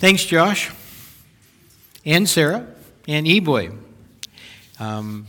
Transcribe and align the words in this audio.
Thanks, 0.00 0.24
Josh, 0.24 0.70
and 2.04 2.28
Sarah, 2.28 2.64
and 3.08 3.26
E-Boy. 3.26 3.70
Um, 4.78 5.26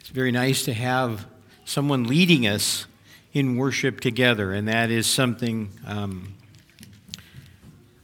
it's 0.00 0.08
very 0.08 0.32
nice 0.32 0.64
to 0.64 0.72
have 0.72 1.24
someone 1.64 2.02
leading 2.02 2.48
us 2.48 2.86
in 3.32 3.56
worship 3.56 4.00
together, 4.00 4.52
and 4.52 4.66
that 4.66 4.90
is 4.90 5.06
something 5.06 5.70
um, 5.86 6.34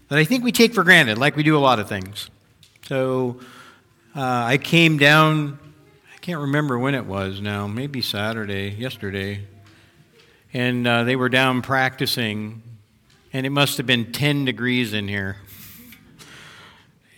that 0.08 0.20
I 0.20 0.24
think 0.24 0.44
we 0.44 0.52
take 0.52 0.72
for 0.72 0.84
granted, 0.84 1.18
like 1.18 1.34
we 1.34 1.42
do 1.42 1.56
a 1.56 1.58
lot 1.58 1.80
of 1.80 1.88
things. 1.88 2.30
So 2.86 3.40
uh, 4.14 4.20
I 4.22 4.58
came 4.58 4.98
down, 4.98 5.58
I 6.14 6.18
can't 6.18 6.42
remember 6.42 6.78
when 6.78 6.94
it 6.94 7.06
was 7.06 7.40
now, 7.40 7.66
maybe 7.66 8.02
Saturday, 8.02 8.68
yesterday, 8.68 9.40
and 10.52 10.86
uh, 10.86 11.02
they 11.02 11.16
were 11.16 11.28
down 11.28 11.60
practicing, 11.60 12.62
and 13.36 13.44
it 13.44 13.50
must 13.50 13.76
have 13.76 13.84
been 13.84 14.12
10 14.12 14.46
degrees 14.46 14.94
in 14.94 15.08
here. 15.08 15.36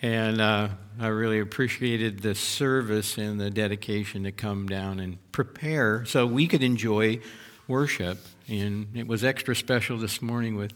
And 0.01 0.41
uh, 0.41 0.67
I 0.99 1.07
really 1.07 1.39
appreciated 1.39 2.19
the 2.19 2.35
service 2.35 3.17
and 3.17 3.39
the 3.39 3.49
dedication 3.49 4.25
to 4.25 4.33
come 4.33 4.67
down 4.67 4.99
and 4.99 5.17
prepare 5.31 6.03
so 6.03 6.27
we 6.27 6.45
could 6.45 6.61
enjoy 6.61 7.21
worship. 7.69 8.17
And 8.49 8.87
it 8.95 9.07
was 9.07 9.23
extra 9.23 9.55
special 9.55 9.97
this 9.97 10.21
morning 10.21 10.57
with 10.57 10.73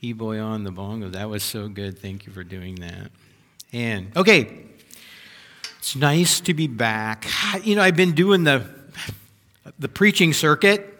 E-Boy 0.00 0.38
on 0.38 0.62
the 0.62 0.70
bongo. 0.70 1.08
That 1.08 1.28
was 1.28 1.42
so 1.42 1.66
good. 1.66 1.98
Thank 1.98 2.24
you 2.24 2.32
for 2.32 2.44
doing 2.44 2.76
that. 2.76 3.10
And, 3.72 4.16
okay, 4.16 4.64
it's 5.78 5.96
nice 5.96 6.38
to 6.42 6.54
be 6.54 6.68
back. 6.68 7.26
You 7.64 7.74
know, 7.74 7.82
I've 7.82 7.96
been 7.96 8.14
doing 8.14 8.44
the, 8.44 8.64
the 9.76 9.88
preaching 9.88 10.32
circuit 10.32 10.93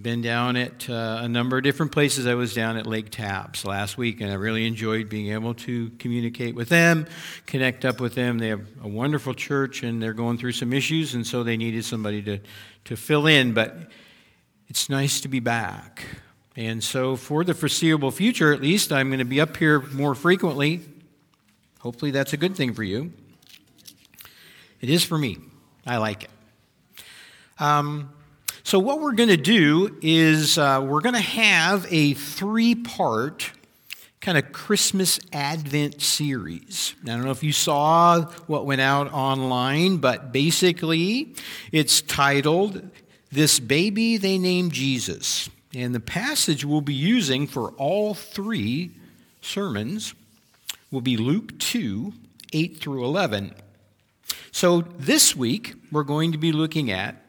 been 0.00 0.22
down 0.22 0.56
at 0.56 0.90
uh, 0.90 1.20
a 1.22 1.28
number 1.28 1.56
of 1.56 1.62
different 1.62 1.92
places. 1.92 2.26
I 2.26 2.34
was 2.34 2.52
down 2.52 2.76
at 2.76 2.86
Lake 2.86 3.10
Tapps 3.10 3.64
last 3.64 3.96
week, 3.96 4.20
and 4.20 4.30
I 4.30 4.34
really 4.34 4.66
enjoyed 4.66 5.08
being 5.08 5.32
able 5.32 5.54
to 5.54 5.90
communicate 5.98 6.54
with 6.54 6.68
them, 6.68 7.06
connect 7.46 7.84
up 7.84 8.00
with 8.00 8.14
them. 8.14 8.38
They 8.38 8.48
have 8.48 8.66
a 8.82 8.88
wonderful 8.88 9.34
church, 9.34 9.82
and 9.84 10.02
they're 10.02 10.12
going 10.12 10.38
through 10.38 10.52
some 10.52 10.72
issues, 10.72 11.14
and 11.14 11.24
so 11.24 11.44
they 11.44 11.56
needed 11.56 11.84
somebody 11.84 12.22
to, 12.22 12.40
to 12.86 12.96
fill 12.96 13.26
in. 13.26 13.54
But 13.54 13.76
it's 14.68 14.88
nice 14.88 15.20
to 15.20 15.28
be 15.28 15.40
back. 15.40 16.04
And 16.56 16.82
so, 16.82 17.16
for 17.16 17.44
the 17.44 17.54
foreseeable 17.54 18.10
future, 18.10 18.52
at 18.52 18.60
least, 18.60 18.92
I'm 18.92 19.08
going 19.08 19.18
to 19.18 19.24
be 19.24 19.40
up 19.40 19.56
here 19.56 19.80
more 19.80 20.14
frequently. 20.14 20.80
Hopefully, 21.80 22.10
that's 22.10 22.32
a 22.32 22.36
good 22.36 22.56
thing 22.56 22.74
for 22.74 22.82
you. 22.82 23.12
It 24.80 24.88
is 24.88 25.04
for 25.04 25.18
me. 25.18 25.38
I 25.86 25.98
like 25.98 26.24
it. 26.24 26.30
Um, 27.58 28.13
so, 28.66 28.78
what 28.78 28.98
we're 29.02 29.12
going 29.12 29.28
to 29.28 29.36
do 29.36 29.98
is 30.00 30.56
uh, 30.56 30.82
we're 30.82 31.02
going 31.02 31.14
to 31.14 31.20
have 31.20 31.86
a 31.90 32.14
three 32.14 32.74
part 32.74 33.52
kind 34.22 34.38
of 34.38 34.52
Christmas 34.52 35.20
Advent 35.34 36.00
series. 36.00 36.94
I 37.02 37.08
don't 37.08 37.24
know 37.24 37.30
if 37.30 37.42
you 37.42 37.52
saw 37.52 38.22
what 38.46 38.64
went 38.64 38.80
out 38.80 39.12
online, 39.12 39.98
but 39.98 40.32
basically 40.32 41.34
it's 41.72 42.00
titled 42.00 42.88
This 43.30 43.60
Baby 43.60 44.16
They 44.16 44.38
Named 44.38 44.72
Jesus. 44.72 45.50
And 45.74 45.94
the 45.94 46.00
passage 46.00 46.64
we'll 46.64 46.80
be 46.80 46.94
using 46.94 47.46
for 47.46 47.72
all 47.72 48.14
three 48.14 48.92
sermons 49.42 50.14
will 50.90 51.02
be 51.02 51.18
Luke 51.18 51.58
2 51.58 52.14
8 52.54 52.78
through 52.78 53.04
11. 53.04 53.54
So 54.52 54.80
this 54.80 55.36
week 55.36 55.74
we're 55.92 56.02
going 56.02 56.32
to 56.32 56.38
be 56.38 56.50
looking 56.50 56.90
at 56.90 57.23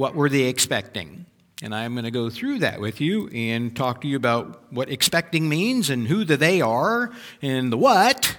what 0.00 0.14
were 0.14 0.30
they 0.30 0.44
expecting? 0.44 1.26
And 1.62 1.74
I'm 1.74 1.92
going 1.92 2.06
to 2.06 2.10
go 2.10 2.30
through 2.30 2.60
that 2.60 2.80
with 2.80 3.02
you 3.02 3.28
and 3.34 3.76
talk 3.76 4.00
to 4.00 4.08
you 4.08 4.16
about 4.16 4.72
what 4.72 4.88
expecting 4.88 5.46
means 5.46 5.90
and 5.90 6.08
who 6.08 6.24
the 6.24 6.38
they 6.38 6.62
are 6.62 7.12
and 7.42 7.70
the 7.70 7.76
what. 7.76 8.34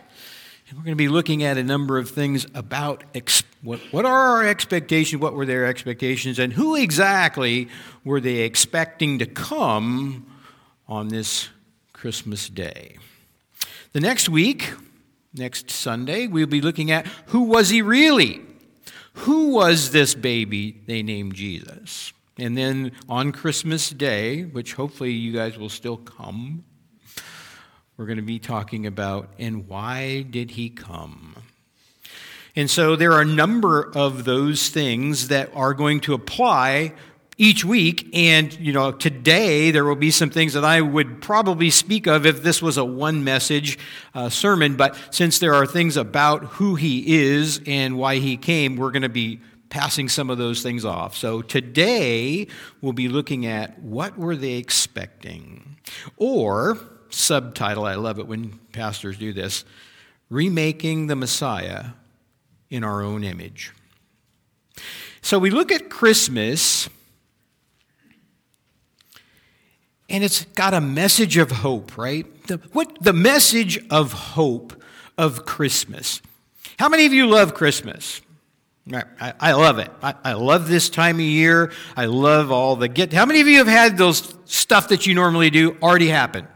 And 0.68 0.80
we're 0.80 0.84
going 0.86 0.94
to 0.94 1.04
be 1.04 1.08
looking 1.08 1.44
at 1.44 1.60
a 1.60 1.64
number 1.64 2.00
of 2.00 2.10
things 2.10 2.48
about 2.56 3.04
ex- 3.14 3.44
what, 3.62 3.80
what 3.92 4.06
are 4.06 4.38
our 4.38 4.48
expectations, 4.48 5.22
what 5.22 5.36
were 5.36 5.46
their 5.46 5.68
expectations, 5.68 6.40
and 6.40 6.52
who 6.52 6.76
exactly 6.76 7.68
were 8.04 8.20
they 8.20 8.38
expecting 8.38 9.20
to 9.20 9.28
come 9.28 10.26
on 10.88 11.10
this 11.10 11.50
Christmas 11.94 12.50
day. 12.50 12.98
The 13.94 14.00
next 14.00 14.30
week, 14.30 14.74
next 15.32 15.70
Sunday, 15.70 16.26
we'll 16.26 16.48
be 16.48 16.60
looking 16.62 16.90
at 16.90 17.06
who 17.28 17.42
was 17.44 17.70
he 17.70 17.84
really? 17.84 18.42
Who 19.14 19.50
was 19.50 19.92
this 19.92 20.16
baby 20.16 20.82
they 20.86 21.04
named 21.04 21.36
Jesus? 21.36 22.14
And 22.38 22.58
then 22.58 22.94
on 23.08 23.32
Christmas 23.32 23.90
Day, 23.90 24.44
which 24.44 24.74
hopefully 24.74 25.12
you 25.12 25.34
guys 25.34 25.58
will 25.58 25.70
still 25.70 25.98
come, 25.98 26.64
we're 27.98 28.06
going 28.06 28.18
to 28.18 28.24
be 28.24 28.40
talking 28.40 28.88
about 28.88 29.30
and 29.38 29.68
why 29.68 30.24
did 30.24 30.52
he 30.52 30.70
come? 30.70 31.36
And 32.56 32.70
so 32.70 32.96
there 32.96 33.14
are 33.14 33.22
a 33.22 33.26
number 33.26 33.92
of 33.96 34.26
those 34.26 34.70
things 34.70 35.28
that 35.28 35.52
are 35.54 35.74
going 35.74 36.00
to 36.02 36.14
apply 36.14 36.94
each 37.42 37.66
week. 37.66 38.08
And, 38.14 38.54
you 38.60 38.72
know, 38.72 38.92
today 38.92 39.72
there 39.72 39.84
will 39.84 39.96
be 39.96 40.12
some 40.12 40.30
things 40.30 40.54
that 40.54 40.64
I 40.64 40.80
would 40.80 41.24
probably 41.24 41.72
speak 41.72 42.06
of 42.06 42.28
if 42.28 42.44
this 42.44 42.62
was 42.62 42.78
a 42.78 42.86
one 42.86 43.24
message 43.24 43.80
uh, 44.14 44.30
sermon. 44.30 44.76
But 44.76 44.96
since 45.10 45.40
there 45.40 45.56
are 45.56 45.66
things 45.66 45.98
about 45.98 46.44
who 46.46 46.76
he 46.76 47.24
is 47.24 47.60
and 47.66 47.98
why 47.98 48.18
he 48.18 48.38
came, 48.38 48.76
we're 48.76 48.92
going 48.92 49.02
to 49.02 49.10
be 49.10 49.40
passing 49.70 50.08
some 50.08 50.30
of 50.30 50.38
those 50.38 50.62
things 50.62 50.86
off. 50.86 51.18
So 51.18 51.42
today 51.42 52.46
we'll 52.80 52.94
be 52.94 53.08
looking 53.08 53.48
at 53.48 53.82
what 53.82 54.20
were 54.20 54.36
they 54.36 54.54
expecting? 54.54 55.78
Or, 56.18 56.78
subtitle, 57.10 57.86
I 57.86 57.96
love 57.96 58.20
it 58.20 58.28
when 58.28 58.60
pastors 58.72 59.18
do 59.18 59.34
this, 59.34 59.66
remaking 60.30 61.08
the 61.08 61.16
Messiah 61.16 61.86
in 62.70 62.84
our 62.84 63.02
own 63.02 63.24
image. 63.24 63.74
So 65.24 65.40
we 65.40 65.50
look 65.50 65.72
at 65.72 65.90
Christmas 65.90 66.88
and 70.12 70.24
it's 70.24 70.44
got 70.46 70.74
a 70.74 70.82
message 70.82 71.38
of 71.38 71.50
hope, 71.52 71.98
right? 71.98 72.26
The, 72.48 72.58
what 72.74 73.02
the 73.02 73.14
message 73.14 73.84
of 73.90 74.12
hope 74.12 74.84
of 75.18 75.46
Christmas. 75.46 76.22
How 76.78 76.90
many 76.90 77.06
of 77.06 77.14
you 77.14 77.28
love 77.28 77.54
Christmas? 77.54 78.22
I, 78.92 79.34
I 79.40 79.52
love 79.54 79.80
it. 79.80 79.90
I, 80.04 80.16
I, 80.24 80.34
love 80.34 80.68
this 80.68 80.90
time 80.90 81.18
of 81.18 81.22
year. 81.22 81.72
I 81.96 82.06
love 82.06 82.52
all 82.52 82.76
the 82.76 82.88
get. 82.88 83.14
How 83.14 83.26
many 83.26 83.40
of 83.40 83.48
you 83.48 83.60
have 83.60 83.68
had 83.68 83.98
those 83.98 84.36
stuff 84.46 84.90
that 84.90 85.06
you 85.06 85.14
normally 85.14 85.50
do 85.50 85.78
already 85.82 86.08
happen? 86.08 86.48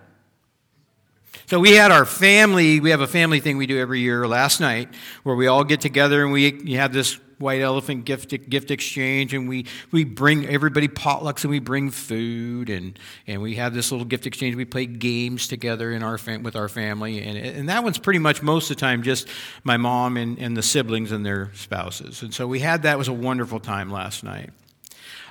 So 1.46 1.60
we 1.60 1.74
had 1.74 1.92
our 1.92 2.06
family. 2.06 2.80
We 2.80 2.90
have 2.90 3.02
a 3.02 3.08
family 3.08 3.40
thing 3.40 3.58
we 3.58 3.68
do 3.68 3.80
every 3.80 4.00
year. 4.00 4.28
Last 4.28 4.60
night, 4.60 4.90
where 5.24 5.36
we 5.36 5.48
all 5.48 5.64
get 5.64 5.80
together 5.80 6.24
and 6.24 6.34
we 6.34 6.74
have 6.74 6.92
this 6.92 7.20
white 7.38 7.62
elephant 7.62 8.06
gift 8.06 8.30
gift 8.50 8.72
exchange 8.72 9.34
and 9.34 9.48
we, 9.48 9.66
we 9.92 10.04
bring 10.04 10.48
everybody 10.48 10.88
potlucks 10.88 11.44
and 11.44 11.52
we 11.52 11.60
bring 11.60 11.92
food 11.92 12.70
and, 12.70 12.98
and 13.28 13.42
we 13.42 13.56
have 13.56 13.74
this 13.74 13.92
little 13.92 14.06
gift 14.06 14.26
exchange. 14.26 14.56
We 14.56 14.66
play 14.66 14.86
games 14.86 15.48
together 15.48 15.92
in 15.92 16.04
our 16.04 16.18
fam- 16.18 16.44
with 16.44 16.56
our 16.56 16.70
family 16.70 17.22
and, 17.22 17.38
and 17.38 17.70
that 17.70 17.84
one's 17.84 17.98
pretty 17.98 18.20
much 18.20 18.42
most 18.42 18.70
of 18.70 18.78
the 18.78 18.82
time 18.82 19.04
just 19.04 19.28
my 19.64 19.78
mom 19.78 20.18
and, 20.18 20.40
and 20.40 20.56
the 20.56 20.64
siblings 20.64 21.12
and 21.12 21.26
their 21.26 21.52
spouses. 21.54 22.22
And 22.22 22.34
so 22.34 22.48
we 22.48 22.60
had 22.60 22.84
that. 22.84 22.94
It 22.94 22.98
was 22.98 23.08
a 23.08 23.14
wonderful 23.14 23.60
time 23.60 23.90
last 23.90 24.24
night. 24.24 24.52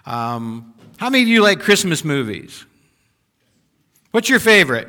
Um, 0.06 0.74
how 0.98 1.10
many 1.10 1.22
of 1.22 1.28
you 1.28 1.42
like 1.42 1.60
christmas 1.60 2.04
movies? 2.04 2.64
What's 4.10 4.28
your 4.28 4.40
favorite? 4.40 4.88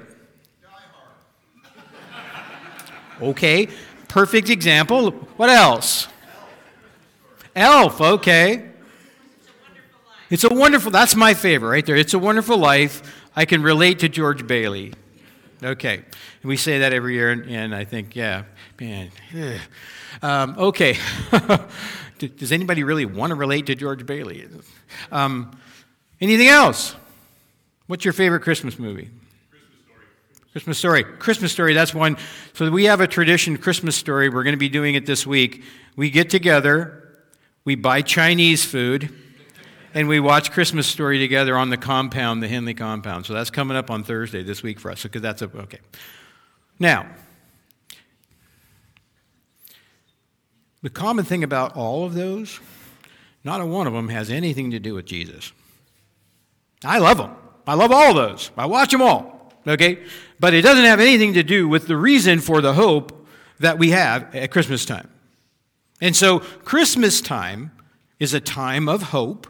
Okay 3.22 3.70
perfect 4.16 4.50
example. 4.50 5.12
What 5.36 5.50
else 5.50 6.08
Elf, 7.56 8.02
okay. 8.02 8.70
It's 10.30 10.44
a 10.44 10.54
wonderful, 10.54 10.92
that's 10.92 11.16
my 11.16 11.34
favorite 11.34 11.70
right 11.70 11.86
there. 11.86 11.96
It's 11.96 12.14
a 12.14 12.20
wonderful 12.20 12.58
life. 12.58 13.24
I 13.36 13.46
can 13.46 13.64
relate 13.64 14.00
to 14.00 14.10
George 14.10 14.46
Bailey. 14.46 14.94
Okay. 15.64 16.04
We 16.44 16.58
say 16.58 16.80
that 16.80 16.92
every 16.92 17.14
year, 17.14 17.32
and, 17.32 17.74
I 17.74 17.86
think, 17.86 18.16
yeah, 18.16 18.44
man. 18.80 19.10
Um, 20.22 20.56
okay. 20.58 20.98
Does 22.20 22.52
anybody 22.52 22.84
really 22.84 23.06
want 23.06 23.32
to 23.32 23.36
relate 23.36 23.68
to 23.68 23.76
George 23.76 24.06
Bailey? 24.06 24.48
Um, 25.12 25.58
anything 26.20 26.48
else? 26.48 26.96
What's 27.88 28.04
your 28.04 28.14
favorite 28.14 28.42
Christmas 28.42 28.78
movie? 28.78 29.10
Christmas 29.52 29.78
Story. 29.88 30.04
Christmas 30.52 30.78
story. 30.78 31.04
Christmas 31.20 31.52
story, 31.52 31.74
that's 31.74 31.94
one. 31.94 32.18
So 32.54 32.70
we 32.70 32.86
have 32.86 33.00
a 33.00 33.08
tradition, 33.08 33.58
Christmas 33.58 33.96
story. 33.96 34.30
We're 34.30 34.44
going 34.44 34.54
to 34.54 34.58
be 34.58 34.70
doing 34.70 34.96
it 34.96 35.06
this 35.06 35.26
week. 35.26 35.64
We 35.96 36.10
get 36.10 36.30
together 36.30 37.05
we 37.66 37.74
buy 37.76 38.02
Chinese 38.04 38.64
food, 38.64 39.12
and 39.96 40.08
we 40.08 40.20
watch 40.20 40.52
Christmas 40.52 40.86
Story 40.86 41.18
together 41.18 41.58
on 41.58 41.70
the 41.70 41.78
compound, 41.78 42.44
the 42.44 42.48
Henley 42.48 42.76
compound. 42.76 43.26
So 43.26 43.34
that's 43.34 43.50
coming 43.50 43.76
up 43.76 43.90
on 43.90 44.04
Thursday 44.04 44.44
this 44.44 44.62
week 44.62 44.80
for 44.80 44.92
us. 44.92 45.04
Because 45.04 45.22
that's 45.22 45.42
a, 45.42 45.46
okay. 45.46 45.80
Now, 46.80 47.08
the 50.84 50.90
common 50.90 51.26
thing 51.26 51.44
about 51.44 51.76
all 51.76 52.06
of 52.06 52.14
those, 52.14 52.60
not 53.44 53.62
a 53.62 53.66
one 53.66 53.88
of 53.88 53.94
them 53.94 54.10
has 54.10 54.30
anything 54.30 54.72
to 54.72 54.80
do 54.80 54.94
with 54.94 55.06
Jesus. 55.06 55.52
I 56.84 57.00
love 57.00 57.18
them. 57.18 57.32
I 57.66 57.74
love 57.74 57.92
all 57.92 58.14
those. 58.14 58.52
I 58.56 58.68
watch 58.68 58.92
them 58.92 59.02
all. 59.02 59.54
okay? 59.66 60.04
But 60.40 60.54
it 60.54 60.62
doesn't 60.62 60.86
have 60.86 61.00
anything 61.00 61.34
to 61.34 61.44
do 61.44 61.68
with 61.68 61.88
the 61.88 61.98
reason 61.98 62.40
for 62.42 62.62
the 62.62 62.74
hope 62.74 63.26
that 63.60 63.80
we 63.80 63.90
have 63.92 64.36
at 64.36 64.52
Christmas 64.52 64.86
time. 64.86 65.10
And 66.02 66.16
so, 66.16 66.40
Christmas 66.40 67.22
time 67.22 67.72
is 68.20 68.34
a 68.34 68.40
time 68.40 68.90
of 68.90 69.04
hope, 69.04 69.48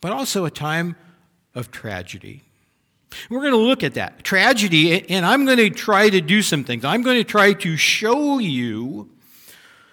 but 0.00 0.12
also 0.12 0.44
a 0.44 0.50
time 0.50 0.96
of 1.54 1.70
tragedy. 1.70 2.42
We're 3.30 3.40
going 3.40 3.52
to 3.52 3.58
look 3.58 3.82
at 3.82 3.94
that 3.94 4.22
tragedy, 4.24 5.08
and 5.10 5.24
I'm 5.24 5.44
going 5.44 5.58
to 5.58 5.70
try 5.70 6.08
to 6.10 6.20
do 6.20 6.42
some 6.42 6.64
things. 6.64 6.84
I'm 6.84 7.02
going 7.02 7.16
to 7.16 7.24
try 7.24 7.52
to 7.54 7.76
show 7.76 8.38
you 8.38 9.10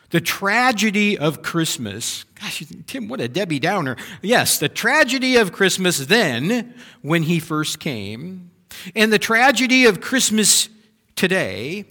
the 0.09 0.21
tragedy 0.21 1.17
of 1.17 1.41
Christmas. 1.41 2.25
Gosh, 2.39 2.63
Tim, 2.87 3.07
what 3.07 3.19
a 3.19 3.27
Debbie 3.27 3.59
Downer. 3.59 3.97
Yes, 4.21 4.59
the 4.59 4.69
tragedy 4.69 5.37
of 5.37 5.51
Christmas 5.51 5.97
then, 5.99 6.73
when 7.01 7.23
he 7.23 7.39
first 7.39 7.79
came, 7.79 8.51
and 8.95 9.11
the 9.11 9.19
tragedy 9.19 9.85
of 9.85 10.01
Christmas 10.01 10.69
today. 11.15 11.85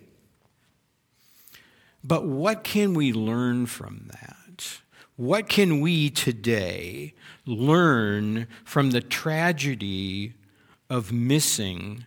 But 2.04 2.26
what 2.26 2.62
can 2.62 2.94
we 2.94 3.12
learn 3.12 3.66
from 3.66 4.10
that? 4.12 4.80
What 5.16 5.48
can 5.48 5.80
we 5.80 6.10
today 6.10 7.14
learn 7.46 8.46
from 8.64 8.90
the 8.90 9.00
tragedy 9.00 10.34
of 10.90 11.12
missing 11.12 12.04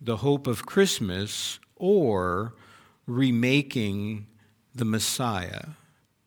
the 0.00 0.18
hope 0.18 0.46
of 0.46 0.66
Christmas 0.66 1.58
or 1.76 2.54
remaking 3.06 4.26
the 4.74 4.84
Messiah 4.84 5.68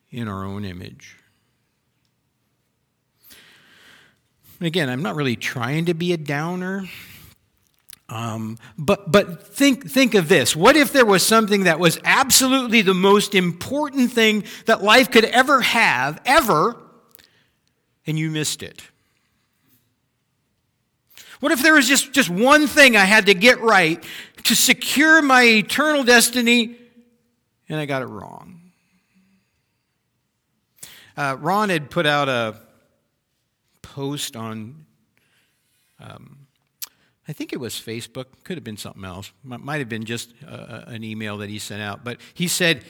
in 0.09 0.27
our 0.27 0.45
own 0.45 0.63
image. 0.63 1.17
Again, 4.59 4.89
I'm 4.89 5.03
not 5.03 5.15
really 5.15 5.35
trying 5.35 5.85
to 5.85 5.93
be 5.93 6.13
a 6.13 6.17
downer. 6.17 6.85
Um, 8.09 8.57
but 8.77 9.11
but 9.11 9.47
think, 9.47 9.89
think 9.89 10.15
of 10.15 10.29
this. 10.29 10.55
What 10.55 10.77
if 10.77 10.93
there 10.93 11.05
was 11.05 11.25
something 11.25 11.65
that 11.65 11.79
was 11.79 11.99
absolutely 12.05 12.81
the 12.81 12.93
most 12.93 13.35
important 13.35 14.11
thing 14.11 14.45
that 14.65 14.81
life 14.81 15.11
could 15.11 15.25
ever 15.25 15.61
have, 15.61 16.21
ever, 16.25 16.77
and 18.05 18.17
you 18.17 18.31
missed 18.31 18.63
it? 18.63 18.81
What 21.39 21.51
if 21.51 21.61
there 21.61 21.73
was 21.73 21.87
just, 21.87 22.13
just 22.13 22.29
one 22.29 22.65
thing 22.65 22.95
I 22.95 23.05
had 23.05 23.27
to 23.27 23.33
get 23.33 23.59
right 23.59 24.03
to 24.43 24.55
secure 24.55 25.21
my 25.21 25.43
eternal 25.43 26.03
destiny 26.03 26.77
and 27.69 27.79
I 27.79 27.85
got 27.85 28.01
it 28.01 28.07
wrong? 28.07 28.61
Uh, 31.15 31.35
Ron 31.39 31.69
had 31.69 31.89
put 31.89 32.05
out 32.05 32.29
a 32.29 32.59
post 33.81 34.35
on, 34.35 34.85
um, 35.99 36.36
I 37.27 37.33
think 37.33 37.51
it 37.51 37.59
was 37.59 37.73
Facebook, 37.73 38.25
could 38.43 38.55
have 38.55 38.63
been 38.63 38.77
something 38.77 39.03
else, 39.03 39.31
might 39.43 39.79
have 39.79 39.89
been 39.89 40.05
just 40.05 40.33
uh, 40.47 40.83
an 40.87 41.03
email 41.03 41.37
that 41.39 41.49
he 41.49 41.59
sent 41.59 41.81
out, 41.81 42.03
but 42.03 42.19
he 42.33 42.47
said, 42.47 42.85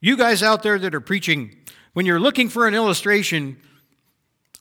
You 0.00 0.16
guys 0.16 0.42
out 0.42 0.62
there 0.62 0.78
that 0.78 0.94
are 0.94 1.00
preaching, 1.00 1.54
when 1.92 2.06
you're 2.06 2.20
looking 2.20 2.48
for 2.48 2.66
an 2.66 2.74
illustration, 2.74 3.58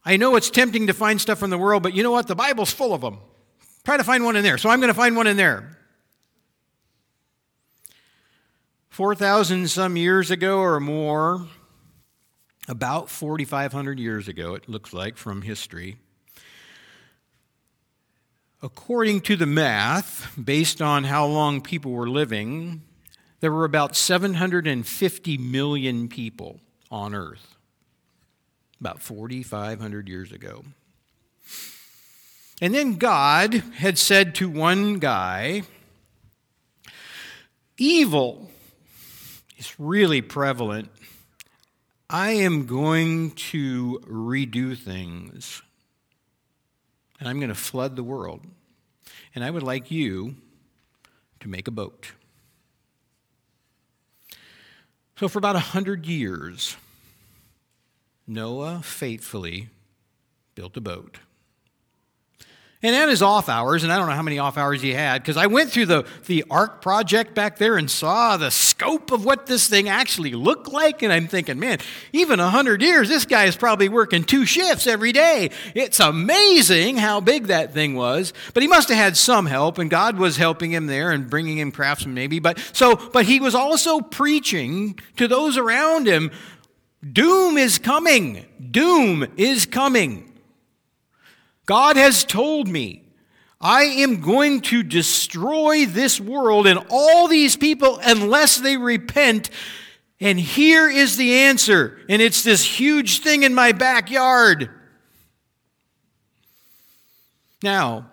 I 0.04 0.18
know 0.18 0.36
it's 0.36 0.50
tempting 0.50 0.88
to 0.88 0.94
find 0.94 1.22
stuff 1.22 1.40
from 1.40 1.50
the 1.50 1.58
world, 1.58 1.84
but 1.84 1.94
you 1.94 2.04
know 2.04 2.12
what? 2.12 2.28
The 2.28 2.36
Bible's 2.36 2.72
full 2.72 2.94
of 2.94 3.02
them. 3.02 3.20
Try 3.86 3.98
to 3.98 4.04
find 4.04 4.26
one 4.26 4.36
in 4.36 4.44
there. 4.44 4.58
So 4.58 4.70
I'm 4.70 4.80
going 4.80 4.90
to 4.90 4.94
find 4.94 5.16
one 5.16 5.28
in 5.28 5.38
there. 5.38 5.78
4,000 8.90 9.70
some 9.70 9.96
years 9.96 10.32
ago 10.32 10.60
or 10.60 10.80
more, 10.80 11.46
about 12.68 13.10
4,500 13.10 14.00
years 14.00 14.28
ago, 14.28 14.56
it 14.56 14.68
looks 14.68 14.92
like 14.92 15.18
from 15.18 15.44
history, 15.44 15.98
according 18.62 19.22
to 19.22 19.36
the 19.36 19.46
math, 19.46 20.32
based 20.42 20.82
on 20.82 21.04
how 21.04 21.26
long 21.26 21.62
people 21.62 21.92
were 21.92 22.10
living, 22.10 22.82
there 23.40 23.52
were 23.52 23.66
about 23.66 23.96
750 23.96 25.38
million 25.38 26.08
people 26.08 26.60
on 26.90 27.14
earth 27.14 27.58
about 28.80 29.02
4,500 29.02 30.08
years 30.08 30.32
ago. 30.32 30.64
And 32.62 32.74
then 32.74 32.96
God 32.96 33.54
had 33.54 33.98
said 33.98 34.36
to 34.36 34.50
one 34.50 35.00
guy, 35.00 35.64
Evil 37.78 38.50
is 39.58 39.80
really 39.80 40.22
prevalent. 40.22 40.90
I 42.10 42.32
am 42.32 42.66
going 42.66 43.32
to 43.32 44.02
redo 44.08 44.76
things. 44.76 45.62
And 47.20 47.28
I'm 47.28 47.40
going 47.40 47.50
to 47.50 47.56
flood 47.56 47.96
the 47.96 48.04
world. 48.04 48.42
And 49.34 49.44
I 49.44 49.52
would 49.52 49.64
like 49.64 49.92
you 49.92 50.36
to 51.40 51.50
make 51.50 51.68
a 51.68 51.72
boat. 51.72 52.12
So, 55.20 55.28
for 55.28 55.40
about 55.40 55.56
a 55.56 55.60
hundred 55.60 56.06
years, 56.06 56.78
Noah 58.28 58.82
faithfully 58.84 59.70
built 60.54 60.78
a 60.78 60.82
boat. 60.82 61.18
And 62.84 62.96
at 62.96 63.10
his 63.10 63.24
off 63.24 63.50
hours, 63.50 63.84
and 63.84 63.92
I 63.92 63.98
don't 63.98 64.08
know 64.08 64.14
how 64.14 64.22
many 64.22 64.38
off 64.38 64.56
hours 64.56 64.84
he 64.84 64.94
had, 64.94 65.24
because 65.24 65.36
I 65.36 65.48
went 65.48 65.72
through 65.72 65.88
the, 65.88 66.06
the 66.28 66.46
ARC 66.48 66.80
project 66.84 67.34
back 67.34 67.58
there 67.58 67.76
and 67.76 67.90
saw 67.90 68.38
the 68.38 68.52
scope 68.52 69.12
of 69.12 69.26
what 69.26 69.48
this 69.48 69.68
thing 69.68 69.90
actually 69.90 70.34
looked 70.34 70.72
like. 70.72 71.02
And 71.02 71.12
I'm 71.12 71.28
thinking, 71.28 71.58
man, 71.60 71.80
even 72.14 72.40
100 72.40 72.84
years, 72.84 73.10
this 73.10 73.26
guy 73.26 73.46
is 73.46 73.56
probably 73.56 73.90
working 73.90 74.24
two 74.24 74.46
shifts 74.46 74.86
every 74.86 75.12
day. 75.12 75.50
It's 75.74 76.00
amazing 76.00 76.98
how 76.98 77.20
big 77.20 77.48
that 77.48 77.74
thing 77.74 77.96
was. 77.96 78.32
But 78.54 78.62
he 78.62 78.70
must 78.70 78.90
have 78.90 78.98
had 78.98 79.18
some 79.18 79.48
help, 79.48 79.80
and 79.80 79.90
God 79.90 80.20
was 80.20 80.38
helping 80.38 80.72
him 80.72 80.86
there 80.86 81.10
and 81.10 81.28
bringing 81.28 81.58
him 81.58 81.72
craftsmen 81.72 82.14
maybe. 82.14 82.38
But 82.38 82.60
so, 82.74 82.96
but 82.96 83.26
he 83.26 83.40
was 83.40 83.56
also 83.56 84.02
preaching 84.02 85.00
to 85.16 85.28
those 85.28 85.58
around 85.58 86.08
him 86.08 86.30
Doom 87.14 87.58
is 87.58 87.78
coming. 87.78 88.46
Doom 88.72 89.26
is 89.38 89.66
coming. 89.66 90.27
God 91.68 91.98
has 91.98 92.24
told 92.24 92.68
me 92.68 93.04
I 93.60 93.84
am 93.84 94.22
going 94.22 94.62
to 94.62 94.82
destroy 94.84 95.86
this 95.86 96.20
world 96.20 96.66
and 96.66 96.80
all 96.90 97.28
these 97.28 97.56
people 97.56 98.00
unless 98.04 98.58
they 98.58 98.78
repent. 98.78 99.50
And 100.20 100.40
here 100.40 100.90
is 100.90 101.18
the 101.18 101.34
answer. 101.34 102.00
And 102.08 102.22
it's 102.22 102.44
this 102.44 102.64
huge 102.64 103.20
thing 103.20 103.44
in 103.44 103.54
my 103.54 103.74
backyard. 103.74 104.70
Now, 107.62 108.10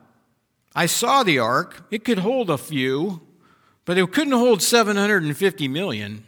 I 0.75 0.87
saw 0.87 1.23
the 1.23 1.39
ark. 1.39 1.87
It 1.91 2.05
could 2.05 2.19
hold 2.19 2.51
a 2.51 2.59
few, 2.59 3.21
but 3.85 3.99
it 3.99 4.11
couldn't 4.13 4.33
hold 4.33 4.63
750 4.63 5.69
million. 5.69 6.25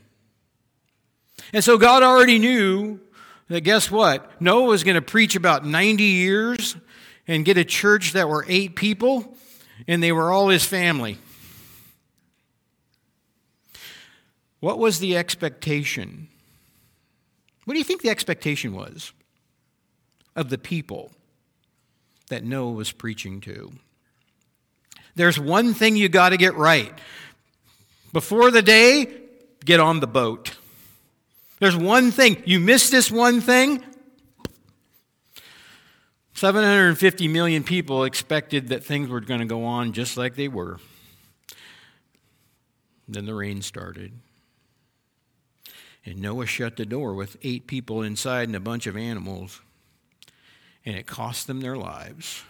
And 1.52 1.64
so 1.64 1.78
God 1.78 2.02
already 2.02 2.38
knew 2.38 3.00
that 3.49 3.62
guess 3.62 3.90
what? 3.90 4.40
Noah 4.40 4.66
was 4.66 4.85
going 4.85 4.95
to 4.95 5.02
preach 5.02 5.35
about 5.35 5.64
90 5.64 6.04
years 6.04 6.76
and 7.28 7.45
get 7.45 7.56
a 7.56 7.64
church 7.64 8.12
that 8.12 8.28
were 8.28 8.45
eight 8.49 8.76
people, 8.76 9.37
and 9.87 10.02
they 10.02 10.12
were 10.12 10.30
all 10.30 10.49
his 10.49 10.64
family. 10.64 11.18
What 14.61 14.78
was 14.78 14.99
the 14.99 15.16
expectation? 15.16 16.28
What 17.64 17.75
do 17.75 17.78
you 17.78 17.85
think 17.85 18.02
the 18.02 18.11
expectation 18.11 18.75
was 18.75 19.12
of 20.35 20.50
the 20.50 20.59
people 20.59 21.11
that 22.28 22.45
Noah 22.45 22.73
was 22.73 22.92
preaching 22.92 23.40
to? 23.42 23.73
There's 25.14 25.38
one 25.38 25.75
thing 25.75 25.97
you 25.97 26.09
got 26.09 26.30
to 26.30 26.37
get 26.37 26.54
right. 26.54 26.92
Before 28.12 28.50
the 28.50 28.62
day, 28.62 29.06
get 29.64 29.80
on 29.80 30.00
the 30.00 30.06
boat. 30.06 30.56
There's 31.59 31.76
one 31.76 32.11
thing. 32.11 32.42
You 32.45 32.61
miss 32.61 32.90
this 32.90 33.11
one 33.11 33.40
thing. 33.40 33.83
750 36.37 37.28
million 37.28 37.64
people 37.64 38.05
expected 38.05 38.69
that 38.69 38.85
things 38.85 39.09
were 39.09 39.23
going 39.23 39.40
to 39.40 39.47
go 39.47 39.64
on 39.64 39.95
just 39.95 40.19
like 40.19 40.35
they 40.37 40.49
were. 40.49 40.78
Then 43.09 43.25
the 43.25 43.35
rain 43.35 43.62
started. 43.62 44.12
And 46.05 46.21
Noah 46.21 46.45
shut 46.45 46.76
the 46.76 46.85
door 46.85 47.14
with 47.14 47.38
eight 47.43 47.66
people 47.66 48.02
inside 48.02 48.50
and 48.50 48.55
a 48.55 48.61
bunch 48.61 48.87
of 48.87 48.99
animals. 48.99 49.62
And 50.85 50.95
it 50.95 51.07
cost 51.07 51.47
them 51.47 51.62
their 51.62 51.78
lives 51.78 52.43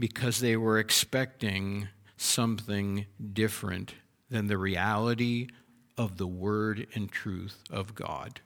because 0.00 0.40
they 0.40 0.56
were 0.56 0.80
expecting 0.80 1.86
something 2.16 3.06
different 3.32 3.94
than 4.30 4.48
the 4.48 4.58
reality 4.58 5.46
of 5.96 6.16
the 6.16 6.26
word 6.26 6.88
and 6.92 7.08
truth 7.08 7.62
of 7.70 7.94
God. 7.94 8.40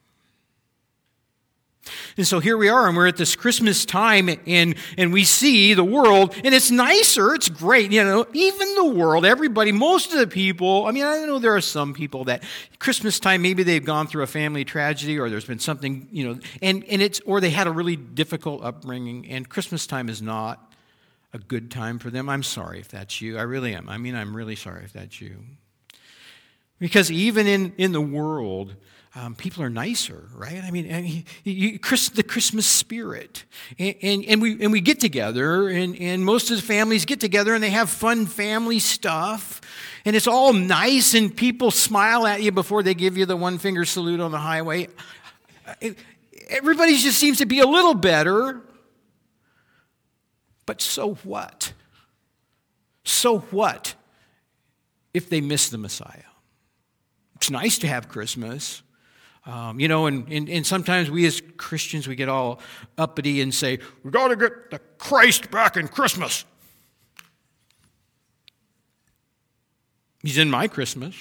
And 2.17 2.27
so 2.27 2.41
here 2.41 2.57
we 2.57 2.69
are, 2.69 2.89
and 2.89 2.97
we're 2.97 3.07
at 3.07 3.17
this 3.17 3.37
Christmas 3.37 3.85
time, 3.85 4.29
and, 4.47 4.75
and 4.97 5.13
we 5.13 5.25
see 5.25 5.75
the 5.75 5.85
world, 5.85 6.35
and 6.45 6.55
it's 6.55 6.71
nicer, 6.71 7.35
it's 7.35 7.49
great. 7.49 7.93
You 7.93 8.05
know, 8.05 8.27
even 8.33 8.75
the 8.75 8.87
world, 8.87 9.25
everybody, 9.25 9.73
most 9.73 10.13
of 10.13 10.19
the 10.19 10.27
people, 10.27 10.87
I 10.87 10.93
mean, 10.93 11.05
I 11.05 11.25
know 11.27 11.39
there 11.39 11.55
are 11.55 11.61
some 11.61 11.95
people 11.95 12.25
that 12.25 12.43
Christmas 12.79 13.21
time, 13.21 13.43
maybe 13.43 13.63
they've 13.63 13.85
gone 13.85 14.07
through 14.07 14.23
a 14.23 14.27
family 14.27 14.65
tragedy, 14.65 15.19
or 15.19 15.31
there's 15.31 15.45
been 15.45 15.59
something, 15.59 16.09
you 16.11 16.27
know, 16.27 16.41
and, 16.63 16.85
and 16.85 17.03
it's, 17.03 17.21
or 17.21 17.41
they 17.41 17.51
had 17.51 17.67
a 17.67 17.73
really 17.73 17.97
difficult 17.97 18.65
upbringing, 18.65 19.29
and 19.29 19.49
Christmas 19.49 19.87
time 19.87 20.09
is 20.09 20.23
not 20.23 20.73
a 21.33 21.39
good 21.39 21.71
time 21.71 21.99
for 21.99 22.11
them. 22.11 22.29
I'm 22.29 22.43
sorry 22.43 22.81
if 22.81 22.89
that's 22.89 23.21
you. 23.21 23.39
I 23.39 23.43
really 23.43 23.75
am. 23.75 23.89
I 23.89 23.99
mean, 23.99 24.15
I'm 24.15 24.35
really 24.35 24.57
sorry 24.57 24.85
if 24.85 24.93
that's 24.93 25.21
you. 25.21 25.37
Because 26.79 27.11
even 27.11 27.47
in, 27.47 27.75
in 27.79 27.93
the 27.93 28.01
world, 28.01 28.75
um, 29.17 29.35
people 29.35 29.63
are 29.63 29.71
nicer, 29.71 30.29
right? 30.35 30.63
I 30.63 30.71
mean, 30.71 31.25
Chris, 31.79 32.11
the 32.11 32.23
Christmas 32.23 32.67
spirit. 32.67 33.47
And, 33.79 33.95
and, 34.03 34.25
and, 34.27 34.43
we, 34.43 34.63
and 34.63 34.71
we 34.71 34.83
get 34.83 35.01
together, 35.01 35.69
and, 35.69 35.97
and 35.99 36.23
most 36.23 36.51
of 36.51 36.57
the 36.57 36.63
families 36.63 37.07
get 37.07 37.19
together 37.19 37.55
and 37.55 37.65
they 37.65 37.71
have 37.71 37.89
fun 37.89 38.27
family 38.27 38.79
stuff. 38.79 39.63
And 40.05 40.15
it's 40.15 40.27
all 40.27 40.53
nice, 40.53 41.15
and 41.15 41.35
people 41.35 41.71
smile 41.71 42.27
at 42.27 42.43
you 42.43 42.53
before 42.53 42.83
they 42.83 42.93
give 42.93 43.17
you 43.17 43.25
the 43.25 43.39
one 43.39 43.57
finger 43.57 43.87
salute 43.87 44.21
on 44.21 44.33
the 44.33 44.39
highway. 44.39 44.89
Everybody 46.49 46.99
just 46.99 47.19
seems 47.19 47.39
to 47.39 47.47
be 47.47 47.61
a 47.61 47.67
little 47.67 47.95
better. 47.95 48.61
But 50.67 50.83
so 50.83 51.15
what? 51.15 51.73
So 53.03 53.39
what 53.39 53.95
if 55.15 55.31
they 55.31 55.41
miss 55.41 55.71
the 55.71 55.79
Messiah? 55.79 56.23
It's 57.37 57.51
nice 57.51 57.79
to 57.79 57.89
have 57.89 58.11
Christmas. 58.11 58.83
Um, 59.47 59.79
you 59.79 59.87
know, 59.87 60.07
and, 60.07 60.29
and, 60.29 60.49
and 60.49 60.67
sometimes 60.67 61.09
we 61.09 61.25
as 61.25 61.41
Christians, 61.57 62.09
we 62.09 62.17
get 62.17 62.29
all 62.29 62.61
uppity 62.99 63.41
and 63.41 63.55
say, 63.55 63.79
we 64.03 64.11
got 64.11 64.29
to 64.29 64.37
get 64.37 64.71
the 64.73 64.81
Christ 64.99 65.53
back 65.53 65.77
in 65.77 65.87
Christmas. 65.87 66.45
He's 70.23 70.39
in 70.39 70.51
my 70.51 70.67
Christmas. 70.67 71.15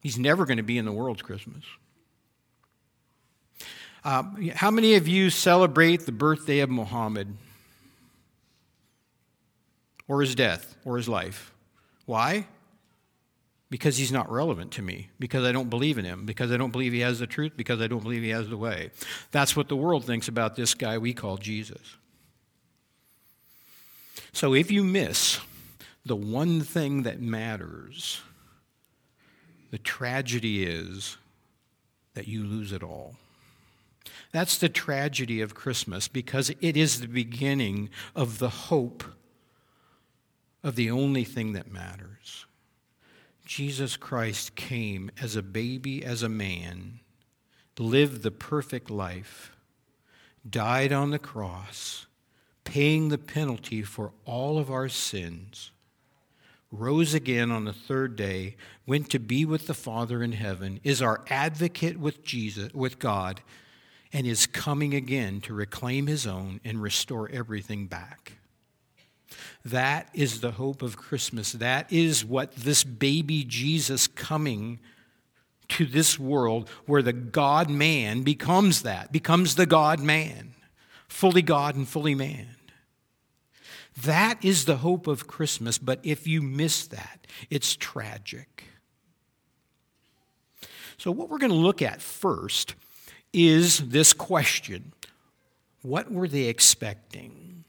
He's 0.00 0.16
never 0.16 0.46
going 0.46 0.58
to 0.58 0.62
be 0.62 0.78
in 0.78 0.84
the 0.84 0.92
world's 0.92 1.22
Christmas. 1.22 1.64
Uh, 4.04 4.22
how 4.54 4.70
many 4.70 4.94
of 4.94 5.08
you 5.08 5.30
celebrate 5.30 6.06
the 6.06 6.12
birthday 6.12 6.60
of 6.60 6.70
Muhammad? 6.70 7.36
Or 10.06 10.20
his 10.20 10.36
death, 10.36 10.76
or 10.84 10.96
his 10.96 11.08
life? 11.08 11.52
Why? 12.06 12.46
Because 13.70 13.98
he's 13.98 14.12
not 14.12 14.30
relevant 14.30 14.72
to 14.72 14.82
me, 14.82 15.10
because 15.18 15.44
I 15.44 15.52
don't 15.52 15.68
believe 15.68 15.98
in 15.98 16.04
him, 16.04 16.24
because 16.24 16.50
I 16.50 16.56
don't 16.56 16.70
believe 16.70 16.92
he 16.92 17.00
has 17.00 17.18
the 17.18 17.26
truth, 17.26 17.52
because 17.56 17.80
I 17.80 17.86
don't 17.86 18.02
believe 18.02 18.22
he 18.22 18.30
has 18.30 18.48
the 18.48 18.56
way. 18.56 18.90
That's 19.30 19.54
what 19.54 19.68
the 19.68 19.76
world 19.76 20.04
thinks 20.04 20.28
about 20.28 20.56
this 20.56 20.74
guy 20.74 20.96
we 20.96 21.12
call 21.12 21.36
Jesus. 21.36 21.96
So 24.32 24.54
if 24.54 24.70
you 24.70 24.84
miss 24.84 25.40
the 26.06 26.16
one 26.16 26.62
thing 26.62 27.02
that 27.02 27.20
matters, 27.20 28.22
the 29.70 29.78
tragedy 29.78 30.64
is 30.64 31.18
that 32.14 32.26
you 32.26 32.44
lose 32.44 32.72
it 32.72 32.82
all. 32.82 33.16
That's 34.32 34.58
the 34.58 34.68
tragedy 34.68 35.40
of 35.40 35.54
Christmas 35.54 36.08
because 36.08 36.50
it 36.60 36.76
is 36.76 37.00
the 37.00 37.08
beginning 37.08 37.90
of 38.14 38.38
the 38.38 38.48
hope 38.48 39.04
of 40.62 40.74
the 40.74 40.90
only 40.90 41.24
thing 41.24 41.52
that 41.52 41.70
matters. 41.70 42.46
Jesus 43.48 43.96
Christ 43.96 44.56
came 44.56 45.10
as 45.22 45.34
a 45.34 45.42
baby, 45.42 46.04
as 46.04 46.22
a 46.22 46.28
man, 46.28 47.00
lived 47.78 48.22
the 48.22 48.30
perfect 48.30 48.90
life, 48.90 49.56
died 50.48 50.92
on 50.92 51.10
the 51.10 51.18
cross, 51.18 52.06
paying 52.64 53.08
the 53.08 53.16
penalty 53.16 53.80
for 53.80 54.12
all 54.26 54.58
of 54.58 54.70
our 54.70 54.90
sins, 54.90 55.70
rose 56.70 57.14
again 57.14 57.50
on 57.50 57.64
the 57.64 57.72
third 57.72 58.16
day, 58.16 58.54
went 58.86 59.08
to 59.08 59.18
be 59.18 59.46
with 59.46 59.66
the 59.66 59.72
Father 59.72 60.22
in 60.22 60.32
heaven, 60.32 60.78
is 60.84 61.00
our 61.00 61.24
advocate 61.30 61.98
with 61.98 62.22
Jesus, 62.22 62.74
with 62.74 62.98
God, 62.98 63.40
and 64.12 64.26
is 64.26 64.46
coming 64.46 64.92
again 64.92 65.40
to 65.40 65.54
reclaim 65.54 66.06
his 66.06 66.26
own 66.26 66.60
and 66.66 66.82
restore 66.82 67.30
everything 67.30 67.86
back. 67.86 68.37
That 69.64 70.08
is 70.14 70.40
the 70.40 70.52
hope 70.52 70.82
of 70.82 70.96
Christmas. 70.96 71.52
That 71.52 71.92
is 71.92 72.24
what 72.24 72.54
this 72.54 72.84
baby 72.84 73.44
Jesus 73.44 74.06
coming 74.06 74.80
to 75.70 75.84
this 75.84 76.18
world, 76.18 76.68
where 76.86 77.02
the 77.02 77.12
God 77.12 77.68
man 77.68 78.22
becomes 78.22 78.82
that, 78.82 79.12
becomes 79.12 79.54
the 79.54 79.66
God 79.66 80.00
man, 80.00 80.54
fully 81.08 81.42
God 81.42 81.76
and 81.76 81.86
fully 81.86 82.14
man. 82.14 82.48
That 84.02 84.42
is 84.44 84.64
the 84.64 84.76
hope 84.76 85.06
of 85.06 85.26
Christmas, 85.26 85.76
but 85.76 86.00
if 86.02 86.26
you 86.26 86.40
miss 86.40 86.86
that, 86.86 87.26
it's 87.50 87.76
tragic. 87.76 88.64
So, 90.98 91.10
what 91.10 91.28
we're 91.28 91.38
going 91.38 91.50
to 91.50 91.56
look 91.56 91.82
at 91.82 92.00
first 92.00 92.74
is 93.32 93.78
this 93.78 94.12
question 94.12 94.92
What 95.82 96.10
were 96.10 96.28
they 96.28 96.44
expecting? 96.44 97.64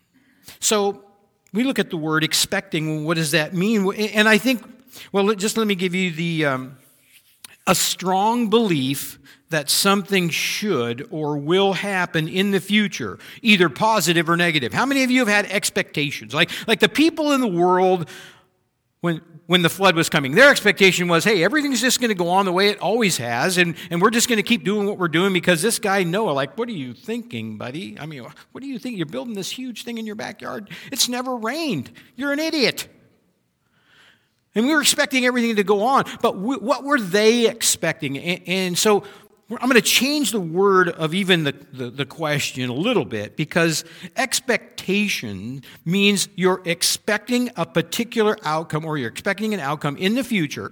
So, 0.59 1.03
we 1.53 1.63
look 1.63 1.79
at 1.79 1.89
the 1.89 1.97
word 1.97 2.23
expecting. 2.23 3.05
What 3.05 3.17
does 3.17 3.31
that 3.31 3.53
mean? 3.53 3.91
And 3.93 4.29
I 4.29 4.37
think, 4.37 4.63
well, 5.11 5.33
just 5.35 5.57
let 5.57 5.67
me 5.67 5.75
give 5.75 5.95
you 5.95 6.11
the 6.11 6.45
um, 6.45 6.77
a 7.67 7.75
strong 7.75 8.49
belief 8.49 9.19
that 9.49 9.69
something 9.69 10.29
should 10.29 11.07
or 11.09 11.37
will 11.37 11.73
happen 11.73 12.27
in 12.27 12.51
the 12.51 12.59
future, 12.59 13.17
either 13.41 13.67
positive 13.67 14.29
or 14.29 14.37
negative. 14.37 14.73
How 14.73 14.85
many 14.85 15.03
of 15.03 15.09
you 15.09 15.19
have 15.19 15.27
had 15.27 15.45
expectations? 15.47 16.33
Like, 16.33 16.51
like 16.67 16.79
the 16.79 16.89
people 16.89 17.31
in 17.31 17.41
the 17.41 17.47
world 17.47 18.07
when, 19.01 19.21
when 19.47 19.61
the 19.61 19.69
flood 19.69 19.95
was 19.95 20.09
coming. 20.09 20.35
Their 20.35 20.49
expectation 20.49 21.07
was, 21.07 21.23
hey, 21.23 21.43
everything's 21.43 21.81
just 21.81 22.01
going 22.01 22.09
to 22.09 22.15
go 22.15 22.29
on 22.29 22.45
the 22.45 22.51
way 22.51 22.67
it 22.67 22.79
always 22.79 23.17
has, 23.17 23.57
and, 23.57 23.75
and 23.89 24.01
we're 24.01 24.09
just 24.09 24.27
going 24.27 24.37
to 24.37 24.43
keep 24.43 24.63
doing 24.63 24.87
what 24.87 24.97
we're 24.97 25.07
doing 25.07 25.31
because 25.31 25.61
this 25.61 25.79
guy, 25.79 26.03
Noah, 26.03 26.31
like, 26.31 26.57
what 26.57 26.67
are 26.67 26.73
you 26.73 26.93
thinking, 26.93 27.57
buddy? 27.57 27.97
I 27.99 28.05
mean, 28.05 28.25
what 28.51 28.61
do 28.61 28.67
you 28.67 28.79
think? 28.79 28.97
You're 28.97 29.05
building 29.05 29.35
this 29.35 29.49
huge 29.49 29.83
thing 29.83 29.97
in 29.97 30.05
your 30.05 30.15
backyard. 30.15 30.69
It's 30.91 31.07
never 31.07 31.35
rained. 31.35 31.91
You're 32.15 32.33
an 32.33 32.39
idiot. 32.39 32.87
And 34.55 34.65
we 34.65 34.73
were 34.73 34.81
expecting 34.81 35.25
everything 35.25 35.55
to 35.57 35.63
go 35.63 35.83
on, 35.83 36.05
but 36.21 36.35
what 36.37 36.83
were 36.83 36.99
they 36.99 37.47
expecting? 37.47 38.17
And, 38.17 38.41
and 38.47 38.77
so 38.77 39.03
I'm 39.51 39.67
going 39.67 39.81
to 39.81 39.81
change 39.81 40.31
the 40.31 40.39
word 40.39 40.89
of 40.89 41.15
even 41.15 41.43
the, 41.43 41.55
the, 41.73 41.89
the, 41.89 42.05
question 42.05 42.69
a 42.69 42.73
little 42.73 43.05
bit 43.05 43.35
because 43.35 43.83
expectation 44.15 45.63
means 45.85 46.29
you're 46.35 46.61
expecting 46.65 47.49
a 47.55 47.65
particular 47.65 48.37
outcome 48.43 48.85
or 48.85 48.97
you're 48.97 49.09
expecting 49.09 49.55
an 49.55 49.59
outcome 49.59 49.97
in 49.97 50.13
the 50.13 50.23
future, 50.23 50.71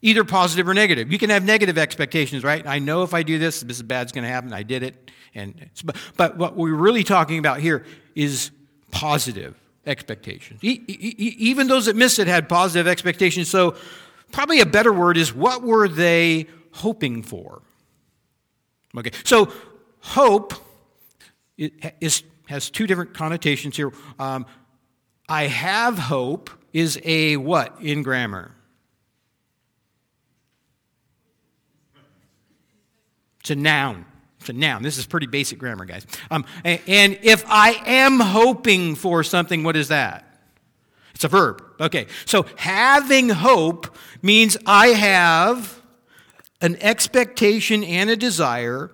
either 0.00 0.24
positive 0.24 0.66
or 0.66 0.72
negative. 0.72 1.12
You 1.12 1.18
can 1.18 1.28
have 1.28 1.44
negative 1.44 1.76
expectations, 1.76 2.42
right? 2.42 2.66
I 2.66 2.78
know 2.78 3.02
if 3.02 3.12
I 3.12 3.22
do 3.22 3.38
this, 3.38 3.60
this 3.60 3.76
is 3.76 3.82
bad's 3.82 4.12
going 4.12 4.24
to 4.24 4.30
happen. 4.30 4.54
I 4.54 4.62
did 4.62 4.82
it. 4.82 5.10
And, 5.34 5.68
but 6.16 6.38
what 6.38 6.56
we're 6.56 6.74
really 6.74 7.04
talking 7.04 7.38
about 7.38 7.60
here 7.60 7.84
is 8.14 8.50
positive 8.90 9.54
expectations. 9.86 10.62
even 10.62 11.66
those 11.66 11.86
that 11.86 11.96
missed 11.96 12.18
it 12.18 12.26
had 12.26 12.48
positive 12.48 12.86
expectations. 12.86 13.50
So, 13.50 13.76
probably 14.32 14.60
a 14.60 14.66
better 14.66 14.92
word 14.92 15.16
is 15.16 15.34
what 15.34 15.62
were 15.62 15.88
they 15.88 16.46
hoping 16.72 17.22
for? 17.22 17.62
Okay, 18.96 19.10
so 19.24 19.52
hope 20.00 20.54
is, 21.56 22.22
has 22.46 22.70
two 22.70 22.86
different 22.86 23.14
connotations 23.14 23.76
here. 23.76 23.92
Um, 24.18 24.46
I 25.28 25.44
have 25.44 25.98
hope 25.98 26.50
is 26.72 27.00
a 27.04 27.36
what 27.36 27.76
in 27.80 28.02
grammar? 28.02 28.52
It's 33.40 33.50
a 33.50 33.54
noun. 33.54 34.04
It's 34.40 34.48
a 34.48 34.52
noun. 34.52 34.82
This 34.82 34.98
is 34.98 35.06
pretty 35.06 35.26
basic 35.26 35.58
grammar, 35.58 35.84
guys. 35.84 36.06
Um, 36.30 36.44
and 36.64 37.18
if 37.22 37.44
I 37.46 37.80
am 37.86 38.18
hoping 38.20 38.94
for 38.94 39.22
something, 39.22 39.62
what 39.62 39.76
is 39.76 39.88
that? 39.88 40.24
It's 41.14 41.24
a 41.24 41.28
verb. 41.28 41.62
Okay, 41.78 42.06
so 42.24 42.46
having 42.56 43.28
hope 43.28 43.94
means 44.22 44.56
I 44.66 44.88
have 44.88 45.79
an 46.60 46.76
expectation 46.80 47.82
and 47.84 48.10
a 48.10 48.16
desire 48.16 48.90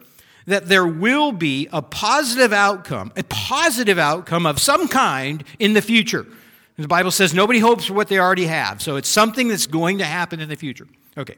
that 0.47 0.69
there 0.69 0.87
will 0.87 1.33
be 1.33 1.69
a 1.73 1.83
positive 1.83 2.53
outcome, 2.53 3.13
a 3.17 3.25
positive 3.25 3.99
outcome 3.99 4.47
of 4.47 4.61
some 4.61 4.89
kind 4.89 5.43
in 5.59 5.73
the 5.73 5.83
future. 5.83 6.27
The 6.79 6.87
Bible 6.87 7.11
says 7.11 7.33
nobody 7.33 7.59
hopes 7.59 7.87
for 7.87 7.95
what 7.95 8.09
they 8.09 8.19
already 8.19 8.47
have, 8.47 8.83
so 8.83 8.97
it's 8.97 9.09
something 9.09 9.49
that's 9.49 9.67
going 9.67 9.99
to 9.99 10.05
happen 10.05 10.41
in 10.41 10.49
the 10.49 10.57
future. 10.57 10.87
Okay. 11.17 11.37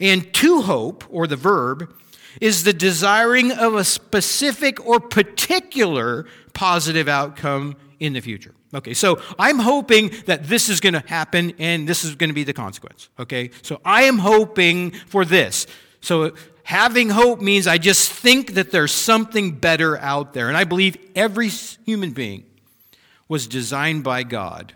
And 0.00 0.32
to 0.34 0.62
hope, 0.62 1.04
or 1.08 1.26
the 1.26 1.36
verb, 1.36 1.92
is 2.40 2.64
the 2.64 2.72
desiring 2.72 3.52
of 3.52 3.74
a 3.74 3.84
specific 3.84 4.84
or 4.84 5.00
particular 5.00 6.26
positive 6.52 7.08
outcome 7.08 7.76
in 8.00 8.12
the 8.12 8.20
future. 8.20 8.52
Okay, 8.76 8.92
so 8.92 9.22
I'm 9.38 9.58
hoping 9.58 10.12
that 10.26 10.44
this 10.44 10.68
is 10.68 10.80
going 10.80 10.92
to 10.92 11.02
happen 11.06 11.54
and 11.58 11.88
this 11.88 12.04
is 12.04 12.14
going 12.14 12.28
to 12.28 12.34
be 12.34 12.44
the 12.44 12.52
consequence. 12.52 13.08
Okay, 13.18 13.50
so 13.62 13.80
I 13.86 14.02
am 14.02 14.18
hoping 14.18 14.90
for 14.90 15.24
this. 15.24 15.66
So 16.02 16.34
having 16.62 17.08
hope 17.08 17.40
means 17.40 17.66
I 17.66 17.78
just 17.78 18.12
think 18.12 18.52
that 18.52 18.70
there's 18.72 18.92
something 18.92 19.52
better 19.52 19.96
out 19.98 20.34
there. 20.34 20.48
And 20.48 20.58
I 20.58 20.64
believe 20.64 20.98
every 21.14 21.48
human 21.48 22.10
being 22.10 22.44
was 23.28 23.46
designed 23.46 24.04
by 24.04 24.24
God 24.24 24.74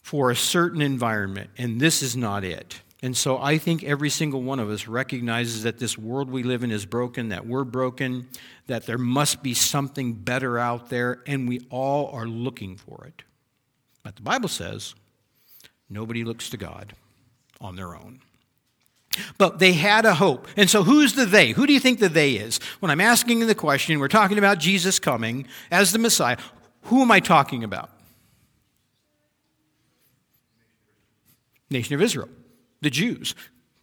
for 0.00 0.30
a 0.30 0.36
certain 0.36 0.80
environment, 0.80 1.50
and 1.58 1.80
this 1.80 2.00
is 2.02 2.16
not 2.16 2.44
it. 2.44 2.80
And 3.06 3.16
so 3.16 3.38
I 3.38 3.58
think 3.58 3.84
every 3.84 4.10
single 4.10 4.42
one 4.42 4.58
of 4.58 4.68
us 4.68 4.88
recognizes 4.88 5.62
that 5.62 5.78
this 5.78 5.96
world 5.96 6.28
we 6.28 6.42
live 6.42 6.64
in 6.64 6.72
is 6.72 6.84
broken, 6.84 7.28
that 7.28 7.46
we're 7.46 7.62
broken, 7.62 8.26
that 8.66 8.84
there 8.84 8.98
must 8.98 9.44
be 9.44 9.54
something 9.54 10.12
better 10.12 10.58
out 10.58 10.90
there, 10.90 11.22
and 11.24 11.48
we 11.48 11.60
all 11.70 12.08
are 12.08 12.26
looking 12.26 12.76
for 12.76 13.04
it. 13.06 13.22
But 14.02 14.16
the 14.16 14.22
Bible 14.22 14.48
says 14.48 14.96
nobody 15.88 16.24
looks 16.24 16.50
to 16.50 16.56
God 16.56 16.94
on 17.60 17.76
their 17.76 17.94
own. 17.94 18.18
But 19.38 19.60
they 19.60 19.74
had 19.74 20.04
a 20.04 20.16
hope. 20.16 20.48
And 20.56 20.68
so, 20.68 20.82
who's 20.82 21.14
the 21.14 21.26
they? 21.26 21.52
Who 21.52 21.64
do 21.64 21.72
you 21.72 21.78
think 21.78 22.00
the 22.00 22.08
they 22.08 22.32
is? 22.32 22.58
When 22.80 22.90
I'm 22.90 23.00
asking 23.00 23.46
the 23.46 23.54
question, 23.54 24.00
we're 24.00 24.08
talking 24.08 24.36
about 24.36 24.58
Jesus 24.58 24.98
coming 24.98 25.46
as 25.70 25.92
the 25.92 26.00
Messiah. 26.00 26.38
Who 26.86 27.02
am 27.02 27.12
I 27.12 27.20
talking 27.20 27.62
about? 27.62 27.88
Nation 31.70 31.94
of 31.94 32.02
Israel, 32.02 32.30
the 32.80 32.90
Jews, 32.90 33.34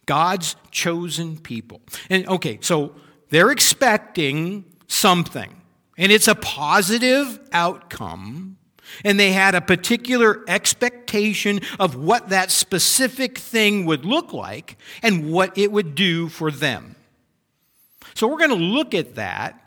God's 0.06 0.56
chosen 0.70 1.38
people. 1.38 1.80
And 2.10 2.26
okay, 2.28 2.58
so 2.60 2.94
they're 3.30 3.50
expecting 3.50 4.64
something, 4.86 5.60
and 5.96 6.12
it's 6.12 6.28
a 6.28 6.34
positive 6.34 7.40
outcome. 7.52 8.58
And 9.02 9.18
they 9.18 9.32
had 9.32 9.54
a 9.54 9.62
particular 9.62 10.44
expectation 10.46 11.60
of 11.80 11.96
what 11.96 12.28
that 12.28 12.50
specific 12.50 13.38
thing 13.38 13.86
would 13.86 14.04
look 14.04 14.34
like 14.34 14.76
and 15.02 15.32
what 15.32 15.56
it 15.56 15.72
would 15.72 15.94
do 15.94 16.28
for 16.28 16.50
them. 16.50 16.94
So 18.14 18.28
we're 18.28 18.38
going 18.38 18.50
to 18.50 18.56
look 18.56 18.94
at 18.94 19.14
that 19.14 19.58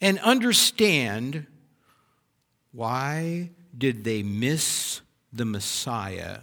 and 0.00 0.18
understand 0.18 1.46
why 2.72 3.50
did 3.76 4.04
they 4.04 4.22
miss 4.22 5.00
the 5.32 5.44
Messiah 5.44 6.40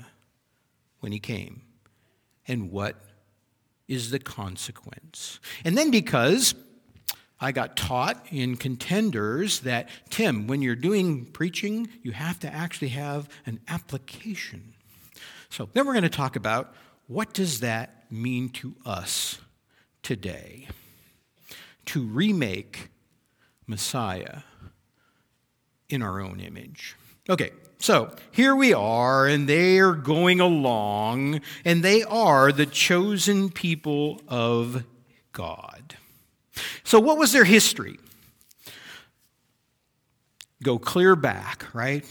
when 1.02 1.12
he 1.12 1.20
came? 1.20 1.62
And 2.48 2.72
what 2.72 2.96
is 3.88 4.12
the 4.12 4.20
consequence? 4.20 5.40
And 5.64 5.78
then 5.78 5.92
because 5.92 6.56
I 7.40 7.52
got 7.52 7.76
taught 7.76 8.26
in 8.32 8.56
contenders 8.56 9.62
that, 9.62 9.90
Tim, 10.10 10.48
when 10.48 10.62
you're 10.62 10.76
doing 10.76 11.26
preaching, 11.26 11.90
you 12.02 12.12
have 12.12 12.40
to 12.42 12.54
actually 12.54 12.90
have 12.90 13.28
an 13.46 13.60
application. 13.68 14.74
So 15.50 15.70
then 15.74 15.86
we're 15.86 15.94
going 15.94 16.04
to 16.04 16.10
talk 16.10 16.36
about 16.36 16.74
what 17.08 17.34
does 17.34 17.60
that 17.60 18.06
mean 18.10 18.50
to 18.50 18.76
us 18.86 19.40
today? 20.02 20.68
To 21.88 22.04
remake 22.04 22.90
Messiah 23.68 24.40
in 25.90 26.02
our 26.02 26.22
own 26.22 26.40
image. 26.40 26.96
Okay, 27.30 27.52
so 27.84 28.16
here 28.32 28.56
we 28.56 28.74
are, 28.74 29.28
and 29.28 29.46
they 29.46 29.78
are 29.80 29.92
going 29.92 30.40
along, 30.40 31.42
and 31.66 31.84
they 31.84 32.02
are 32.04 32.54
the 32.54 32.66
chosen 32.66 33.50
people 33.50 34.22
of 34.26 34.86
God. 35.34 35.98
So, 36.86 37.02
what 37.02 37.18
was 37.18 37.34
their 37.34 37.44
history? 37.44 38.00
Go 40.64 40.80
clear 40.80 41.18
back, 41.18 41.66
right? 41.74 42.06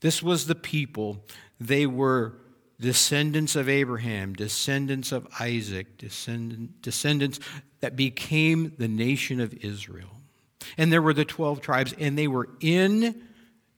This 0.00 0.20
was 0.20 0.48
the 0.48 0.56
people. 0.56 1.24
They 1.60 1.86
were 1.86 2.34
descendants 2.80 3.54
of 3.54 3.68
Abraham, 3.68 4.32
descendants 4.32 5.12
of 5.12 5.28
Isaac, 5.38 5.96
descendant, 5.96 6.82
descendants 6.82 7.38
that 7.78 7.94
became 7.94 8.72
the 8.78 8.88
nation 8.88 9.38
of 9.38 9.54
Israel. 9.64 10.10
And 10.76 10.92
there 10.92 11.02
were 11.02 11.14
the 11.14 11.24
12 11.24 11.60
tribes, 11.60 11.94
and 12.00 12.18
they 12.18 12.26
were 12.26 12.48
in 12.58 13.22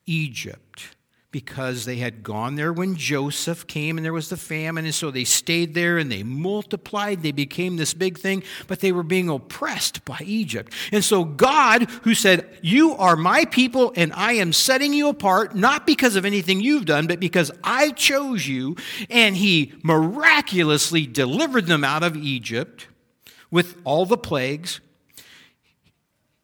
Egypt 0.07 0.96
because 1.37 1.85
they 1.85 1.97
had 1.97 2.23
gone 2.23 2.55
there 2.55 2.73
when 2.73 2.97
Joseph 2.97 3.67
came 3.67 3.99
and 3.99 4.05
there 4.07 4.15
was 4.15 4.31
the 4.31 4.39
famine. 4.39 4.87
And 4.87 4.95
so 4.95 5.11
they 5.11 5.25
stayed 5.25 5.75
there 5.75 5.99
and 5.99 6.11
they 6.11 6.23
multiplied. 6.23 7.23
They 7.23 7.31
became 7.31 7.77
this 7.77 7.93
big 7.93 8.17
thing, 8.17 8.43
but 8.69 8.81
they 8.81 8.91
were 8.91 9.03
being 9.03 9.29
oppressed 9.29 10.03
by 10.07 10.19
Egypt. 10.25 10.73
And 10.93 11.05
so 11.05 11.25
God, 11.25 11.91
who 12.05 12.15
said, 12.15 12.49
You 12.63 12.95
are 12.95 13.17
my 13.17 13.45
people 13.45 13.93
and 13.97 14.15
I 14.15 14.33
am 14.33 14.55
setting 14.55 14.95
you 14.95 15.11
apart, 15.11 15.55
not 15.55 15.87
because 15.87 16.17
of 16.17 16.25
anything 16.25 16.63
you've 16.63 16.87
done, 16.87 17.07
but 17.07 17.21
because 17.21 17.51
I 17.63 17.91
chose 17.91 18.49
you, 18.49 18.75
and 19.11 19.37
he 19.37 19.75
miraculously 19.83 21.07
delivered 21.07 21.67
them 21.67 21.85
out 21.85 22.03
of 22.03 22.17
Egypt 22.17 22.87
with 23.51 23.79
all 23.85 24.07
the 24.07 24.17
plagues. 24.17 24.81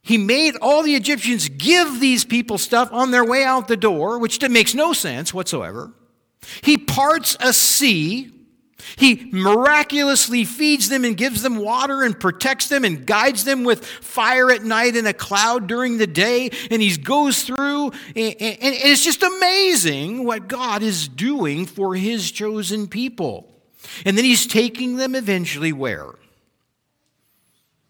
He 0.03 0.19
made 0.19 0.57
all 0.61 0.83
the 0.83 0.97
Egyptians 0.97 1.49
give 1.49 2.01
these 2.01 2.25
people 2.25 2.59
stuff 2.59 2.93
on 2.93 3.13
their 3.13 3.25
way 3.25 3.45
out 3.45 3.69
the 3.69 3.77
door, 3.77 4.19
which 4.19 4.41
makes 4.49 4.75
no 4.75 4.93
sense 4.93 5.33
whatsoever. 5.33 5.93
He 6.63 6.77
parts 6.77 7.37
a 7.39 7.53
sea. 7.53 8.31
He 8.97 9.31
miraculously 9.33 10.45
feeds 10.45 10.89
them 10.89 11.05
and 11.05 11.17
gives 11.17 11.43
them 11.43 11.55
water 11.55 12.03
and 12.03 12.19
protects 12.19 12.67
them 12.67 12.85
and 12.85 13.07
guides 13.07 13.45
them 13.45 13.63
with 13.63 13.87
fire 13.87 14.51
at 14.51 14.65
night 14.65 14.97
and 14.97 15.07
a 15.07 15.13
cloud 15.13 15.69
during 15.69 15.99
the 15.99 16.07
day. 16.09 16.51
And 16.69 16.83
he 16.83 16.97
goes 16.97 17.45
through, 17.45 17.93
and 17.93 17.95
it's 18.17 19.05
just 19.05 19.23
amazing 19.23 20.25
what 20.25 20.49
God 20.49 20.83
is 20.83 21.07
doing 21.07 21.65
for 21.65 21.95
his 21.95 22.33
chosen 22.33 22.89
people. 22.89 23.63
And 24.05 24.19
then 24.19 24.25
he's 24.25 24.49
taking 24.49 24.97
them 24.97 25.15
eventually 25.15 25.73
where? 25.73 26.09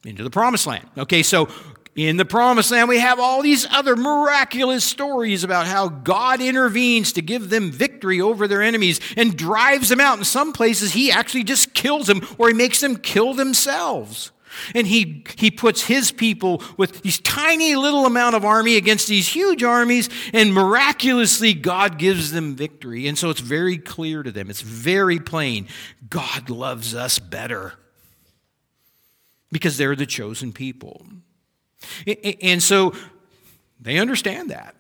Into 0.05 0.25
the 0.25 0.31
promised 0.31 0.67
land. 0.67 0.87
Okay, 0.99 1.23
so 1.23 1.49
in 1.95 2.17
the 2.17 2.25
promised 2.25 2.71
land, 2.71 2.89
we 2.89 2.99
have 2.99 3.21
all 3.21 3.43
these 3.43 3.67
other 3.71 3.97
miraculous 3.97 4.83
stories 4.83 5.45
about 5.45 5.67
how 5.67 5.89
God 5.89 6.41
intervenes 6.41 7.13
to 7.13 7.23
give 7.23 7.51
them 7.51 7.71
victory 7.71 8.21
over 8.21 8.49
their 8.49 8.63
enemies 8.63 8.99
and 9.17 9.37
drives 9.37 9.91
them 9.91 10.01
out. 10.01 10.17
In 10.19 10.25
some 10.25 10.55
places, 10.55 10.93
He 10.93 11.13
actually 11.13 11.45
just 11.45 11.75
kills 11.75 12.07
them 12.07 12.27
or 12.39 12.49
He 12.49 12.55
makes 12.55 12.81
them 12.81 12.97
kill 12.97 13.35
themselves. 13.35 14.33
And 14.75 14.87
he, 14.87 15.25
he 15.39 15.51
puts 15.51 15.83
his 15.83 16.13
people 16.13 16.63
with 16.77 17.01
these 17.01 17.19
tiny 17.21 17.75
little 17.75 18.05
amount 18.05 18.37
of 18.37 18.45
army 18.45 18.77
against 18.77 19.09
these 19.09 19.27
huge 19.27 19.63
armies, 19.63 20.11
and 20.35 20.53
miraculously 20.53 21.55
God 21.55 21.99
gives 21.99 22.33
them 22.33 22.55
victory. 22.55 23.07
And 23.07 23.17
so 23.17 23.31
it's 23.31 23.41
very 23.41 23.79
clear 23.79 24.23
to 24.23 24.31
them. 24.31 24.51
It's 24.51 24.61
very 24.61 25.19
plain. 25.19 25.69
God 26.11 26.51
loves 26.51 26.95
us 26.95 27.19
better 27.19 27.73
because 29.51 29.79
they're 29.79 29.97
the 29.97 30.05
chosen 30.05 30.53
people. 30.53 31.07
And 32.41 32.63
so 32.63 32.95
they 33.81 33.99
understand 33.99 34.51
that. 34.51 34.77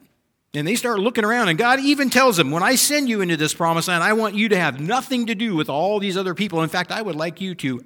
And 0.55 0.69
they 0.69 0.75
start 0.75 0.99
looking 0.99 1.25
around, 1.25 1.49
and 1.49 1.57
God 1.57 1.81
even 1.81 2.11
tells 2.11 2.37
them, 2.37 2.51
When 2.51 2.63
I 2.63 2.75
send 2.75 3.09
you 3.09 3.23
into 3.23 3.39
this 3.39 3.55
promised 3.55 3.89
land, 3.89 4.05
I 4.05 4.13
want 4.13 4.35
you 4.35 4.51
to 4.51 4.59
have 4.59 4.81
nothing 4.81 5.27
to 5.27 5.35
do 5.35 5.57
with 5.57 5.71
all 5.71 5.99
these 5.99 6.17
other 6.17 6.35
people. 6.35 6.63
In 6.63 6.69
fact, 6.69 6.93
I 6.93 7.01
would 7.01 7.17
like 7.17 7.41
you 7.41 7.55
to. 7.55 7.83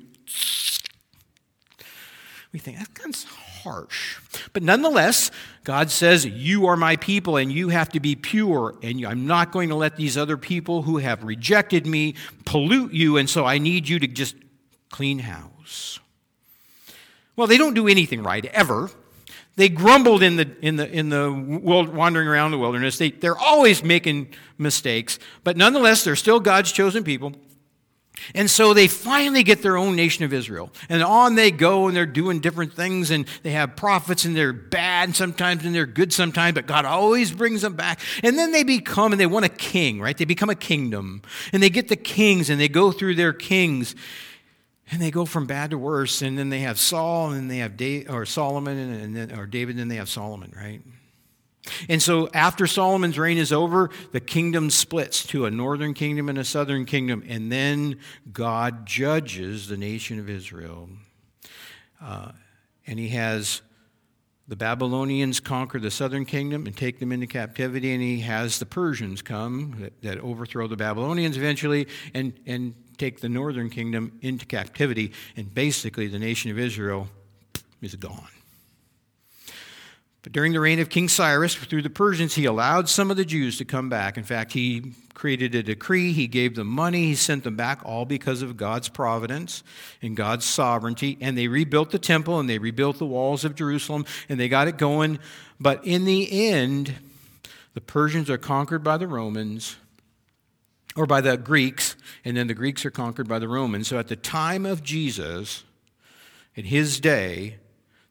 We 2.53 2.59
think 2.59 2.79
that's 2.79 3.25
harsh. 3.25 4.19
But 4.53 4.63
nonetheless, 4.63 5.31
God 5.63 5.91
says, 5.91 6.25
You 6.25 6.67
are 6.67 6.77
my 6.77 6.97
people, 6.97 7.37
and 7.37 7.53
you 7.53 7.69
have 7.69 7.91
to 7.91 8.01
be 8.01 8.17
pure. 8.17 8.75
And 8.83 9.05
I'm 9.05 9.27
not 9.27 9.53
going 9.53 9.69
to 9.69 9.77
let 9.77 9.97
these 9.97 10.17
other 10.17 10.37
people 10.37 10.83
who 10.83 10.99
have 10.99 11.23
rejected 11.23 11.87
me 11.87 12.15
pollute 12.45 12.93
you, 12.93 13.17
and 13.17 13.31
so 13.31 13.45
I 13.45 13.59
need 13.59 13.89
you 13.89 14.01
to 14.01 14.09
just 14.09 14.35
clean 14.91 15.21
house. 15.21 16.01
Well, 17.37 17.47
they 17.47 17.59
don't 17.59 17.75
do 17.75 17.87
anything 17.87 18.23
right, 18.23 18.45
ever. 18.47 18.91
They 19.57 19.71
grumbled 19.71 20.23
in 20.23 20.37
the, 20.37 20.55
in 20.61 20.77
the, 20.77 20.91
in 20.91 21.09
the 21.09 21.33
world, 21.33 21.89
wandering 21.89 22.29
around 22.29 22.51
the 22.51 22.59
wilderness. 22.59 22.99
They, 22.99 23.11
they're 23.11 23.39
always 23.39 23.83
making 23.83 24.29
mistakes, 24.59 25.19
but 25.45 25.57
nonetheless, 25.57 26.05
they're 26.05 26.17
still 26.17 26.41
God's 26.41 26.73
chosen 26.73 27.05
people. 27.05 27.33
And 28.35 28.51
so 28.51 28.75
they 28.75 28.89
finally 28.89 29.43
get 29.43 29.63
their 29.63 29.77
own 29.77 29.95
nation 29.95 30.25
of 30.25 30.33
Israel. 30.33 30.71
And 30.89 31.03
on 31.03 31.35
they 31.35 31.51
go, 31.51 31.87
and 31.87 31.97
they're 31.97 32.07
doing 32.07 32.41
different 32.41 32.73
things, 32.73 33.11
and 33.11 33.27
they 33.43 33.53
have 33.53 33.77
prophets, 33.77 34.25
and 34.25 34.37
they're 34.37 34.53
bad 34.53 35.15
sometimes, 35.15 35.65
and 35.65 35.75
they're 35.75 35.87
good 35.87 36.13
sometimes, 36.13 36.55
but 36.55 36.67
God 36.67 36.85
always 36.85 37.31
brings 37.31 37.63
them 37.63 37.75
back. 37.75 38.01
And 38.23 38.39
then 38.39 38.53
they 38.53 38.63
become, 38.63 39.13
and 39.13 39.21
they 39.21 39.27
want 39.27 39.45
a 39.45 39.51
king, 39.51 40.01
right? 40.01 40.17
They 40.17 40.25
become 40.25 40.51
a 40.51 40.55
kingdom. 40.55 41.23
And 41.53 41.63
they 41.63 41.71
get 41.71 41.89
the 41.89 41.97
kings, 41.97 42.51
and 42.51 42.61
they 42.61 42.69
go 42.69 42.91
through 42.91 43.15
their 43.15 43.33
kings. 43.33 43.95
And 44.91 45.03
they 45.03 45.11
go 45.11 45.25
from 45.25 45.47
bad 45.47 45.71
to 45.71 45.79
worse, 45.79 46.23
and 46.23 46.39
then 46.39 46.49
they 46.49 46.61
have 46.61 46.79
Saul, 46.79 47.31
and 47.31 47.37
then 47.37 47.49
they 47.49 47.59
have 47.59 47.77
David, 47.77 48.09
or 48.09 48.25
Solomon, 48.25 48.79
and 48.79 49.17
then, 49.17 49.37
or 49.37 49.47
David, 49.47 49.73
and 49.73 49.81
then 49.81 49.89
they 49.89 49.97
have 49.97 50.09
Solomon, 50.09 50.53
right? 50.57 50.81
And 51.89 52.01
so 52.01 52.29
after 52.33 52.67
Solomon's 52.67 53.19
reign 53.19 53.39
is 53.39 53.53
over, 53.53 53.91
the 54.13 54.21
kingdom 54.21 54.71
splits 54.71 55.27
to 55.29 55.47
a 55.47 55.51
northern 55.51 55.95
kingdom 55.95 56.29
and 56.29 56.39
a 56.39 56.45
southern 56.45 56.85
kingdom, 56.85 57.25
and 57.27 57.51
then 57.51 57.99
God 58.33 58.87
judges 58.87 59.69
the 59.69 59.77
nation 59.77 60.19
of 60.19 60.31
Israel. 60.31 60.89
Uh, 62.01 62.33
and 62.87 62.99
he 62.99 63.09
has 63.09 63.63
the 64.49 64.57
Babylonians 64.57 65.41
conquer 65.41 65.81
the 65.81 65.91
southern 65.91 66.25
kingdom 66.25 66.67
and 66.67 66.77
take 66.77 67.01
them 67.01 67.11
into 67.11 67.27
captivity, 67.27 67.93
and 67.93 68.03
he 68.03 68.21
has 68.21 68.59
the 68.59 68.67
Persians 68.67 69.23
come 69.23 69.77
that, 69.81 70.03
that 70.03 70.19
overthrow 70.19 70.69
the 70.69 70.77
Babylonians 70.77 71.37
eventually 71.37 71.89
and, 72.15 72.33
and 72.47 72.75
take 72.97 73.21
the 73.21 73.29
northern 73.29 73.71
kingdom 73.71 74.19
into 74.23 74.47
captivity, 74.47 75.13
and 75.37 75.53
basically 75.53 76.07
the 76.07 76.19
nation 76.19 76.51
of 76.51 76.59
Israel 76.59 77.09
is 77.83 77.95
gone. 77.97 78.29
But 80.27 80.33
during 80.33 80.53
the 80.53 80.59
reign 80.59 80.81
of 80.81 80.89
King 80.89 81.09
Cyrus, 81.09 81.55
through 81.55 81.83
the 81.83 81.89
Persians, 81.89 82.35
he 82.35 82.47
allowed 82.47 82.89
some 82.89 83.13
of 83.13 83.17
the 83.17 83.25
Jews 83.25 83.59
to 83.59 83.65
come 83.65 83.89
back. 83.89 84.19
In 84.19 84.25
fact, 84.25 84.51
he 84.55 84.93
created 85.15 85.55
a 85.55 85.63
decree, 85.63 86.13
he 86.13 86.27
gave 86.27 86.57
them 86.57 86.67
money, 86.67 87.05
he 87.05 87.15
sent 87.15 87.45
them 87.45 87.55
back, 87.55 87.81
all 87.85 88.05
because 88.05 88.43
of 88.43 88.57
God's 88.57 88.89
providence 88.89 89.63
and 90.03 90.17
God's 90.17 90.45
sovereignty. 90.45 91.17
And 91.21 91.39
they 91.39 91.47
rebuilt 91.47 91.93
the 91.93 92.01
temple 92.01 92.41
and 92.41 92.51
they 92.51 92.59
rebuilt 92.59 92.99
the 92.99 93.07
walls 93.07 93.45
of 93.45 93.55
Jerusalem 93.55 94.05
and 94.29 94.41
they 94.41 94.49
got 94.49 94.67
it 94.67 94.79
going. 94.79 95.21
But 95.61 95.87
in 95.87 96.07
the 96.07 96.49
end, 96.51 96.95
the 97.75 97.81
Persians 97.81 98.29
are 98.29 98.37
conquered 98.37 98.83
by 98.83 98.97
the 98.97 99.07
Romans 99.07 99.77
or 100.97 101.07
by 101.07 101.21
the 101.21 101.37
Greeks, 101.37 101.95
and 102.25 102.37
then 102.37 102.49
the 102.49 102.55
Greeks 102.55 102.85
are 102.85 102.91
conquered 102.91 103.29
by 103.29 103.39
the 103.39 103.47
Romans. 103.47 103.87
So 103.87 103.97
at 103.97 104.09
the 104.09 104.17
time 104.17 104.67
of 104.67 104.83
Jesus, 104.83 105.63
in 106.57 106.65
his 106.65 106.99
day, 106.99 107.59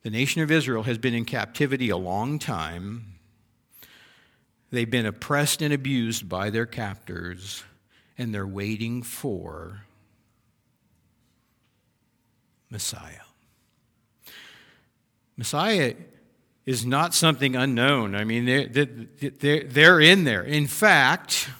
the 0.06 0.10
nation 0.10 0.40
of 0.40 0.52
Israel 0.52 0.84
has 0.84 0.98
been 0.98 1.14
in 1.14 1.24
captivity 1.24 1.90
a 1.90 1.96
long 1.96 2.38
time. 2.38 3.14
They've 4.70 4.88
been 4.88 5.04
oppressed 5.04 5.62
and 5.62 5.74
abused 5.74 6.28
by 6.28 6.50
their 6.50 6.64
captors, 6.64 7.64
and 8.16 8.32
they're 8.32 8.46
waiting 8.46 9.02
for 9.02 9.80
Messiah. 12.70 13.26
Messiah 15.36 15.94
is 16.66 16.86
not 16.86 17.12
something 17.12 17.56
unknown. 17.56 18.14
I 18.14 18.22
mean, 18.22 18.44
they're, 18.44 18.68
they're, 18.68 19.64
they're 19.64 20.00
in 20.00 20.22
there. 20.22 20.44
In 20.44 20.68
fact, 20.68 21.50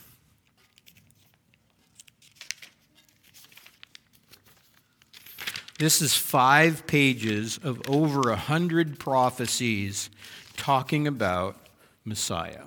This 5.79 6.01
is 6.01 6.17
five 6.17 6.87
pages 6.87 7.59
of 7.63 7.83
over 7.87 8.31
a 8.31 8.37
hundred 8.37 8.99
prophecies 8.99 10.09
talking 10.57 11.07
about 11.07 11.57
Messiah. 12.03 12.65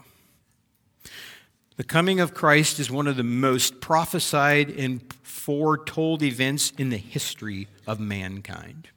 The 1.78 1.84
coming 1.84 2.20
of 2.20 2.36
Christ 2.36 2.80
is 2.80 2.92
one 2.92 3.08
of 3.08 3.16
the 3.16 3.24
most 3.24 3.82
prophesied 3.82 4.70
and 4.70 5.02
foretold 5.24 6.22
events 6.22 6.72
in 6.78 6.90
the 6.90 6.98
history 6.98 7.68
of 7.88 8.00
mankind. 8.00 8.90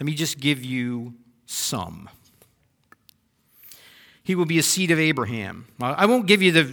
Let 0.00 0.06
me 0.06 0.14
just 0.14 0.40
give 0.40 0.64
you 0.64 1.14
some. 1.44 2.08
He 4.22 4.34
will 4.34 4.46
be 4.46 4.58
a 4.58 4.62
seed 4.62 4.90
of 4.90 4.98
Abraham. 4.98 5.66
I 5.78 6.06
won't 6.06 6.26
give 6.26 6.40
you 6.40 6.52
the 6.52 6.64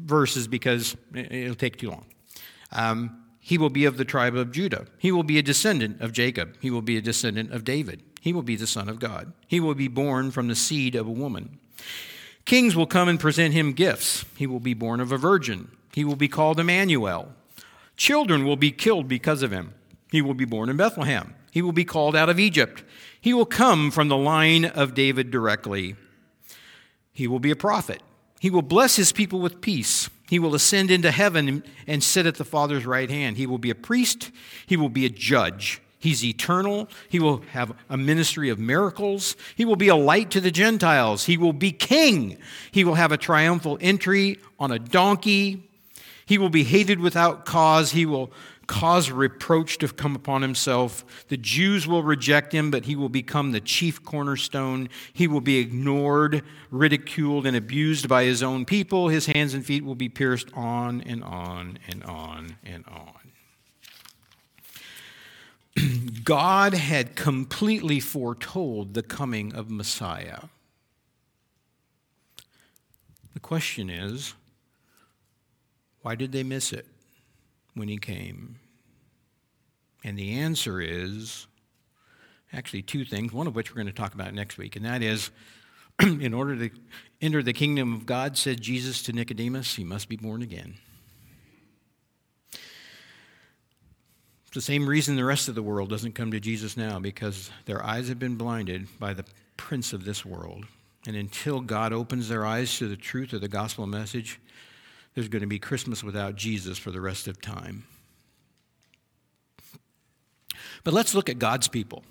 verses 0.00 0.46
because 0.46 0.96
it'll 1.12 1.56
take 1.56 1.78
too 1.78 1.90
long. 1.90 2.04
Um, 2.70 3.23
he 3.46 3.58
will 3.58 3.68
be 3.68 3.84
of 3.84 3.98
the 3.98 4.06
tribe 4.06 4.34
of 4.34 4.52
Judah. 4.52 4.86
He 4.96 5.12
will 5.12 5.22
be 5.22 5.36
a 5.36 5.42
descendant 5.42 6.00
of 6.00 6.12
Jacob. 6.12 6.56
He 6.62 6.70
will 6.70 6.80
be 6.80 6.96
a 6.96 7.02
descendant 7.02 7.52
of 7.52 7.62
David. 7.62 8.02
He 8.22 8.32
will 8.32 8.42
be 8.42 8.56
the 8.56 8.66
Son 8.66 8.88
of 8.88 8.98
God. 8.98 9.34
He 9.46 9.60
will 9.60 9.74
be 9.74 9.86
born 9.86 10.30
from 10.30 10.48
the 10.48 10.54
seed 10.54 10.94
of 10.94 11.06
a 11.06 11.10
woman. 11.10 11.58
Kings 12.46 12.74
will 12.74 12.86
come 12.86 13.06
and 13.06 13.20
present 13.20 13.52
him 13.52 13.74
gifts. 13.74 14.24
He 14.38 14.46
will 14.46 14.60
be 14.60 14.72
born 14.72 14.98
of 14.98 15.12
a 15.12 15.18
virgin. 15.18 15.70
He 15.92 16.06
will 16.06 16.16
be 16.16 16.26
called 16.26 16.58
Emmanuel. 16.58 17.34
Children 17.98 18.46
will 18.46 18.56
be 18.56 18.70
killed 18.70 19.08
because 19.08 19.42
of 19.42 19.50
him. 19.50 19.74
He 20.10 20.22
will 20.22 20.32
be 20.32 20.46
born 20.46 20.70
in 20.70 20.78
Bethlehem. 20.78 21.34
He 21.50 21.60
will 21.60 21.72
be 21.72 21.84
called 21.84 22.16
out 22.16 22.30
of 22.30 22.40
Egypt. 22.40 22.82
He 23.20 23.34
will 23.34 23.44
come 23.44 23.90
from 23.90 24.08
the 24.08 24.16
line 24.16 24.64
of 24.64 24.94
David 24.94 25.30
directly. 25.30 25.96
He 27.12 27.28
will 27.28 27.40
be 27.40 27.50
a 27.50 27.56
prophet. 27.56 28.02
He 28.40 28.48
will 28.48 28.62
bless 28.62 28.96
his 28.96 29.12
people 29.12 29.40
with 29.40 29.60
peace. 29.60 30.08
He 30.34 30.40
will 30.40 30.56
ascend 30.56 30.90
into 30.90 31.12
heaven 31.12 31.62
and 31.86 32.02
sit 32.02 32.26
at 32.26 32.34
the 32.34 32.44
Father's 32.44 32.84
right 32.84 33.08
hand. 33.08 33.36
He 33.36 33.46
will 33.46 33.58
be 33.58 33.70
a 33.70 33.74
priest. 33.76 34.32
He 34.66 34.76
will 34.76 34.88
be 34.88 35.06
a 35.06 35.08
judge. 35.08 35.80
He's 36.00 36.24
eternal. 36.24 36.88
He 37.08 37.20
will 37.20 37.44
have 37.52 37.72
a 37.88 37.96
ministry 37.96 38.48
of 38.48 38.58
miracles. 38.58 39.36
He 39.54 39.64
will 39.64 39.76
be 39.76 39.86
a 39.86 39.94
light 39.94 40.32
to 40.32 40.40
the 40.40 40.50
Gentiles. 40.50 41.26
He 41.26 41.36
will 41.36 41.52
be 41.52 41.70
king. 41.70 42.36
He 42.72 42.82
will 42.82 42.96
have 42.96 43.12
a 43.12 43.16
triumphal 43.16 43.78
entry 43.80 44.40
on 44.58 44.72
a 44.72 44.80
donkey. 44.80 45.70
He 46.26 46.36
will 46.36 46.48
be 46.48 46.64
hated 46.64 46.98
without 46.98 47.44
cause. 47.44 47.92
He 47.92 48.04
will 48.04 48.32
cause 48.66 49.10
reproach 49.10 49.78
to 49.78 49.88
come 49.88 50.14
upon 50.14 50.42
himself. 50.42 51.04
The 51.28 51.36
Jews 51.36 51.86
will 51.86 52.02
reject 52.02 52.52
him, 52.52 52.70
but 52.70 52.84
he 52.84 52.96
will 52.96 53.08
become 53.08 53.52
the 53.52 53.60
chief 53.60 54.04
cornerstone. 54.04 54.88
He 55.12 55.28
will 55.28 55.40
be 55.40 55.58
ignored, 55.58 56.42
ridiculed, 56.70 57.46
and 57.46 57.56
abused 57.56 58.08
by 58.08 58.24
his 58.24 58.42
own 58.42 58.64
people. 58.64 59.08
His 59.08 59.26
hands 59.26 59.54
and 59.54 59.64
feet 59.64 59.84
will 59.84 59.94
be 59.94 60.08
pierced 60.08 60.48
on 60.54 61.00
and 61.02 61.22
on 61.22 61.78
and 61.88 62.02
on 62.04 62.56
and 62.64 62.84
on. 62.86 63.14
God 66.24 66.74
had 66.74 67.16
completely 67.16 68.00
foretold 68.00 68.94
the 68.94 69.02
coming 69.02 69.54
of 69.54 69.70
Messiah. 69.70 70.44
The 73.32 73.40
question 73.40 73.90
is, 73.90 74.34
why 76.02 76.14
did 76.14 76.32
they 76.32 76.42
miss 76.42 76.72
it? 76.72 76.86
When 77.74 77.88
he 77.88 77.98
came? 77.98 78.56
And 80.04 80.18
the 80.18 80.38
answer 80.38 80.80
is 80.80 81.46
actually 82.52 82.82
two 82.82 83.04
things, 83.04 83.32
one 83.32 83.46
of 83.46 83.54
which 83.54 83.70
we're 83.70 83.82
going 83.82 83.86
to 83.86 83.92
talk 83.92 84.14
about 84.14 84.34
next 84.34 84.58
week, 84.58 84.76
and 84.76 84.84
that 84.84 85.02
is 85.02 85.30
in 86.00 86.34
order 86.34 86.56
to 86.56 86.70
enter 87.20 87.42
the 87.42 87.52
kingdom 87.52 87.94
of 87.94 88.06
God, 88.06 88.36
said 88.36 88.60
Jesus 88.60 89.02
to 89.04 89.12
Nicodemus, 89.12 89.76
he 89.76 89.84
must 89.84 90.08
be 90.08 90.16
born 90.16 90.42
again. 90.42 90.74
It's 92.52 94.54
the 94.54 94.60
same 94.60 94.88
reason 94.88 95.16
the 95.16 95.24
rest 95.24 95.48
of 95.48 95.54
the 95.54 95.62
world 95.62 95.88
doesn't 95.88 96.14
come 96.14 96.30
to 96.32 96.40
Jesus 96.40 96.76
now, 96.76 96.98
because 96.98 97.50
their 97.64 97.84
eyes 97.84 98.08
have 98.08 98.18
been 98.18 98.36
blinded 98.36 98.86
by 98.98 99.14
the 99.14 99.24
prince 99.56 99.92
of 99.92 100.04
this 100.04 100.24
world. 100.24 100.66
And 101.06 101.16
until 101.16 101.60
God 101.60 101.92
opens 101.92 102.28
their 102.28 102.46
eyes 102.46 102.76
to 102.78 102.88
the 102.88 102.96
truth 102.96 103.32
of 103.32 103.40
the 103.40 103.48
gospel 103.48 103.86
message, 103.86 104.40
there's 105.14 105.28
going 105.28 105.42
to 105.42 105.48
be 105.48 105.58
Christmas 105.58 106.02
without 106.02 106.34
Jesus 106.34 106.78
for 106.78 106.90
the 106.90 107.00
rest 107.00 107.28
of 107.28 107.40
time. 107.40 107.84
But 110.82 110.92
let's 110.94 111.14
look 111.14 111.28
at 111.28 111.38
God's 111.38 111.68
people. 111.68 112.04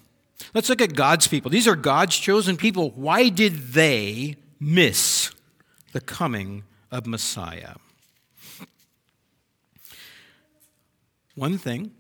Let's 0.54 0.70
look 0.70 0.82
at 0.82 0.96
God's 0.96 1.28
people. 1.28 1.52
These 1.52 1.68
are 1.68 1.76
God's 1.76 2.18
chosen 2.18 2.58
people. 2.58 2.92
Why 2.92 3.30
did 3.30 3.74
they 3.74 4.38
miss 4.60 5.32
the 5.92 6.02
coming 6.02 6.64
of 6.92 7.06
Messiah? 7.06 7.76
One 11.36 11.58
thing, 11.58 11.92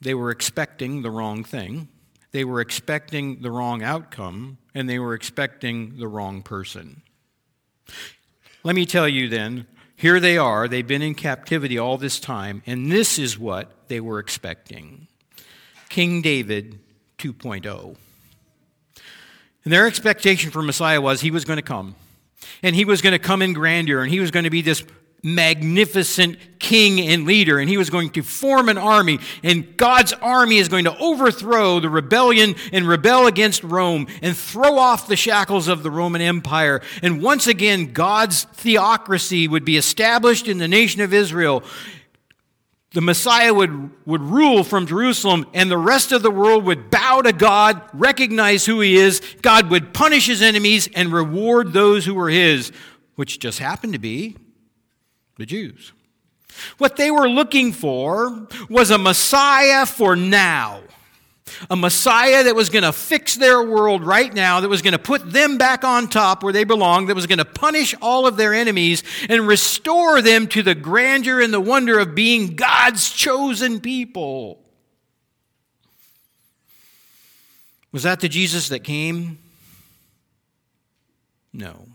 they 0.00 0.14
were 0.14 0.30
expecting 0.30 1.02
the 1.02 1.10
wrong 1.10 1.44
thing. 1.44 1.88
They 2.32 2.44
were 2.44 2.60
expecting 2.60 3.42
the 3.42 3.50
wrong 3.50 3.82
outcome, 3.82 4.58
and 4.74 4.88
they 4.88 4.98
were 4.98 5.14
expecting 5.14 5.98
the 5.98 6.08
wrong 6.08 6.42
person. 6.42 7.02
Let 8.64 8.74
me 8.74 8.86
tell 8.86 9.08
you 9.08 9.28
then 9.28 9.66
here 10.02 10.18
they 10.18 10.36
are, 10.36 10.66
they've 10.66 10.84
been 10.84 11.00
in 11.00 11.14
captivity 11.14 11.78
all 11.78 11.96
this 11.96 12.18
time, 12.18 12.60
and 12.66 12.90
this 12.90 13.20
is 13.20 13.38
what 13.38 13.86
they 13.86 14.00
were 14.00 14.18
expecting 14.18 15.06
King 15.90 16.22
David 16.22 16.80
2.0. 17.18 17.96
And 19.62 19.72
their 19.72 19.86
expectation 19.86 20.50
for 20.50 20.60
Messiah 20.60 21.00
was 21.00 21.20
he 21.20 21.30
was 21.30 21.44
going 21.44 21.58
to 21.58 21.62
come. 21.62 21.94
And 22.64 22.74
he 22.74 22.84
was 22.84 23.00
going 23.00 23.12
to 23.12 23.20
come 23.20 23.42
in 23.42 23.52
grandeur, 23.52 24.02
and 24.02 24.10
he 24.10 24.18
was 24.18 24.32
going 24.32 24.42
to 24.42 24.50
be 24.50 24.60
this 24.60 24.84
magnificent 25.22 26.36
king 26.58 27.00
and 27.00 27.24
leader, 27.24 27.58
and 27.58 27.68
he 27.68 27.76
was 27.76 27.90
going 27.90 28.10
to 28.10 28.22
form 28.22 28.68
an 28.68 28.78
army, 28.78 29.20
and 29.42 29.76
God's 29.76 30.12
army 30.14 30.56
is 30.56 30.68
going 30.68 30.84
to 30.84 30.96
overthrow 30.98 31.78
the 31.78 31.88
rebellion 31.88 32.56
and 32.72 32.88
rebel 32.88 33.26
against 33.26 33.62
Rome 33.62 34.08
and 34.20 34.36
throw 34.36 34.78
off 34.78 35.06
the 35.06 35.16
shackles 35.16 35.68
of 35.68 35.84
the 35.84 35.90
Roman 35.90 36.20
Empire. 36.20 36.80
And 37.02 37.22
once 37.22 37.46
again, 37.46 37.92
God's 37.92 38.44
theocracy 38.44 39.46
would 39.46 39.64
be 39.64 39.76
established 39.76 40.48
in 40.48 40.58
the 40.58 40.68
nation 40.68 41.00
of 41.00 41.14
Israel. 41.14 41.62
The 42.90 43.00
Messiah 43.00 43.54
would, 43.54 43.90
would 44.04 44.20
rule 44.20 44.64
from 44.64 44.86
Jerusalem, 44.86 45.46
and 45.54 45.70
the 45.70 45.78
rest 45.78 46.10
of 46.10 46.22
the 46.22 46.32
world 46.32 46.64
would 46.64 46.90
bow 46.90 47.22
to 47.22 47.32
God, 47.32 47.80
recognize 47.94 48.66
who 48.66 48.80
He 48.80 48.96
is. 48.96 49.22
God 49.40 49.70
would 49.70 49.94
punish 49.94 50.26
His 50.26 50.42
enemies 50.42 50.88
and 50.94 51.12
reward 51.12 51.72
those 51.72 52.04
who 52.04 52.14
were 52.14 52.28
His, 52.28 52.72
which 53.14 53.38
just 53.38 53.60
happened 53.60 53.92
to 53.92 53.98
be 54.00 54.36
the 55.38 55.46
Jews. 55.46 55.92
What 56.78 56.96
they 56.96 57.10
were 57.10 57.28
looking 57.28 57.72
for 57.72 58.46
was 58.68 58.90
a 58.90 58.98
Messiah 58.98 59.86
for 59.86 60.16
now. 60.16 60.80
A 61.68 61.76
Messiah 61.76 62.44
that 62.44 62.54
was 62.54 62.70
going 62.70 62.84
to 62.84 62.92
fix 62.92 63.36
their 63.36 63.62
world 63.62 64.04
right 64.04 64.32
now, 64.32 64.60
that 64.60 64.68
was 64.68 64.82
going 64.82 64.92
to 64.92 64.98
put 64.98 65.32
them 65.32 65.58
back 65.58 65.84
on 65.84 66.08
top 66.08 66.42
where 66.42 66.52
they 66.52 66.64
belong, 66.64 67.06
that 67.06 67.14
was 67.14 67.26
going 67.26 67.38
to 67.38 67.44
punish 67.44 67.94
all 68.00 68.26
of 68.26 68.36
their 68.36 68.54
enemies 68.54 69.02
and 69.28 69.46
restore 69.46 70.22
them 70.22 70.46
to 70.48 70.62
the 70.62 70.74
grandeur 70.74 71.40
and 71.40 71.52
the 71.52 71.60
wonder 71.60 71.98
of 71.98 72.14
being 72.14 72.54
God's 72.54 73.10
chosen 73.10 73.80
people. 73.80 74.62
Was 77.90 78.04
that 78.04 78.20
the 78.20 78.28
Jesus 78.28 78.68
that 78.68 78.80
came? 78.80 79.38
No. 81.52 81.86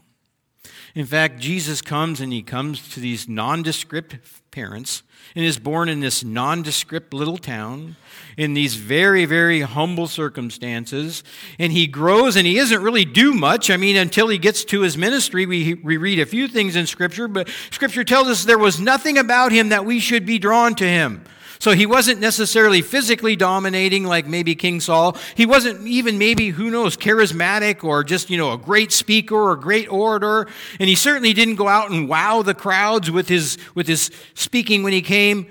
In 0.98 1.06
fact, 1.06 1.40
Jesus 1.40 1.84
comes 1.84 2.22
and 2.22 2.34
he 2.34 2.42
comes 2.42 2.90
to 2.96 3.00
these 3.00 3.30
nondescript 3.30 4.18
parents 4.50 5.04
and 5.36 5.46
is 5.46 5.60
born 5.60 5.90
in 5.90 6.00
this 6.00 6.24
nondescript 6.24 7.14
little 7.14 7.38
town 7.38 7.98
in 8.36 8.56
these 8.56 8.74
very, 8.74 9.26
very 9.26 9.62
humble 9.62 10.08
circumstances. 10.08 11.24
And 11.60 11.72
he 11.72 11.86
grows 11.86 12.36
and 12.36 12.48
he 12.48 12.56
doesn't 12.56 12.82
really 12.82 13.06
do 13.06 13.36
much. 13.36 13.70
I 13.70 13.78
mean, 13.78 13.96
until 13.96 14.28
he 14.28 14.40
gets 14.40 14.66
to 14.66 14.82
his 14.82 14.98
ministry, 14.98 15.46
we, 15.46 15.76
we 15.76 15.98
read 15.98 16.18
a 16.18 16.26
few 16.26 16.48
things 16.48 16.76
in 16.76 16.88
Scripture, 16.88 17.28
but 17.28 17.48
Scripture 17.70 18.04
tells 18.04 18.28
us 18.28 18.46
there 18.46 18.58
was 18.58 18.80
nothing 18.80 19.20
about 19.20 19.52
him 19.52 19.70
that 19.70 19.86
we 19.86 20.00
should 20.00 20.26
be 20.26 20.40
drawn 20.40 20.74
to 20.74 20.88
him. 20.88 21.24
So 21.60 21.72
he 21.72 21.86
wasn't 21.86 22.20
necessarily 22.20 22.82
physically 22.82 23.36
dominating 23.36 24.04
like 24.04 24.28
maybe 24.28 24.56
King 24.56 24.80
Saul. 24.80 25.18
He 25.36 25.46
wasn't 25.46 25.88
even 25.88 26.18
maybe, 26.18 26.50
who 26.50 26.70
knows, 26.70 26.96
charismatic 26.96 27.84
or 27.84 28.04
just, 28.04 28.30
you 28.30 28.38
know, 28.38 28.54
a 28.54 28.58
great 28.58 28.92
speaker 28.92 29.36
or 29.36 29.54
a 29.54 29.60
great 29.60 29.92
orator. 29.92 30.48
And 30.80 30.88
he 30.88 30.96
certainly 30.96 31.34
didn't 31.34 31.56
go 31.56 31.68
out 31.68 31.90
and 31.90 32.08
wow 32.08 32.42
the 32.42 32.54
crowds 32.54 33.10
with 33.10 33.28
his, 33.28 33.58
with 33.74 33.88
his 33.88 34.12
speaking 34.36 34.84
when 34.84 34.94
he 34.94 35.02
came. 35.02 35.48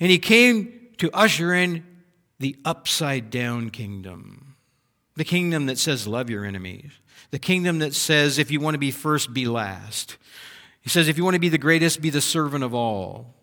And 0.00 0.10
he 0.10 0.18
came 0.18 0.90
to 0.98 1.10
usher 1.12 1.54
in 1.54 1.84
the 2.38 2.56
upside 2.64 3.30
down 3.30 3.70
kingdom. 3.70 4.56
The 5.16 5.24
kingdom 5.24 5.66
that 5.66 5.78
says, 5.78 6.06
love 6.06 6.30
your 6.30 6.44
enemies. 6.44 6.92
The 7.30 7.38
kingdom 7.38 7.80
that 7.80 7.94
says, 7.94 8.38
if 8.38 8.50
you 8.50 8.60
want 8.60 8.74
to 8.74 8.78
be 8.78 8.90
first, 8.90 9.34
be 9.34 9.46
last. 9.46 10.16
He 10.80 10.88
says, 10.88 11.08
if 11.08 11.18
you 11.18 11.24
want 11.24 11.34
to 11.34 11.40
be 11.40 11.48
the 11.48 11.58
greatest, 11.58 12.00
be 12.00 12.10
the 12.10 12.20
servant 12.20 12.64
of 12.64 12.72
all. 12.72 13.34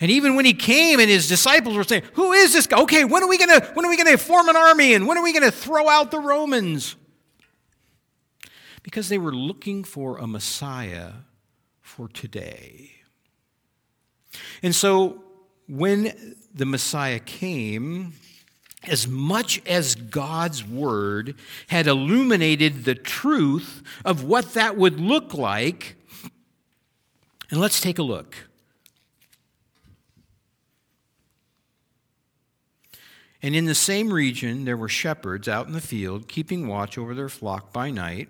And 0.00 0.10
even 0.10 0.34
when 0.34 0.46
he 0.46 0.54
came 0.54 0.98
and 0.98 1.10
his 1.10 1.28
disciples 1.28 1.76
were 1.76 1.84
saying, 1.84 2.04
Who 2.14 2.32
is 2.32 2.54
this 2.54 2.66
guy? 2.66 2.80
Okay, 2.80 3.04
when 3.04 3.22
are 3.22 3.28
we 3.28 3.36
gonna 3.36 3.60
when 3.74 3.84
are 3.84 3.90
we 3.90 3.98
gonna 3.98 4.16
form 4.16 4.48
an 4.48 4.56
army 4.56 4.94
and 4.94 5.06
when 5.06 5.18
are 5.18 5.22
we 5.22 5.32
gonna 5.32 5.50
throw 5.50 5.88
out 5.88 6.10
the 6.10 6.18
Romans? 6.18 6.96
Because 8.82 9.10
they 9.10 9.18
were 9.18 9.34
looking 9.34 9.84
for 9.84 10.16
a 10.16 10.26
Messiah 10.26 11.12
for 11.82 12.08
today. 12.08 12.92
And 14.62 14.74
so 14.74 15.22
when 15.68 16.36
the 16.54 16.64
Messiah 16.64 17.18
came, 17.18 18.14
as 18.84 19.06
much 19.06 19.60
as 19.66 19.94
God's 19.94 20.66
word 20.66 21.34
had 21.66 21.86
illuminated 21.86 22.84
the 22.84 22.94
truth 22.94 23.82
of 24.04 24.24
what 24.24 24.54
that 24.54 24.78
would 24.78 24.98
look 24.98 25.34
like, 25.34 25.96
and 27.50 27.60
let's 27.60 27.80
take 27.80 27.98
a 27.98 28.02
look. 28.02 28.49
And 33.42 33.56
in 33.56 33.64
the 33.64 33.74
same 33.74 34.12
region, 34.12 34.64
there 34.64 34.76
were 34.76 34.88
shepherds 34.88 35.48
out 35.48 35.66
in 35.66 35.72
the 35.72 35.80
field, 35.80 36.28
keeping 36.28 36.68
watch 36.68 36.98
over 36.98 37.14
their 37.14 37.28
flock 37.28 37.72
by 37.72 37.90
night. 37.90 38.28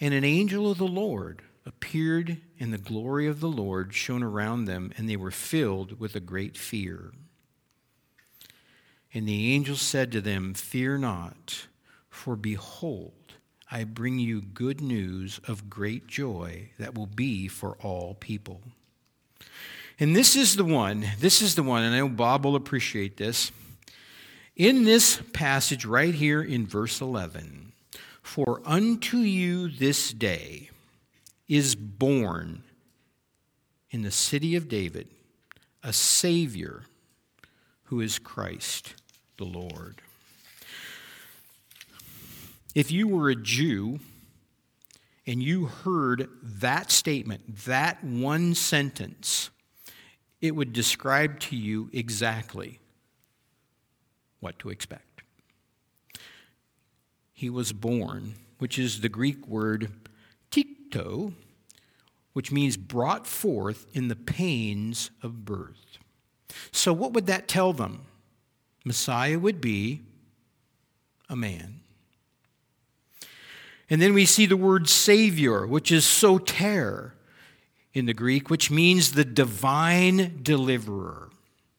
And 0.00 0.14
an 0.14 0.24
angel 0.24 0.70
of 0.70 0.78
the 0.78 0.86
Lord 0.86 1.42
appeared, 1.66 2.38
and 2.58 2.72
the 2.72 2.78
glory 2.78 3.26
of 3.26 3.40
the 3.40 3.48
Lord 3.48 3.92
shone 3.92 4.22
around 4.22 4.64
them, 4.64 4.92
and 4.96 5.08
they 5.08 5.16
were 5.16 5.30
filled 5.30 5.98
with 5.98 6.14
a 6.14 6.20
great 6.20 6.56
fear. 6.56 7.12
And 9.12 9.26
the 9.26 9.52
angel 9.52 9.76
said 9.76 10.12
to 10.12 10.20
them, 10.20 10.54
Fear 10.54 10.98
not, 10.98 11.66
for 12.08 12.36
behold, 12.36 13.12
I 13.70 13.84
bring 13.84 14.18
you 14.18 14.40
good 14.40 14.80
news 14.80 15.40
of 15.46 15.68
great 15.68 16.06
joy 16.06 16.70
that 16.78 16.94
will 16.94 17.06
be 17.06 17.48
for 17.48 17.76
all 17.80 18.14
people. 18.14 18.60
And 19.98 20.14
this 20.14 20.36
is 20.36 20.56
the 20.56 20.64
one, 20.64 21.06
this 21.20 21.40
is 21.40 21.54
the 21.54 21.62
one, 21.62 21.82
and 21.82 21.94
I 21.94 21.98
know 21.98 22.08
Bob 22.08 22.44
will 22.44 22.56
appreciate 22.56 23.16
this. 23.16 23.50
In 24.54 24.84
this 24.84 25.20
passage 25.32 25.84
right 25.84 26.14
here 26.14 26.42
in 26.42 26.66
verse 26.66 27.00
11, 27.00 27.72
for 28.22 28.60
unto 28.64 29.18
you 29.18 29.68
this 29.68 30.12
day 30.12 30.70
is 31.48 31.74
born 31.74 32.62
in 33.90 34.02
the 34.02 34.10
city 34.10 34.56
of 34.56 34.68
David 34.68 35.08
a 35.82 35.92
Savior 35.92 36.82
who 37.84 38.00
is 38.00 38.18
Christ 38.18 38.94
the 39.36 39.44
Lord. 39.44 40.02
If 42.74 42.90
you 42.90 43.08
were 43.08 43.30
a 43.30 43.36
Jew 43.36 44.00
and 45.26 45.42
you 45.42 45.66
heard 45.66 46.28
that 46.42 46.90
statement, 46.90 47.64
that 47.64 48.02
one 48.02 48.54
sentence, 48.54 49.50
it 50.46 50.56
would 50.56 50.72
describe 50.72 51.40
to 51.40 51.56
you 51.56 51.90
exactly 51.92 52.78
what 54.40 54.58
to 54.60 54.70
expect. 54.70 55.22
He 57.32 57.50
was 57.50 57.72
born, 57.72 58.34
which 58.58 58.78
is 58.78 59.00
the 59.00 59.08
Greek 59.08 59.46
word 59.46 59.90
tikto, 60.50 61.32
which 62.32 62.52
means 62.52 62.76
brought 62.76 63.26
forth 63.26 63.86
in 63.92 64.08
the 64.08 64.16
pains 64.16 65.10
of 65.22 65.44
birth. 65.44 65.98
So, 66.70 66.92
what 66.92 67.12
would 67.12 67.26
that 67.26 67.48
tell 67.48 67.72
them? 67.72 68.02
Messiah 68.84 69.38
would 69.38 69.60
be 69.60 70.02
a 71.28 71.36
man. 71.36 71.80
And 73.90 74.00
then 74.00 74.14
we 74.14 74.24
see 74.26 74.46
the 74.46 74.56
word 74.56 74.88
Savior, 74.88 75.66
which 75.66 75.92
is 75.92 76.04
soter, 76.04 77.15
in 77.96 78.04
the 78.04 78.12
Greek, 78.12 78.50
which 78.50 78.70
means 78.70 79.12
the 79.12 79.24
divine 79.24 80.40
deliverer. 80.42 81.30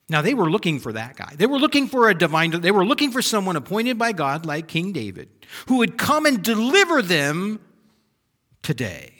Now, 0.09 0.23
they 0.23 0.33
were 0.33 0.49
looking 0.49 0.79
for 0.79 0.91
that 0.93 1.15
guy. 1.15 1.35
They 1.37 1.45
were 1.45 1.59
looking 1.59 1.87
for 1.87 2.09
a 2.09 2.17
divine, 2.17 2.49
they 2.59 2.71
were 2.71 2.85
looking 2.85 3.11
for 3.11 3.21
someone 3.21 3.55
appointed 3.55 3.99
by 3.99 4.13
God 4.13 4.43
like 4.43 4.67
King 4.67 4.93
David 4.93 5.29
who 5.67 5.77
would 5.77 5.95
come 5.95 6.25
and 6.25 6.41
deliver 6.41 7.03
them 7.03 7.59
today. 8.63 9.13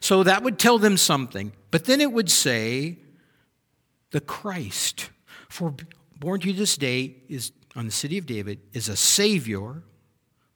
So 0.00 0.22
that 0.22 0.42
would 0.42 0.58
tell 0.58 0.78
them 0.78 0.96
something. 0.96 1.52
But 1.70 1.84
then 1.84 2.00
it 2.00 2.12
would 2.12 2.30
say, 2.30 2.96
the 4.10 4.22
Christ, 4.22 5.10
for 5.50 5.74
born 6.18 6.40
to 6.40 6.46
you 6.46 6.54
this 6.54 6.78
day 6.78 7.16
is 7.28 7.52
on 7.76 7.84
the 7.84 7.92
city 7.92 8.16
of 8.16 8.24
David, 8.24 8.60
is 8.72 8.88
a 8.88 8.96
Savior 8.96 9.82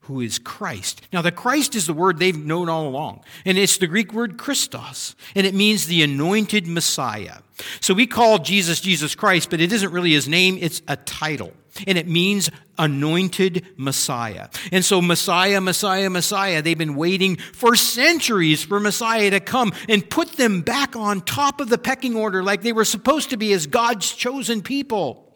who 0.02 0.20
is 0.20 0.38
Christ. 0.38 1.00
Now, 1.12 1.22
the 1.22 1.30
Christ 1.30 1.74
is 1.74 1.86
the 1.86 1.92
word 1.92 2.18
they've 2.18 2.36
known 2.36 2.68
all 2.68 2.88
along, 2.88 3.24
and 3.44 3.56
it's 3.56 3.78
the 3.78 3.86
Greek 3.86 4.12
word 4.12 4.36
Christos, 4.36 5.14
and 5.34 5.46
it 5.46 5.54
means 5.54 5.86
the 5.86 6.02
anointed 6.02 6.66
Messiah. 6.66 7.38
So 7.80 7.94
we 7.94 8.06
call 8.06 8.38
Jesus 8.38 8.80
Jesus 8.80 9.14
Christ, 9.14 9.48
but 9.50 9.60
it 9.60 9.72
isn't 9.72 9.92
really 9.92 10.12
his 10.12 10.28
name, 10.28 10.58
it's 10.60 10.82
a 10.88 10.96
title, 10.96 11.52
and 11.86 11.96
it 11.96 12.08
means 12.08 12.50
anointed 12.78 13.64
Messiah. 13.76 14.48
And 14.72 14.84
so, 14.84 15.00
Messiah, 15.00 15.60
Messiah, 15.60 16.10
Messiah, 16.10 16.62
they've 16.62 16.76
been 16.76 16.96
waiting 16.96 17.36
for 17.36 17.76
centuries 17.76 18.64
for 18.64 18.80
Messiah 18.80 19.30
to 19.30 19.40
come 19.40 19.72
and 19.88 20.08
put 20.08 20.32
them 20.32 20.62
back 20.62 20.96
on 20.96 21.20
top 21.20 21.60
of 21.60 21.68
the 21.68 21.78
pecking 21.78 22.16
order 22.16 22.42
like 22.42 22.62
they 22.62 22.72
were 22.72 22.84
supposed 22.84 23.30
to 23.30 23.36
be 23.36 23.52
as 23.52 23.68
God's 23.68 24.12
chosen 24.12 24.62
people. 24.62 25.32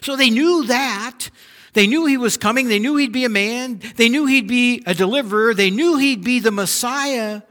So 0.00 0.16
they 0.16 0.30
knew 0.30 0.64
that. 0.66 1.28
They 1.74 1.86
knew 1.86 2.06
he 2.06 2.16
was 2.16 2.36
coming. 2.36 2.68
They 2.68 2.78
knew 2.78 2.96
he'd 2.96 3.12
be 3.12 3.24
a 3.24 3.28
man. 3.28 3.80
They 3.96 4.08
knew 4.08 4.26
he'd 4.26 4.48
be 4.48 4.82
a 4.86 4.94
deliverer. 4.94 5.54
They 5.54 5.70
knew 5.70 5.98
he'd 5.98 6.24
be 6.24 6.40
the 6.40 6.52
Messiah. 6.52 7.42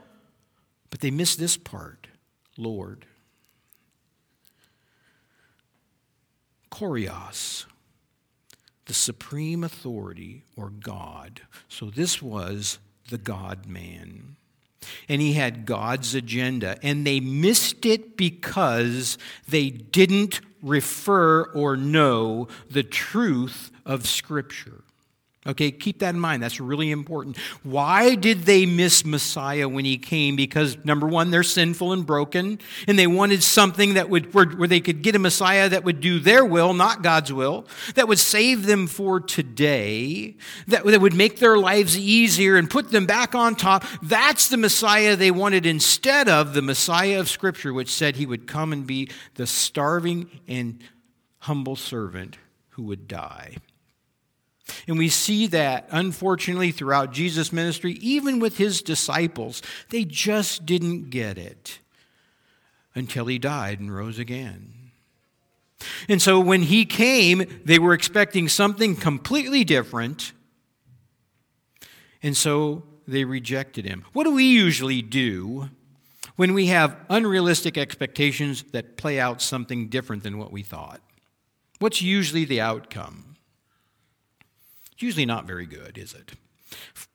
But 0.90 1.00
they 1.00 1.10
missed 1.10 1.38
this 1.38 1.56
part 1.56 2.08
Lord. 2.56 3.04
Kurios, 6.70 7.66
the 8.86 8.94
supreme 8.94 9.62
authority 9.62 10.44
or 10.56 10.70
God. 10.70 11.42
So 11.68 11.90
this 11.90 12.20
was 12.20 12.78
the 13.10 13.18
God 13.18 13.66
man. 13.66 14.36
And 15.08 15.20
he 15.20 15.34
had 15.34 15.66
God's 15.66 16.14
agenda. 16.14 16.78
And 16.82 17.06
they 17.06 17.20
missed 17.20 17.86
it 17.86 18.16
because 18.16 19.18
they 19.48 19.70
didn't 19.70 20.40
refer 20.64 21.44
or 21.52 21.76
know 21.76 22.48
the 22.70 22.82
truth 22.82 23.70
of 23.84 24.06
Scripture. 24.06 24.82
Okay, 25.46 25.70
keep 25.70 25.98
that 25.98 26.14
in 26.14 26.20
mind. 26.20 26.42
That's 26.42 26.58
really 26.58 26.90
important. 26.90 27.36
Why 27.62 28.14
did 28.14 28.44
they 28.44 28.64
miss 28.64 29.04
Messiah 29.04 29.68
when 29.68 29.84
he 29.84 29.98
came? 29.98 30.36
Because 30.36 30.82
number 30.86 31.06
one, 31.06 31.30
they're 31.30 31.42
sinful 31.42 31.92
and 31.92 32.06
broken, 32.06 32.58
and 32.88 32.98
they 32.98 33.06
wanted 33.06 33.42
something 33.42 33.94
that 33.94 34.08
would 34.08 34.32
where, 34.32 34.46
where, 34.46 34.66
they 34.66 34.80
could 34.80 35.02
get 35.02 35.14
a 35.14 35.18
Messiah 35.18 35.68
that 35.68 35.84
would 35.84 36.00
do 36.00 36.18
their 36.18 36.46
will, 36.46 36.72
not 36.72 37.02
God's 37.02 37.30
will, 37.30 37.66
that 37.94 38.08
would 38.08 38.18
save 38.18 38.64
them 38.64 38.86
for 38.86 39.20
today, 39.20 40.34
that, 40.66 40.86
that 40.86 41.02
would 41.02 41.12
make 41.12 41.40
their 41.40 41.58
lives 41.58 41.98
easier 41.98 42.56
and 42.56 42.70
put 42.70 42.90
them 42.90 43.04
back 43.04 43.34
on 43.34 43.54
top. 43.54 43.84
That's 44.02 44.48
the 44.48 44.56
Messiah 44.56 45.14
they 45.14 45.30
wanted 45.30 45.66
instead 45.66 46.26
of 46.26 46.54
the 46.54 46.62
Messiah 46.62 47.20
of 47.20 47.28
Scripture, 47.28 47.74
which 47.74 47.90
said 47.90 48.16
he 48.16 48.24
would 48.24 48.46
come 48.46 48.72
and 48.72 48.86
be 48.86 49.10
the 49.34 49.46
starving 49.46 50.30
and 50.48 50.82
humble 51.40 51.76
servant 51.76 52.38
who 52.70 52.84
would 52.84 53.06
die. 53.06 53.56
And 54.86 54.96
we 54.96 55.08
see 55.08 55.46
that, 55.48 55.86
unfortunately, 55.90 56.72
throughout 56.72 57.12
Jesus' 57.12 57.52
ministry, 57.52 57.92
even 58.00 58.38
with 58.38 58.56
his 58.56 58.80
disciples, 58.82 59.62
they 59.90 60.04
just 60.04 60.64
didn't 60.64 61.10
get 61.10 61.36
it 61.36 61.80
until 62.94 63.26
he 63.26 63.38
died 63.38 63.80
and 63.80 63.94
rose 63.94 64.18
again. 64.18 64.72
And 66.08 66.22
so 66.22 66.40
when 66.40 66.62
he 66.62 66.84
came, 66.84 67.44
they 67.64 67.78
were 67.78 67.92
expecting 67.92 68.48
something 68.48 68.96
completely 68.96 69.64
different. 69.64 70.32
And 72.22 72.36
so 72.36 72.84
they 73.06 73.24
rejected 73.24 73.84
him. 73.84 74.04
What 74.12 74.24
do 74.24 74.34
we 74.34 74.44
usually 74.44 75.02
do 75.02 75.68
when 76.36 76.54
we 76.54 76.66
have 76.66 76.96
unrealistic 77.10 77.76
expectations 77.76 78.64
that 78.72 78.96
play 78.96 79.20
out 79.20 79.42
something 79.42 79.88
different 79.88 80.22
than 80.22 80.38
what 80.38 80.52
we 80.52 80.62
thought? 80.62 81.02
What's 81.80 82.00
usually 82.00 82.46
the 82.46 82.62
outcome? 82.62 83.33
It's 84.94 85.02
usually 85.02 85.26
not 85.26 85.46
very 85.46 85.66
good, 85.66 85.98
is 85.98 86.14
it? 86.14 86.32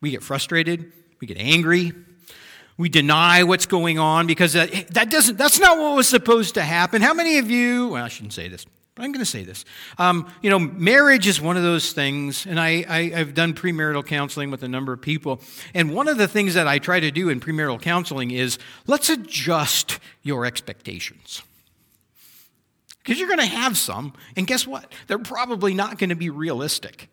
We 0.02 0.12
get 0.12 0.24
frustrated, 0.24 0.92
we 1.20 1.28
get 1.28 1.38
angry, 1.38 1.94
we 2.78 2.88
deny 2.88 3.44
what's 3.44 3.66
going 3.66 4.00
on 4.00 4.26
because 4.26 4.54
that, 4.54 4.72
that 4.92 5.12
doesn't, 5.12 5.38
that's 5.38 5.60
not 5.60 5.78
what 5.78 5.96
was 5.96 6.08
supposed 6.08 6.54
to 6.54 6.62
happen. 6.62 7.02
How 7.02 7.14
many 7.14 7.38
of 7.38 7.52
you, 7.52 7.90
well, 7.90 8.06
I 8.06 8.08
shouldn't 8.08 8.34
say 8.34 8.48
this, 8.48 8.66
but 8.96 9.04
I'm 9.04 9.12
going 9.12 9.24
to 9.24 9.30
say 9.30 9.44
this. 9.44 9.66
Um, 9.98 10.32
you 10.42 10.50
know, 10.50 10.60
marriage 10.60 11.28
is 11.28 11.42
one 11.42 11.58
of 11.58 11.64
those 11.64 11.92
things, 11.92 12.46
and 12.46 12.60
I, 12.60 12.86
I, 12.88 13.12
I've 13.16 13.34
done 13.34 13.54
premarital 13.54 14.06
counseling 14.06 14.50
with 14.50 14.64
a 14.64 14.68
number 14.68 14.94
of 14.94 15.02
people. 15.02 15.42
And 15.74 15.94
one 15.94 16.08
of 16.08 16.18
the 16.18 16.28
things 16.28 16.54
that 16.54 16.68
I 16.68 16.80
try 16.80 17.00
to 17.02 17.12
do 17.12 17.30
in 17.30 17.40
premarital 17.40 17.82
counseling 17.82 18.32
is 18.32 18.58
let's 18.88 19.10
adjust 19.10 20.00
your 20.22 20.46
expectations. 20.46 21.44
Because 22.98 23.20
you're 23.20 23.30
going 23.30 23.40
to 23.40 23.46
have 23.46 23.78
some, 23.78 24.14
and 24.36 24.46
guess 24.48 24.68
what? 24.68 24.92
They're 25.08 25.20
probably 25.20 25.74
not 25.74 25.98
going 25.98 26.12
to 26.12 26.16
be 26.16 26.30
realistic. 26.30 27.10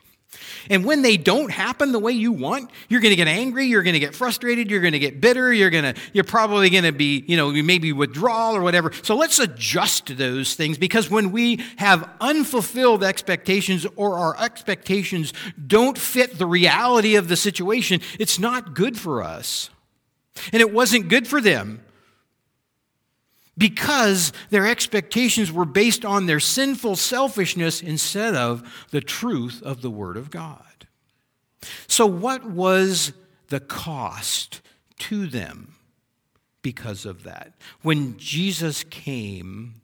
And 0.70 0.84
when 0.84 1.02
they 1.02 1.16
don't 1.16 1.50
happen 1.50 1.92
the 1.92 1.98
way 1.98 2.12
you 2.12 2.32
want, 2.32 2.70
you're 2.88 3.00
going 3.00 3.10
to 3.12 3.16
get 3.16 3.28
angry, 3.28 3.66
you're 3.66 3.82
going 3.82 3.94
to 3.94 4.00
get 4.00 4.14
frustrated, 4.14 4.70
you're 4.70 4.80
going 4.80 4.92
to 4.92 4.98
get 4.98 5.20
bitter, 5.20 5.52
you're 5.52 5.70
going 5.70 5.94
to 5.94 6.00
you're 6.12 6.24
probably 6.24 6.70
going 6.70 6.84
to 6.84 6.92
be, 6.92 7.24
you 7.26 7.36
know, 7.36 7.50
maybe 7.50 7.92
withdrawal 7.92 8.56
or 8.56 8.62
whatever. 8.62 8.92
So 9.02 9.16
let's 9.16 9.38
adjust 9.38 10.16
those 10.16 10.54
things 10.54 10.78
because 10.78 11.10
when 11.10 11.32
we 11.32 11.64
have 11.76 12.08
unfulfilled 12.20 13.04
expectations 13.04 13.86
or 13.96 14.18
our 14.18 14.36
expectations 14.40 15.32
don't 15.66 15.96
fit 15.98 16.38
the 16.38 16.46
reality 16.46 17.16
of 17.16 17.28
the 17.28 17.36
situation, 17.36 18.00
it's 18.18 18.38
not 18.38 18.74
good 18.74 18.98
for 18.98 19.22
us. 19.22 19.70
And 20.52 20.60
it 20.60 20.72
wasn't 20.72 21.08
good 21.08 21.26
for 21.26 21.40
them 21.40 21.80
because 23.58 24.32
their 24.50 24.66
expectations 24.66 25.50
were 25.50 25.64
based 25.64 26.04
on 26.04 26.26
their 26.26 26.40
sinful 26.40 26.96
selfishness 26.96 27.80
instead 27.80 28.34
of 28.34 28.86
the 28.90 29.00
truth 29.00 29.62
of 29.62 29.82
the 29.82 29.90
Word 29.90 30.16
of 30.16 30.30
God. 30.30 30.86
So, 31.86 32.06
what 32.06 32.44
was 32.44 33.12
the 33.48 33.60
cost 33.60 34.60
to 35.00 35.26
them 35.26 35.74
because 36.62 37.06
of 37.06 37.24
that? 37.24 37.54
When 37.82 38.16
Jesus 38.18 38.84
came 38.84 39.74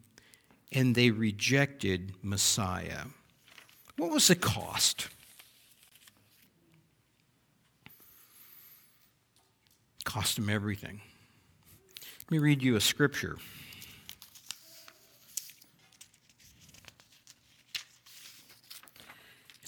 and 0.70 0.94
they 0.94 1.10
rejected 1.10 2.12
Messiah, 2.22 3.04
what 3.96 4.10
was 4.10 4.28
the 4.28 4.36
cost? 4.36 5.08
Cost 10.04 10.36
them 10.36 10.50
everything. 10.50 11.00
Let 12.24 12.30
me 12.30 12.38
read 12.38 12.62
you 12.62 12.76
a 12.76 12.80
scripture. 12.80 13.38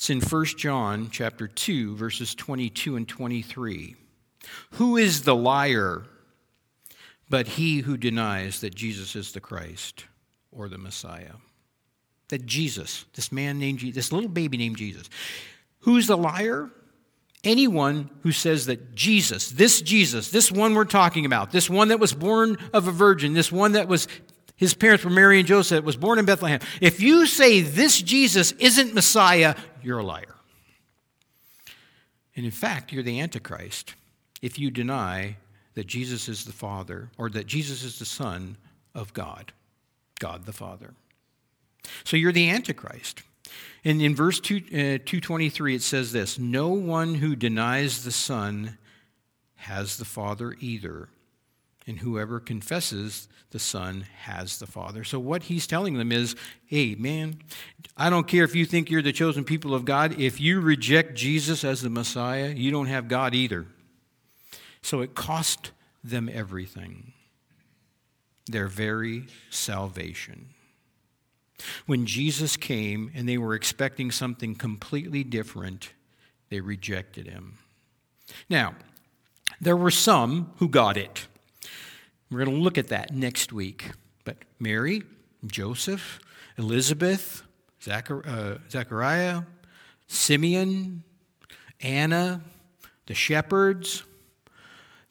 It's 0.04 0.10
in 0.10 0.20
1 0.20 0.44
John 0.58 1.08
chapter 1.10 1.48
2 1.48 1.96
verses 1.96 2.34
22 2.34 2.96
and 2.96 3.08
23. 3.08 3.96
Who 4.72 4.98
is 4.98 5.22
the 5.22 5.34
liar 5.34 6.04
but 7.30 7.46
he 7.46 7.78
who 7.78 7.96
denies 7.96 8.60
that 8.60 8.74
Jesus 8.74 9.16
is 9.16 9.32
the 9.32 9.40
Christ 9.40 10.04
or 10.52 10.68
the 10.68 10.76
Messiah? 10.76 11.36
That 12.28 12.44
Jesus, 12.44 13.06
this 13.14 13.32
man 13.32 13.58
named 13.58 13.78
Jesus, 13.78 13.94
this 13.94 14.12
little 14.12 14.28
baby 14.28 14.58
named 14.58 14.76
Jesus. 14.76 15.08
Who's 15.78 16.06
the 16.06 16.18
liar? 16.18 16.68
Anyone 17.42 18.10
who 18.24 18.32
says 18.32 18.66
that 18.66 18.94
Jesus, 18.94 19.48
this 19.52 19.80
Jesus, 19.80 20.30
this 20.30 20.52
one 20.52 20.74
we're 20.74 20.84
talking 20.84 21.24
about, 21.24 21.50
this 21.50 21.70
one 21.70 21.88
that 21.88 21.98
was 21.98 22.12
born 22.12 22.58
of 22.74 22.88
a 22.88 22.92
virgin, 22.92 23.32
this 23.32 23.50
one 23.50 23.72
that 23.72 23.88
was 23.88 24.06
his 24.56 24.74
parents 24.74 25.04
were 25.04 25.10
Mary 25.10 25.38
and 25.38 25.48
Joseph, 25.48 25.84
was 25.84 25.96
born 25.96 26.18
in 26.18 26.26
Bethlehem. 26.26 26.60
If 26.80 27.00
you 27.00 27.26
say 27.26 27.60
this 27.60 28.00
Jesus 28.00 28.52
isn't 28.52 28.94
Messiah, 28.94 29.56
you're 29.84 29.98
a 29.98 30.04
liar. 30.04 30.36
And 32.36 32.44
in 32.44 32.50
fact, 32.50 32.92
you're 32.92 33.02
the 33.02 33.20
Antichrist 33.20 33.94
if 34.42 34.58
you 34.58 34.70
deny 34.70 35.36
that 35.74 35.86
Jesus 35.86 36.28
is 36.28 36.44
the 36.44 36.52
Father 36.52 37.10
or 37.16 37.30
that 37.30 37.46
Jesus 37.46 37.82
is 37.82 37.98
the 37.98 38.04
Son 38.04 38.56
of 38.94 39.12
God, 39.12 39.52
God 40.18 40.46
the 40.46 40.52
Father. 40.52 40.94
So 42.04 42.16
you're 42.16 42.32
the 42.32 42.50
Antichrist. 42.50 43.22
And 43.84 44.00
in 44.00 44.16
verse 44.16 44.40
2, 44.40 44.56
uh, 44.56 45.04
223, 45.04 45.74
it 45.74 45.82
says 45.82 46.12
this 46.12 46.38
No 46.38 46.68
one 46.70 47.16
who 47.16 47.36
denies 47.36 48.04
the 48.04 48.12
Son 48.12 48.78
has 49.56 49.96
the 49.96 50.04
Father 50.04 50.56
either 50.60 51.08
and 51.86 51.98
whoever 51.98 52.40
confesses 52.40 53.28
the 53.50 53.58
Son 53.58 54.06
has 54.22 54.58
the 54.58 54.66
Father. 54.66 55.04
So, 55.04 55.18
what 55.18 55.44
he's 55.44 55.66
telling 55.66 55.94
them 55.94 56.10
is 56.12 56.34
hey, 56.66 56.94
man, 56.94 57.40
I 57.96 58.10
don't 58.10 58.26
care 58.26 58.44
if 58.44 58.54
you 58.54 58.64
think 58.64 58.90
you're 58.90 59.02
the 59.02 59.12
chosen 59.12 59.44
people 59.44 59.74
of 59.74 59.84
God. 59.84 60.18
If 60.18 60.40
you 60.40 60.60
reject 60.60 61.14
Jesus 61.14 61.62
as 61.64 61.82
the 61.82 61.90
Messiah, 61.90 62.48
you 62.48 62.70
don't 62.70 62.86
have 62.86 63.08
God 63.08 63.34
either. 63.34 63.66
So, 64.82 65.00
it 65.00 65.14
cost 65.14 65.70
them 66.02 66.30
everything 66.32 67.12
their 68.46 68.66
very 68.66 69.24
salvation. 69.50 70.50
When 71.86 72.06
Jesus 72.06 72.56
came 72.56 73.10
and 73.14 73.28
they 73.28 73.38
were 73.38 73.54
expecting 73.54 74.10
something 74.10 74.54
completely 74.54 75.24
different, 75.24 75.92
they 76.50 76.60
rejected 76.60 77.26
him. 77.26 77.54
Now, 78.48 78.74
there 79.60 79.76
were 79.76 79.90
some 79.90 80.52
who 80.56 80.68
got 80.68 80.96
it. 80.96 81.26
We're 82.34 82.44
going 82.44 82.56
to 82.56 82.62
look 82.62 82.78
at 82.78 82.88
that 82.88 83.14
next 83.14 83.52
week. 83.52 83.92
But 84.24 84.38
Mary, 84.58 85.02
Joseph, 85.46 86.18
Elizabeth, 86.58 87.44
uh, 87.88 88.54
Zechariah, 88.68 89.42
Simeon, 90.08 91.04
Anna, 91.80 92.40
the 93.06 93.14
shepherds, 93.14 94.02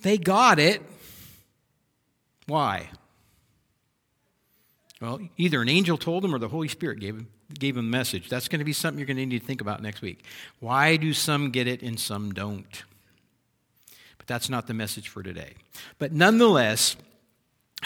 they 0.01 0.17
got 0.17 0.59
it. 0.59 0.81
Why? 2.45 2.89
Well, 4.99 5.21
either 5.37 5.61
an 5.61 5.69
angel 5.69 5.97
told 5.97 6.25
them 6.25 6.35
or 6.35 6.39
the 6.39 6.49
Holy 6.49 6.67
Spirit 6.67 6.99
gave 6.99 7.15
them, 7.15 7.27
gave 7.57 7.77
a 7.77 7.81
message. 7.81 8.27
That's 8.27 8.49
going 8.49 8.59
to 8.59 8.65
be 8.65 8.73
something 8.73 8.99
you're 8.99 9.07
going 9.07 9.15
to 9.15 9.25
need 9.25 9.39
to 9.39 9.45
think 9.45 9.61
about 9.61 9.81
next 9.81 10.01
week. 10.01 10.25
Why 10.59 10.97
do 10.97 11.13
some 11.13 11.51
get 11.51 11.67
it 11.67 11.83
and 11.83 11.97
some 11.97 12.33
don't? 12.33 12.83
But 14.17 14.27
that's 14.27 14.49
not 14.49 14.67
the 14.67 14.73
message 14.73 15.07
for 15.07 15.23
today. 15.23 15.53
But 15.99 16.11
nonetheless, 16.11 16.97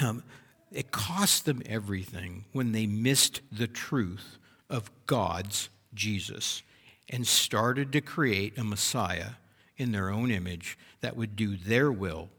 um, 0.02 0.24
it 0.72 0.92
cost 0.92 1.46
them 1.46 1.62
everything 1.66 2.46
when 2.52 2.72
they 2.72 2.86
missed 2.86 3.42
the 3.52 3.68
truth 3.68 4.38
of 4.70 4.92
God's 5.06 5.70
Jesus 5.94 6.64
and 7.10 7.26
started 7.26 7.92
to 7.94 8.02
create 8.02 8.58
a 8.58 8.64
Messiah 8.64 9.32
in 9.78 9.92
their 9.92 10.10
own 10.10 10.32
image 10.32 10.78
that 11.02 11.16
would 11.16 11.36
do 11.36 11.56
their 11.56 11.92
will 11.92 12.30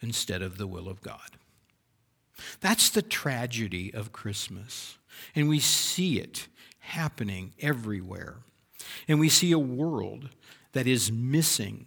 instead 0.00 0.42
of 0.42 0.58
the 0.58 0.66
will 0.66 0.88
of 0.88 1.00
God. 1.00 1.38
That's 2.60 2.90
the 2.90 3.02
tragedy 3.02 3.92
of 3.94 4.12
Christmas. 4.12 4.98
And 5.34 5.48
we 5.48 5.60
see 5.60 6.18
it 6.18 6.48
happening 6.80 7.52
everywhere. 7.60 8.38
And 9.06 9.20
we 9.20 9.28
see 9.28 9.52
a 9.52 9.58
world 9.58 10.30
that 10.72 10.86
is 10.86 11.12
missing 11.12 11.86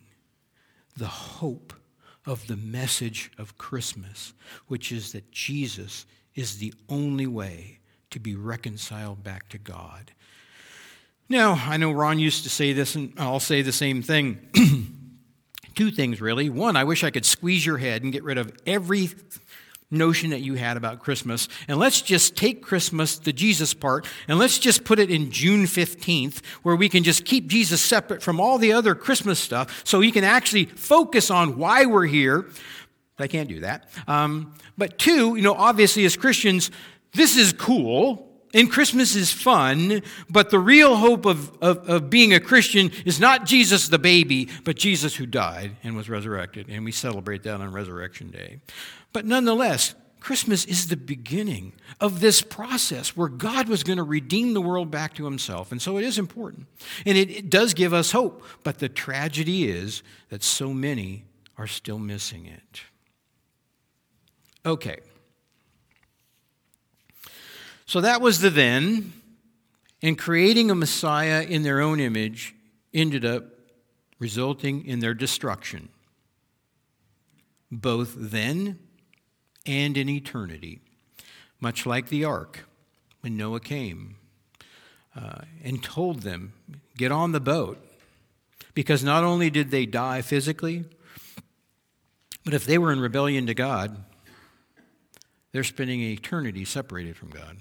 the 0.96 1.08
hope 1.08 1.74
of 2.26 2.48
the 2.48 2.58
message 2.58 3.32
of 3.38 3.58
Christmas, 3.58 4.34
which 4.68 4.92
is 4.92 5.12
that 5.12 5.32
Jesus 5.32 6.06
is 6.34 6.58
the 6.58 6.74
only 6.90 7.28
way 7.28 7.80
to 8.12 8.20
be 8.20 8.36
reconciled 8.36 9.24
back 9.24 9.50
to 9.50 9.58
God. 9.58 10.12
Now, 11.28 11.54
I 11.54 11.78
know 11.78 11.92
Ron 11.92 12.20
used 12.20 12.44
to 12.44 12.50
say 12.50 12.74
this, 12.74 12.96
and 12.96 13.14
I'll 13.18 13.40
say 13.40 13.62
the 13.62 13.72
same 13.72 14.02
thing. 14.02 14.40
Two 15.76 15.92
things, 15.92 16.22
really. 16.22 16.50
One, 16.50 16.78
I 16.78 16.84
wish 16.84 17.04
I 17.04 17.10
could 17.10 17.26
squeeze 17.26 17.66
your 17.66 17.78
head 17.78 18.04
and 18.04 18.14
get 18.14 18.24
rid 18.24 18.38
of 18.38 18.56
every 18.66 19.10
notion 19.96 20.30
that 20.30 20.42
you 20.42 20.56
had 20.56 20.78
about 20.78 21.00
Christmas. 21.00 21.48
And 21.68 21.80
let's 21.80 22.02
just 22.02 22.36
take 22.36 22.62
Christmas, 22.62 23.18
the 23.18 23.34
Jesus 23.34 23.74
part, 23.74 24.06
and 24.28 24.38
let's 24.38 24.60
just 24.60 24.84
put 24.84 25.00
it 25.00 25.10
in 25.10 25.32
June 25.32 25.66
15th, 25.66 26.44
where 26.64 26.76
we 26.76 26.90
can 26.90 27.04
just 27.04 27.26
keep 27.26 27.48
Jesus 27.48 27.82
separate 27.82 28.22
from 28.22 28.40
all 28.40 28.58
the 28.58 28.74
other 28.74 28.96
Christmas 28.96 29.40
stuff 29.40 29.82
so 29.84 30.02
he 30.02 30.12
can 30.12 30.24
actually 30.24 30.66
focus 30.66 31.32
on 31.32 31.58
why 31.58 31.86
we're 31.86 32.06
here. 32.06 32.48
I 33.18 33.28
can't 33.28 33.50
do 33.50 33.62
that. 33.62 33.90
Um, 34.08 34.54
but 34.78 34.98
two, 34.98 35.36
you 35.36 35.42
know, 35.42 35.54
obviously 35.54 36.06
as 36.06 36.18
Christians, 36.18 36.72
this 37.14 37.38
is 37.38 37.54
cool. 37.54 38.32
And 38.54 38.72
Christmas 38.72 39.18
is 39.18 39.34
fun, 39.34 40.02
but 40.30 40.50
the 40.50 40.60
real 40.60 40.96
hope 40.96 41.26
of, 41.26 41.52
of, 41.62 41.90
of, 41.90 42.10
being 42.10 42.34
a 42.34 42.40
Christian 42.40 42.90
is 43.04 43.20
not 43.20 43.46
Jesus 43.46 43.90
the 43.90 44.00
baby, 44.00 44.48
but 44.64 44.78
Jesus 44.78 45.14
who 45.14 45.26
died 45.26 45.76
and 45.84 45.94
was 45.94 46.10
resurrected. 46.10 46.70
And 46.70 46.86
we 46.86 46.94
celebrate 46.94 47.44
that 47.44 47.60
on 47.60 47.74
Resurrection 47.74 48.32
Day. 48.32 48.62
But 49.16 49.26
nonetheless, 49.26 49.96
Christmas 50.20 50.66
is 50.66 50.90
the 50.90 50.98
beginning 50.98 51.72
of 52.02 52.20
this 52.20 52.42
process 52.42 53.16
where 53.16 53.30
God 53.30 53.70
was 53.70 53.82
going 53.82 53.96
to 53.96 54.04
redeem 54.04 54.54
the 54.54 54.60
world 54.60 54.92
back 54.92 55.14
to 55.14 55.24
himself. 55.24 55.72
And 55.72 55.82
so 55.82 55.98
it 55.98 56.04
is 56.04 56.20
important. 56.20 56.68
And 57.06 57.18
it, 57.18 57.32
it, 57.32 57.50
does 57.50 57.74
give 57.74 57.94
us 57.94 58.12
hope. 58.12 58.44
But 58.66 58.80
the 58.80 58.90
tragedy 58.90 59.70
is 59.70 60.04
that 60.28 60.44
so 60.44 60.74
many 60.74 61.24
are 61.58 61.66
still 61.66 61.98
missing 61.98 62.46
it. 62.46 62.82
Okay. 64.66 65.00
So 67.86 68.02
that 68.02 68.20
was 68.20 68.42
the 68.42 68.50
then. 68.50 69.14
And 70.02 70.18
creating 70.18 70.70
a 70.70 70.76
Messiah 70.76 71.44
in 71.44 71.64
their 71.64 71.80
own 71.80 72.02
image 72.02 72.54
ended 72.94 73.24
up 73.24 73.46
resulting 74.20 74.86
in 74.86 75.00
their 75.00 75.14
destruction, 75.14 75.88
both 77.72 78.14
then 78.18 78.80
and 79.66 79.98
in 79.98 80.10
eternity, 80.10 80.80
much 81.60 81.86
like 81.86 82.10
the 82.10 82.24
ark 82.24 82.66
when 83.22 83.38
Noah 83.38 83.60
came 83.60 84.18
uh, 85.16 85.42
and 85.64 85.84
told 85.84 86.22
them, 86.22 86.54
Get 86.98 87.12
on 87.12 87.34
the 87.34 87.40
boat. 87.40 87.78
Because 88.74 89.04
not 89.04 89.24
only 89.24 89.50
did 89.50 89.72
they 89.72 89.86
die 89.86 90.22
physically, 90.22 90.86
but 92.44 92.54
if 92.54 92.66
they 92.66 92.78
were 92.78 92.92
in 92.92 93.00
rebellion 93.00 93.48
to 93.48 93.54
God, 93.54 94.04
they're 95.52 95.64
spending 95.64 96.02
eternity 96.02 96.66
separated 96.66 97.16
from 97.16 97.30
God. 97.30 97.58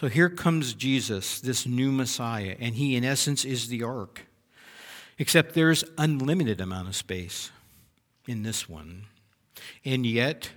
So 0.00 0.08
here 0.08 0.30
comes 0.30 0.74
Jesus, 0.74 1.40
this 1.40 1.66
new 1.66 1.90
Messiah, 1.90 2.56
and 2.58 2.74
he, 2.76 2.96
in 2.96 3.04
essence, 3.04 3.44
is 3.44 3.68
the 3.68 3.82
ark. 3.82 4.26
Except 5.18 5.54
there's 5.54 5.84
unlimited 5.98 6.60
amount 6.60 6.88
of 6.88 6.96
space 6.96 7.50
in 8.28 8.42
this 8.42 8.68
one. 8.68 9.06
And 9.84 10.04
yet, 10.04 10.50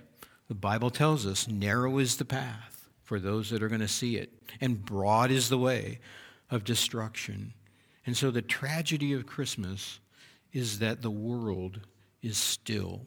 the 0.50 0.54
Bible 0.56 0.90
tells 0.90 1.26
us 1.26 1.46
narrow 1.46 1.98
is 1.98 2.16
the 2.16 2.24
path 2.24 2.88
for 3.04 3.20
those 3.20 3.50
that 3.50 3.62
are 3.62 3.68
going 3.68 3.80
to 3.80 3.86
see 3.86 4.16
it, 4.16 4.32
and 4.60 4.84
broad 4.84 5.30
is 5.30 5.48
the 5.48 5.56
way 5.56 6.00
of 6.50 6.64
destruction. 6.64 7.54
And 8.04 8.16
so 8.16 8.32
the 8.32 8.42
tragedy 8.42 9.12
of 9.12 9.26
Christmas 9.26 10.00
is 10.52 10.80
that 10.80 11.02
the 11.02 11.10
world 11.10 11.78
is 12.20 12.36
still 12.36 13.06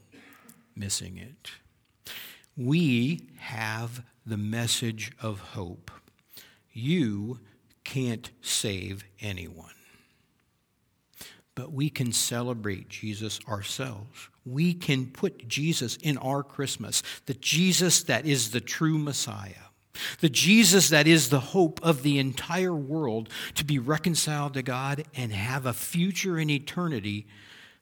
missing 0.74 1.18
it. 1.18 1.52
We 2.56 3.28
have 3.40 4.06
the 4.26 4.38
message 4.38 5.12
of 5.22 5.40
hope. 5.40 5.92
You 6.72 7.42
can't 7.84 8.32
save 8.42 9.04
anyone 9.20 9.74
but 11.56 11.72
we 11.72 11.90
can 11.90 12.12
celebrate 12.12 12.90
Jesus 12.90 13.40
ourselves. 13.48 14.30
We 14.46 14.74
can 14.74 15.08
put 15.08 15.48
Jesus 15.48 15.96
in 15.98 16.18
our 16.18 16.44
Christmas, 16.44 17.02
the 17.26 17.34
Jesus 17.34 18.04
that 18.04 18.26
is 18.26 18.52
the 18.52 18.62
true 18.62 18.98
Messiah, 18.98 19.70
the 20.20 20.30
Jesus 20.30 20.90
that 20.90 21.08
is 21.08 21.30
the 21.30 21.40
hope 21.40 21.80
of 21.84 22.04
the 22.04 22.20
entire 22.20 22.76
world 22.76 23.30
to 23.56 23.64
be 23.64 23.80
reconciled 23.80 24.54
to 24.56 24.62
God 24.62 25.06
and 25.16 25.32
have 25.32 25.66
a 25.66 25.74
future 25.74 26.38
in 26.38 26.50
eternity 26.50 27.28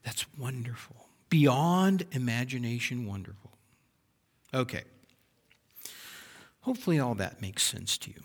that's 0.03 0.25
wonderful, 0.37 1.07
beyond 1.29 2.05
imagination 2.11 3.05
wonderful. 3.05 3.51
Okay. 4.53 4.83
Hopefully, 6.61 6.99
all 6.99 7.15
that 7.15 7.41
makes 7.41 7.63
sense 7.63 7.97
to 7.99 8.11
you. 8.11 8.21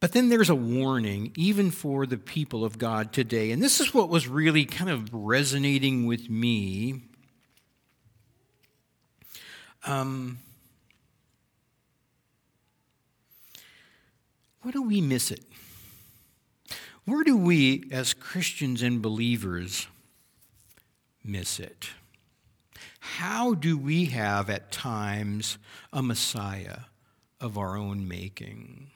But 0.00 0.12
then 0.12 0.30
there's 0.30 0.48
a 0.48 0.54
warning, 0.54 1.30
even 1.36 1.70
for 1.70 2.06
the 2.06 2.16
people 2.16 2.64
of 2.64 2.78
God 2.78 3.12
today. 3.12 3.50
And 3.50 3.62
this 3.62 3.80
is 3.80 3.92
what 3.92 4.08
was 4.08 4.26
really 4.26 4.64
kind 4.64 4.88
of 4.88 5.12
resonating 5.12 6.06
with 6.06 6.30
me. 6.30 7.02
Um, 9.84 10.38
where 14.62 14.72
do 14.72 14.82
we 14.82 15.02
miss 15.02 15.30
it? 15.30 15.44
Where 17.04 17.22
do 17.22 17.36
we, 17.36 17.84
as 17.92 18.14
Christians 18.14 18.82
and 18.82 19.02
believers, 19.02 19.86
miss 21.22 21.60
it? 21.60 21.90
How 23.00 23.52
do 23.52 23.76
we 23.76 24.06
have 24.06 24.48
at 24.48 24.72
times 24.72 25.58
a 25.92 26.02
Messiah 26.02 26.80
of 27.38 27.58
our 27.58 27.76
own 27.76 28.06
making? 28.06 28.90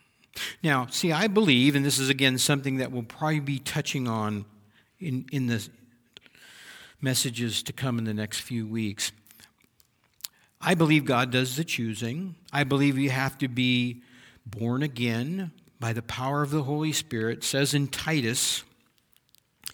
Now, 0.63 0.87
see, 0.87 1.13
I 1.13 1.29
believe, 1.29 1.77
and 1.77 1.85
this 1.85 1.99
is 1.99 2.09
again 2.09 2.39
something 2.39 2.79
that 2.79 2.91
we'll 2.91 3.03
probably 3.03 3.41
be 3.41 3.59
touching 3.59 4.09
on 4.09 4.45
in, 4.99 5.27
in 5.31 5.47
the 5.47 5.67
messages 7.01 7.63
to 7.65 7.73
come 7.73 7.99
in 7.99 8.05
the 8.05 8.15
next 8.15 8.41
few 8.41 8.67
weeks. 8.67 9.13
I 10.61 10.75
believe 10.75 11.05
God 11.05 11.31
does 11.31 11.57
the 11.57 11.65
choosing. 11.65 12.37
I 12.53 12.65
believe 12.65 12.97
you 12.99 13.11
have 13.11 13.37
to 13.39 13.49
be 13.49 14.03
born 14.47 14.83
again 14.83 15.53
by 15.79 15.93
the 15.93 16.03
power 16.03 16.43
of 16.43 16.51
the 16.51 16.63
Holy 16.63 16.93
Spirit. 16.93 17.39
It 17.39 17.45
says 17.45 17.75
in 17.75 17.89
Titus 17.89 18.65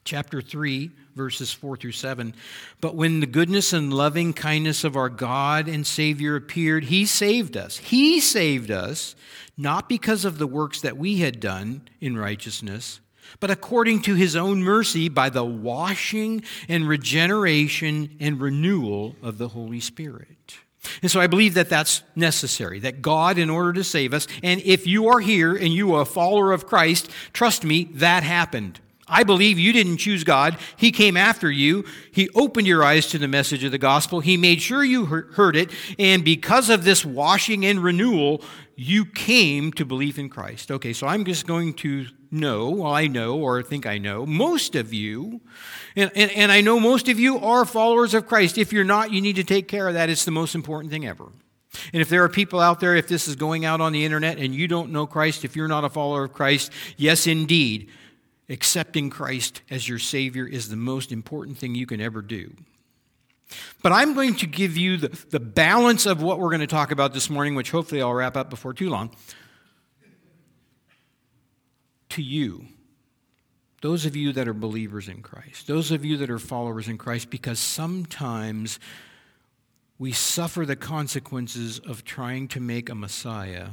chapter 0.04 0.42
3, 0.42 0.90
verses 1.14 1.52
4 1.52 1.76
through 1.76 1.92
7. 1.92 2.34
But 2.80 2.94
when 2.94 3.20
the 3.20 3.26
goodness 3.26 3.72
and 3.72 3.92
loving 3.92 4.32
kindness 4.32 4.84
of 4.84 4.96
our 4.96 5.08
God 5.08 5.68
and 5.68 5.86
Savior 5.86 6.36
appeared, 6.36 6.84
He 6.84 7.06
saved 7.06 7.56
us. 7.56 7.78
He 7.78 8.20
saved 8.20 8.70
us, 8.70 9.14
not 9.56 9.88
because 9.88 10.24
of 10.24 10.38
the 10.38 10.46
works 10.46 10.80
that 10.80 10.96
we 10.96 11.18
had 11.18 11.40
done 11.40 11.88
in 12.00 12.16
righteousness, 12.16 13.00
but 13.38 13.50
according 13.50 14.02
to 14.02 14.14
His 14.14 14.34
own 14.34 14.62
mercy 14.62 15.08
by 15.08 15.30
the 15.30 15.44
washing 15.44 16.42
and 16.68 16.88
regeneration 16.88 18.16
and 18.20 18.40
renewal 18.40 19.16
of 19.22 19.38
the 19.38 19.48
Holy 19.48 19.80
Spirit. 19.80 20.56
And 21.02 21.10
so 21.10 21.20
I 21.20 21.26
believe 21.26 21.54
that 21.54 21.68
that's 21.68 22.02
necessary, 22.16 22.80
that 22.80 23.02
God, 23.02 23.36
in 23.36 23.50
order 23.50 23.72
to 23.74 23.84
save 23.84 24.14
us, 24.14 24.26
and 24.42 24.62
if 24.62 24.86
you 24.86 25.08
are 25.08 25.20
here 25.20 25.54
and 25.54 25.72
you 25.72 25.94
are 25.94 26.02
a 26.02 26.06
follower 26.06 26.52
of 26.52 26.66
Christ, 26.66 27.10
trust 27.32 27.64
me, 27.64 27.84
that 27.94 28.22
happened. 28.22 28.80
I 29.10 29.24
believe 29.24 29.58
you 29.58 29.72
didn't 29.72 29.98
choose 29.98 30.24
God. 30.24 30.56
He 30.76 30.92
came 30.92 31.16
after 31.16 31.50
you. 31.50 31.84
He 32.12 32.28
opened 32.30 32.66
your 32.66 32.84
eyes 32.84 33.08
to 33.08 33.18
the 33.18 33.28
message 33.28 33.64
of 33.64 33.72
the 33.72 33.78
gospel. 33.78 34.20
He 34.20 34.36
made 34.36 34.62
sure 34.62 34.84
you 34.84 35.04
heard 35.06 35.56
it. 35.56 35.70
And 35.98 36.24
because 36.24 36.70
of 36.70 36.84
this 36.84 37.04
washing 37.04 37.66
and 37.66 37.82
renewal, 37.82 38.42
you 38.76 39.04
came 39.04 39.72
to 39.72 39.84
believe 39.84 40.18
in 40.18 40.30
Christ. 40.30 40.70
Okay, 40.70 40.92
so 40.94 41.06
I'm 41.06 41.24
just 41.24 41.46
going 41.46 41.74
to 41.74 42.06
know, 42.30 42.70
well, 42.70 42.92
I 42.92 43.08
know 43.08 43.38
or 43.38 43.62
think 43.62 43.84
I 43.84 43.98
know, 43.98 44.24
most 44.24 44.74
of 44.74 44.94
you, 44.94 45.40
and, 45.96 46.10
and, 46.14 46.30
and 46.30 46.52
I 46.52 46.60
know 46.60 46.78
most 46.78 47.08
of 47.08 47.18
you 47.18 47.38
are 47.38 47.64
followers 47.64 48.14
of 48.14 48.26
Christ. 48.26 48.56
If 48.56 48.72
you're 48.72 48.84
not, 48.84 49.12
you 49.12 49.20
need 49.20 49.36
to 49.36 49.44
take 49.44 49.68
care 49.68 49.88
of 49.88 49.94
that. 49.94 50.08
It's 50.08 50.24
the 50.24 50.30
most 50.30 50.54
important 50.54 50.92
thing 50.92 51.06
ever. 51.06 51.26
And 51.92 52.00
if 52.00 52.08
there 52.08 52.24
are 52.24 52.28
people 52.28 52.60
out 52.60 52.80
there, 52.80 52.96
if 52.96 53.06
this 53.06 53.28
is 53.28 53.36
going 53.36 53.64
out 53.64 53.80
on 53.80 53.92
the 53.92 54.04
internet 54.04 54.38
and 54.38 54.54
you 54.54 54.66
don't 54.66 54.90
know 54.90 55.06
Christ, 55.06 55.44
if 55.44 55.56
you're 55.56 55.68
not 55.68 55.84
a 55.84 55.88
follower 55.88 56.24
of 56.24 56.32
Christ, 56.32 56.72
yes, 56.96 57.26
indeed, 57.26 57.90
accepting 58.50 59.08
Christ 59.08 59.62
as 59.70 59.88
your 59.88 59.98
Savior 59.98 60.46
is 60.46 60.68
the 60.68 60.76
most 60.76 61.12
important 61.12 61.56
thing 61.56 61.74
you 61.74 61.86
can 61.86 62.00
ever 62.00 62.20
do. 62.20 62.52
But 63.82 63.92
I'm 63.92 64.14
going 64.14 64.34
to 64.36 64.46
give 64.46 64.76
you 64.76 64.96
the, 64.96 65.08
the 65.30 65.40
balance 65.40 66.06
of 66.06 66.22
what 66.22 66.38
we're 66.38 66.50
going 66.50 66.60
to 66.60 66.66
talk 66.66 66.90
about 66.90 67.14
this 67.14 67.30
morning, 67.30 67.54
which 67.54 67.70
hopefully 67.70 68.02
I'll 68.02 68.12
wrap 68.12 68.36
up 68.36 68.50
before 68.50 68.74
too 68.74 68.90
long, 68.90 69.10
to 72.10 72.22
you. 72.22 72.66
Those 73.82 74.04
of 74.04 74.14
you 74.14 74.32
that 74.34 74.46
are 74.46 74.54
believers 74.54 75.08
in 75.08 75.22
Christ, 75.22 75.66
those 75.66 75.90
of 75.90 76.04
you 76.04 76.18
that 76.18 76.28
are 76.28 76.38
followers 76.38 76.86
in 76.86 76.98
Christ, 76.98 77.30
because 77.30 77.58
sometimes 77.58 78.78
we 79.98 80.12
suffer 80.12 80.66
the 80.66 80.76
consequences 80.76 81.78
of 81.78 82.04
trying 82.04 82.48
to 82.48 82.60
make 82.60 82.88
a 82.88 82.94
Messiah 82.94 83.68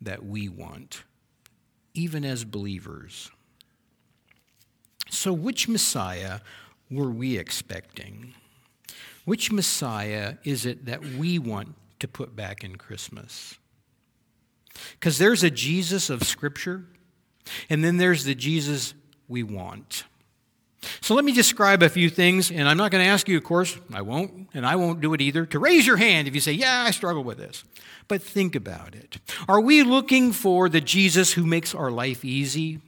that 0.00 0.24
we 0.24 0.48
want, 0.48 1.04
even 1.94 2.24
as 2.24 2.44
believers. 2.44 3.30
So, 5.16 5.32
which 5.32 5.68
Messiah 5.68 6.40
were 6.90 7.10
we 7.10 7.38
expecting? 7.38 8.34
Which 9.24 9.50
Messiah 9.50 10.34
is 10.44 10.66
it 10.66 10.86
that 10.86 11.04
we 11.04 11.38
want 11.38 11.74
to 12.00 12.08
put 12.08 12.36
back 12.36 12.62
in 12.62 12.76
Christmas? 12.76 13.58
Because 14.92 15.18
there's 15.18 15.42
a 15.42 15.50
Jesus 15.50 16.10
of 16.10 16.22
Scripture, 16.24 16.84
and 17.70 17.84
then 17.84 17.96
there's 17.96 18.24
the 18.24 18.34
Jesus 18.34 18.94
we 19.28 19.42
want. 19.42 20.04
So 21.00 21.14
let 21.14 21.24
me 21.24 21.32
describe 21.32 21.82
a 21.82 21.88
few 21.88 22.10
things, 22.10 22.50
and 22.50 22.68
I'm 22.68 22.76
not 22.76 22.90
going 22.90 23.02
to 23.02 23.10
ask 23.10 23.28
you, 23.28 23.38
of 23.38 23.44
course, 23.44 23.78
I 23.92 24.02
won't, 24.02 24.48
and 24.52 24.66
I 24.66 24.76
won't 24.76 25.00
do 25.00 25.14
it 25.14 25.20
either, 25.20 25.46
to 25.46 25.58
raise 25.58 25.86
your 25.86 25.96
hand 25.96 26.28
if 26.28 26.34
you 26.34 26.40
say, 26.40 26.52
Yeah, 26.52 26.84
I 26.86 26.90
struggle 26.90 27.24
with 27.24 27.38
this. 27.38 27.64
But 28.06 28.22
think 28.22 28.54
about 28.54 28.94
it. 28.94 29.18
Are 29.48 29.60
we 29.60 29.82
looking 29.82 30.32
for 30.32 30.68
the 30.68 30.82
Jesus 30.82 31.32
who 31.32 31.46
makes 31.46 31.74
our 31.74 31.90
life 31.90 32.24
easy? 32.24 32.80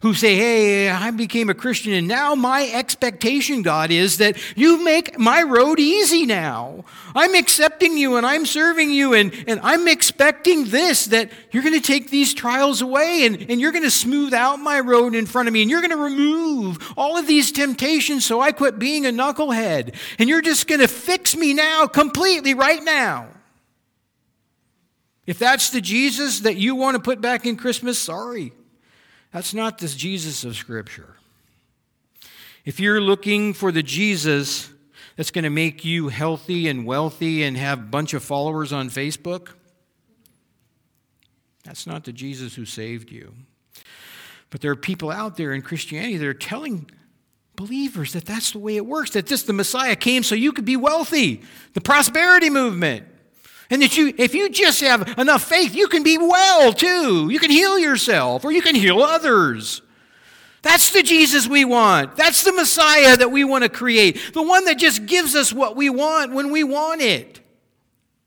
Who 0.00 0.14
say, 0.14 0.36
Hey, 0.36 0.88
I 0.88 1.10
became 1.10 1.50
a 1.50 1.54
Christian, 1.54 1.92
and 1.92 2.06
now 2.06 2.34
my 2.34 2.70
expectation, 2.72 3.62
God, 3.62 3.90
is 3.90 4.18
that 4.18 4.36
you 4.56 4.84
make 4.84 5.18
my 5.18 5.42
road 5.42 5.80
easy 5.80 6.24
now. 6.24 6.84
I'm 7.14 7.34
accepting 7.34 7.96
you 7.96 8.16
and 8.16 8.24
I'm 8.24 8.46
serving 8.46 8.90
you, 8.90 9.14
and, 9.14 9.32
and 9.46 9.60
I'm 9.62 9.88
expecting 9.88 10.66
this 10.66 11.06
that 11.06 11.30
you're 11.50 11.62
going 11.62 11.74
to 11.74 11.86
take 11.86 12.10
these 12.10 12.34
trials 12.34 12.80
away 12.80 13.24
and, 13.24 13.50
and 13.50 13.60
you're 13.60 13.72
going 13.72 13.84
to 13.84 13.90
smooth 13.90 14.32
out 14.32 14.58
my 14.58 14.80
road 14.80 15.14
in 15.14 15.26
front 15.26 15.48
of 15.48 15.54
me, 15.54 15.62
and 15.62 15.70
you're 15.70 15.80
going 15.80 15.90
to 15.90 15.96
remove 15.96 16.92
all 16.96 17.16
of 17.16 17.26
these 17.26 17.50
temptations 17.50 18.24
so 18.24 18.40
I 18.40 18.52
quit 18.52 18.78
being 18.78 19.06
a 19.06 19.10
knucklehead, 19.10 19.94
and 20.18 20.28
you're 20.28 20.42
just 20.42 20.68
going 20.68 20.80
to 20.80 20.88
fix 20.88 21.36
me 21.36 21.54
now 21.54 21.86
completely 21.86 22.54
right 22.54 22.82
now. 22.82 23.28
If 25.26 25.38
that's 25.38 25.70
the 25.70 25.82
Jesus 25.82 26.40
that 26.40 26.56
you 26.56 26.74
want 26.74 26.94
to 26.94 27.02
put 27.02 27.20
back 27.20 27.44
in 27.44 27.56
Christmas, 27.56 27.98
sorry. 27.98 28.52
That's 29.32 29.52
not 29.52 29.78
the 29.78 29.88
Jesus 29.88 30.44
of 30.44 30.56
Scripture. 30.56 31.16
If 32.64 32.80
you're 32.80 33.00
looking 33.00 33.54
for 33.54 33.72
the 33.72 33.82
Jesus 33.82 34.70
that's 35.16 35.30
going 35.30 35.44
to 35.44 35.50
make 35.50 35.84
you 35.84 36.08
healthy 36.08 36.68
and 36.68 36.86
wealthy 36.86 37.42
and 37.42 37.56
have 37.56 37.78
a 37.78 37.82
bunch 37.82 38.14
of 38.14 38.22
followers 38.22 38.72
on 38.72 38.90
Facebook, 38.90 39.48
that's 41.64 41.86
not 41.86 42.04
the 42.04 42.12
Jesus 42.12 42.54
who 42.54 42.64
saved 42.64 43.10
you. 43.10 43.34
But 44.50 44.60
there 44.60 44.70
are 44.70 44.76
people 44.76 45.10
out 45.10 45.36
there 45.36 45.52
in 45.52 45.62
Christianity 45.62 46.16
that 46.16 46.26
are 46.26 46.34
telling 46.34 46.90
believers 47.56 48.12
that 48.12 48.24
that's 48.24 48.52
the 48.52 48.58
way 48.58 48.76
it 48.76 48.86
works, 48.86 49.10
that 49.10 49.26
this, 49.26 49.42
the 49.42 49.52
Messiah 49.52 49.96
came 49.96 50.22
so 50.22 50.34
you 50.34 50.52
could 50.52 50.64
be 50.64 50.76
wealthy, 50.76 51.42
the 51.74 51.80
prosperity 51.80 52.50
movement. 52.50 53.04
And 53.70 53.82
that 53.82 53.96
you, 53.96 54.14
if 54.16 54.34
you 54.34 54.48
just 54.48 54.80
have 54.80 55.18
enough 55.18 55.44
faith, 55.44 55.74
you 55.74 55.88
can 55.88 56.02
be 56.02 56.16
well 56.16 56.72
too. 56.72 57.28
You 57.30 57.38
can 57.38 57.50
heal 57.50 57.78
yourself 57.78 58.44
or 58.44 58.52
you 58.52 58.62
can 58.62 58.74
heal 58.74 59.02
others. 59.02 59.82
That's 60.62 60.90
the 60.90 61.02
Jesus 61.02 61.46
we 61.46 61.64
want. 61.64 62.16
That's 62.16 62.42
the 62.42 62.52
Messiah 62.52 63.16
that 63.16 63.30
we 63.30 63.44
want 63.44 63.64
to 63.64 63.70
create. 63.70 64.32
The 64.32 64.42
one 64.42 64.64
that 64.64 64.78
just 64.78 65.06
gives 65.06 65.34
us 65.34 65.52
what 65.52 65.76
we 65.76 65.90
want 65.90 66.32
when 66.32 66.50
we 66.50 66.64
want 66.64 67.02
it. 67.02 67.40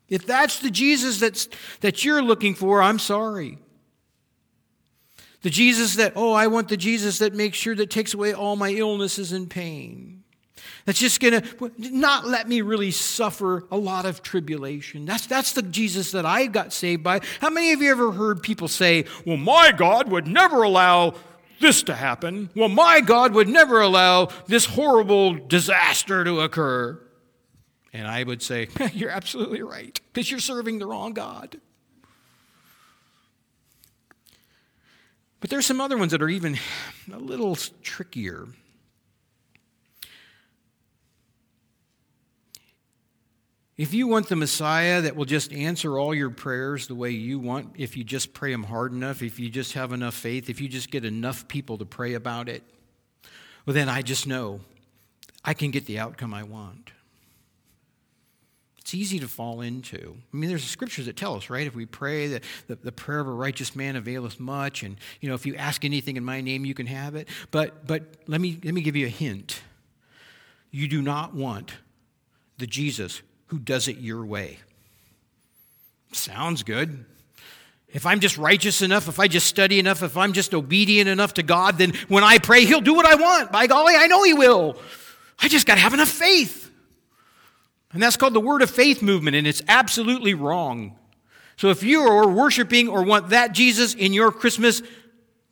If 0.07 0.27
that's 0.27 0.59
the 0.59 0.69
Jesus 0.69 1.19
that's, 1.19 1.49
that 1.79 2.05
you're 2.05 2.21
looking 2.21 2.53
for, 2.53 2.81
I'm 2.81 2.99
sorry. 2.99 3.57
The 5.41 5.49
Jesus 5.49 5.95
that, 5.95 6.13
oh, 6.15 6.33
I 6.33 6.47
want 6.47 6.69
the 6.69 6.77
Jesus 6.77 7.17
that 7.19 7.33
makes 7.33 7.57
sure 7.57 7.75
that 7.75 7.89
takes 7.89 8.13
away 8.13 8.33
all 8.33 8.55
my 8.55 8.69
illnesses 8.69 9.31
and 9.31 9.49
pain 9.49 10.20
that's 10.85 10.99
just 10.99 11.19
going 11.19 11.41
to 11.41 11.71
not 11.77 12.27
let 12.27 12.47
me 12.47 12.61
really 12.61 12.91
suffer 12.91 13.65
a 13.71 13.77
lot 13.77 14.05
of 14.05 14.23
tribulation. 14.23 15.05
That's, 15.05 15.27
that's 15.27 15.53
the 15.53 15.61
Jesus 15.61 16.11
that 16.11 16.25
I 16.25 16.47
got 16.47 16.73
saved 16.73 17.03
by. 17.03 17.21
How 17.39 17.49
many 17.49 17.71
of 17.73 17.81
you 17.81 17.91
ever 17.91 18.11
heard 18.11 18.41
people 18.41 18.67
say, 18.67 19.05
well, 19.25 19.37
my 19.37 19.71
God 19.71 20.09
would 20.09 20.27
never 20.27 20.63
allow 20.63 21.13
this 21.59 21.83
to 21.83 21.95
happen? 21.95 22.49
Well, 22.55 22.69
my 22.69 23.01
God 23.01 23.33
would 23.33 23.47
never 23.47 23.81
allow 23.81 24.29
this 24.47 24.65
horrible 24.65 25.35
disaster 25.35 26.23
to 26.23 26.41
occur. 26.41 26.99
And 27.93 28.07
I 28.07 28.23
would 28.23 28.41
say, 28.41 28.69
you're 28.93 29.09
absolutely 29.09 29.61
right, 29.61 29.99
because 30.11 30.31
you're 30.31 30.39
serving 30.39 30.79
the 30.79 30.87
wrong 30.87 31.13
God. 31.13 31.59
But 35.41 35.49
there's 35.49 35.65
some 35.65 35.81
other 35.81 35.97
ones 35.97 36.11
that 36.11 36.21
are 36.21 36.29
even 36.29 36.57
a 37.11 37.17
little 37.17 37.55
trickier. 37.81 38.47
If 43.81 43.95
you 43.95 44.05
want 44.05 44.29
the 44.29 44.35
Messiah 44.35 45.01
that 45.01 45.15
will 45.15 45.25
just 45.25 45.51
answer 45.51 45.97
all 45.97 46.13
your 46.13 46.29
prayers 46.29 46.85
the 46.85 46.93
way 46.93 47.09
you 47.09 47.39
want, 47.39 47.73
if 47.77 47.97
you 47.97 48.03
just 48.03 48.31
pray 48.31 48.51
them 48.51 48.61
hard 48.61 48.91
enough, 48.91 49.23
if 49.23 49.39
you 49.39 49.49
just 49.49 49.73
have 49.73 49.91
enough 49.91 50.13
faith, 50.13 50.51
if 50.51 50.61
you 50.61 50.67
just 50.67 50.91
get 50.91 51.03
enough 51.03 51.47
people 51.47 51.79
to 51.79 51.85
pray 51.85 52.13
about 52.13 52.47
it, 52.47 52.61
well, 53.65 53.73
then 53.73 53.89
I 53.89 54.03
just 54.03 54.27
know 54.27 54.59
I 55.43 55.55
can 55.55 55.71
get 55.71 55.87
the 55.87 55.97
outcome 55.97 56.31
I 56.31 56.43
want. 56.43 56.91
It's 58.77 58.93
easy 58.93 59.17
to 59.17 59.27
fall 59.27 59.61
into. 59.61 60.15
I 60.31 60.37
mean, 60.37 60.51
there's 60.51 60.63
scriptures 60.63 61.07
that 61.07 61.17
tell 61.17 61.33
us, 61.33 61.49
right? 61.49 61.65
If 61.65 61.73
we 61.73 61.87
pray, 61.87 62.27
that 62.27 62.43
the, 62.67 62.75
the 62.75 62.91
prayer 62.91 63.21
of 63.21 63.27
a 63.27 63.33
righteous 63.33 63.75
man 63.75 63.95
availeth 63.95 64.39
much, 64.39 64.83
and 64.83 64.95
you 65.21 65.27
know, 65.27 65.33
if 65.33 65.47
you 65.47 65.55
ask 65.55 65.83
anything 65.83 66.17
in 66.17 66.23
my 66.23 66.39
name, 66.39 66.65
you 66.65 66.75
can 66.75 66.85
have 66.85 67.15
it. 67.15 67.27
But 67.49 67.87
but 67.87 68.03
let 68.27 68.41
me 68.41 68.59
let 68.63 68.75
me 68.75 68.81
give 68.81 68.95
you 68.95 69.07
a 69.07 69.09
hint. 69.09 69.59
You 70.69 70.87
do 70.87 71.01
not 71.01 71.33
want 71.33 71.73
the 72.59 72.67
Jesus 72.67 73.23
who 73.51 73.59
does 73.59 73.89
it 73.89 73.97
your 73.97 74.25
way. 74.25 74.57
Sounds 76.13 76.63
good. 76.63 77.03
If 77.89 78.05
I'm 78.05 78.21
just 78.21 78.37
righteous 78.37 78.81
enough, 78.81 79.09
if 79.09 79.19
I 79.19 79.27
just 79.27 79.45
study 79.45 79.77
enough, 79.77 80.03
if 80.03 80.15
I'm 80.15 80.31
just 80.31 80.53
obedient 80.53 81.09
enough 81.09 81.33
to 81.33 81.43
God, 81.43 81.77
then 81.77 81.91
when 82.07 82.23
I 82.23 82.37
pray, 82.37 82.63
He'll 82.63 82.79
do 82.79 82.93
what 82.93 83.05
I 83.05 83.15
want. 83.15 83.51
By 83.51 83.67
golly, 83.67 83.93
I 83.97 84.07
know 84.07 84.23
He 84.23 84.33
will. 84.33 84.77
I 85.37 85.49
just 85.49 85.67
got 85.67 85.75
to 85.75 85.81
have 85.81 85.93
enough 85.93 86.07
faith. 86.07 86.71
And 87.91 88.01
that's 88.01 88.15
called 88.15 88.33
the 88.33 88.39
Word 88.39 88.61
of 88.61 88.71
Faith 88.71 89.01
movement, 89.01 89.35
and 89.35 89.45
it's 89.45 89.61
absolutely 89.67 90.33
wrong. 90.33 90.97
So 91.57 91.71
if 91.71 91.83
you 91.83 91.99
are 92.03 92.29
worshiping 92.29 92.87
or 92.87 93.03
want 93.03 93.31
that 93.31 93.51
Jesus 93.51 93.93
in 93.93 94.13
your 94.13 94.31
Christmas, 94.31 94.81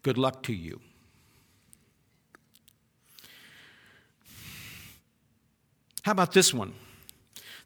good 0.04 0.18
luck 0.18 0.43
to 0.43 0.54
you. 0.54 0.80
How 6.04 6.14
about 6.14 6.32
this 6.32 6.54
one? 6.54 6.74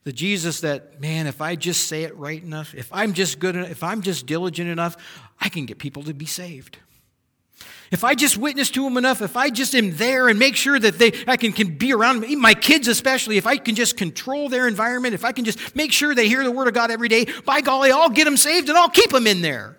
The 0.03 0.11
Jesus 0.11 0.61
that, 0.61 0.99
man, 0.99 1.27
if 1.27 1.39
I 1.41 1.55
just 1.55 1.87
say 1.87 2.03
it 2.03 2.15
right 2.17 2.41
enough, 2.41 2.75
if 2.75 2.91
I'm 2.91 3.13
just 3.13 3.39
good 3.39 3.55
enough, 3.55 3.71
if 3.71 3.83
I'm 3.83 4.01
just 4.01 4.25
diligent 4.25 4.69
enough, 4.69 4.97
I 5.39 5.49
can 5.49 5.65
get 5.65 5.77
people 5.77 6.03
to 6.03 6.13
be 6.13 6.25
saved. 6.25 6.77
If 7.89 8.03
I 8.03 8.15
just 8.15 8.37
witness 8.37 8.71
to 8.71 8.83
them 8.83 8.97
enough, 8.97 9.21
if 9.21 9.37
I 9.37 9.49
just 9.49 9.75
am 9.75 9.95
there 9.95 10.27
and 10.27 10.39
make 10.39 10.55
sure 10.55 10.79
that 10.79 10.97
they, 10.97 11.13
I 11.27 11.37
can, 11.37 11.53
can 11.53 11.77
be 11.77 11.93
around 11.93 12.21
them, 12.21 12.39
my 12.39 12.55
kids 12.55 12.87
especially, 12.87 13.37
if 13.37 13.45
I 13.45 13.57
can 13.57 13.75
just 13.75 13.97
control 13.97 14.49
their 14.49 14.67
environment, 14.67 15.13
if 15.13 15.23
I 15.23 15.31
can 15.31 15.45
just 15.45 15.75
make 15.75 15.91
sure 15.91 16.15
they 16.15 16.27
hear 16.27 16.43
the 16.43 16.51
Word 16.51 16.67
of 16.67 16.73
God 16.73 16.89
every 16.89 17.07
day, 17.07 17.27
by 17.45 17.61
golly, 17.61 17.91
I'll 17.91 18.09
get 18.09 18.25
them 18.25 18.35
saved 18.35 18.67
and 18.67 18.77
I'll 18.77 18.89
keep 18.89 19.11
them 19.11 19.27
in 19.27 19.41
there. 19.41 19.77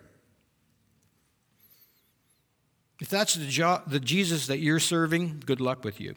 If 3.01 3.09
that's 3.09 3.35
the, 3.35 3.47
jo- 3.47 3.83
the 3.87 4.01
Jesus 4.01 4.47
that 4.47 4.61
you're 4.61 4.81
serving, 4.81 5.43
good 5.45 5.61
luck 5.61 5.85
with 5.85 6.01
you. 6.01 6.15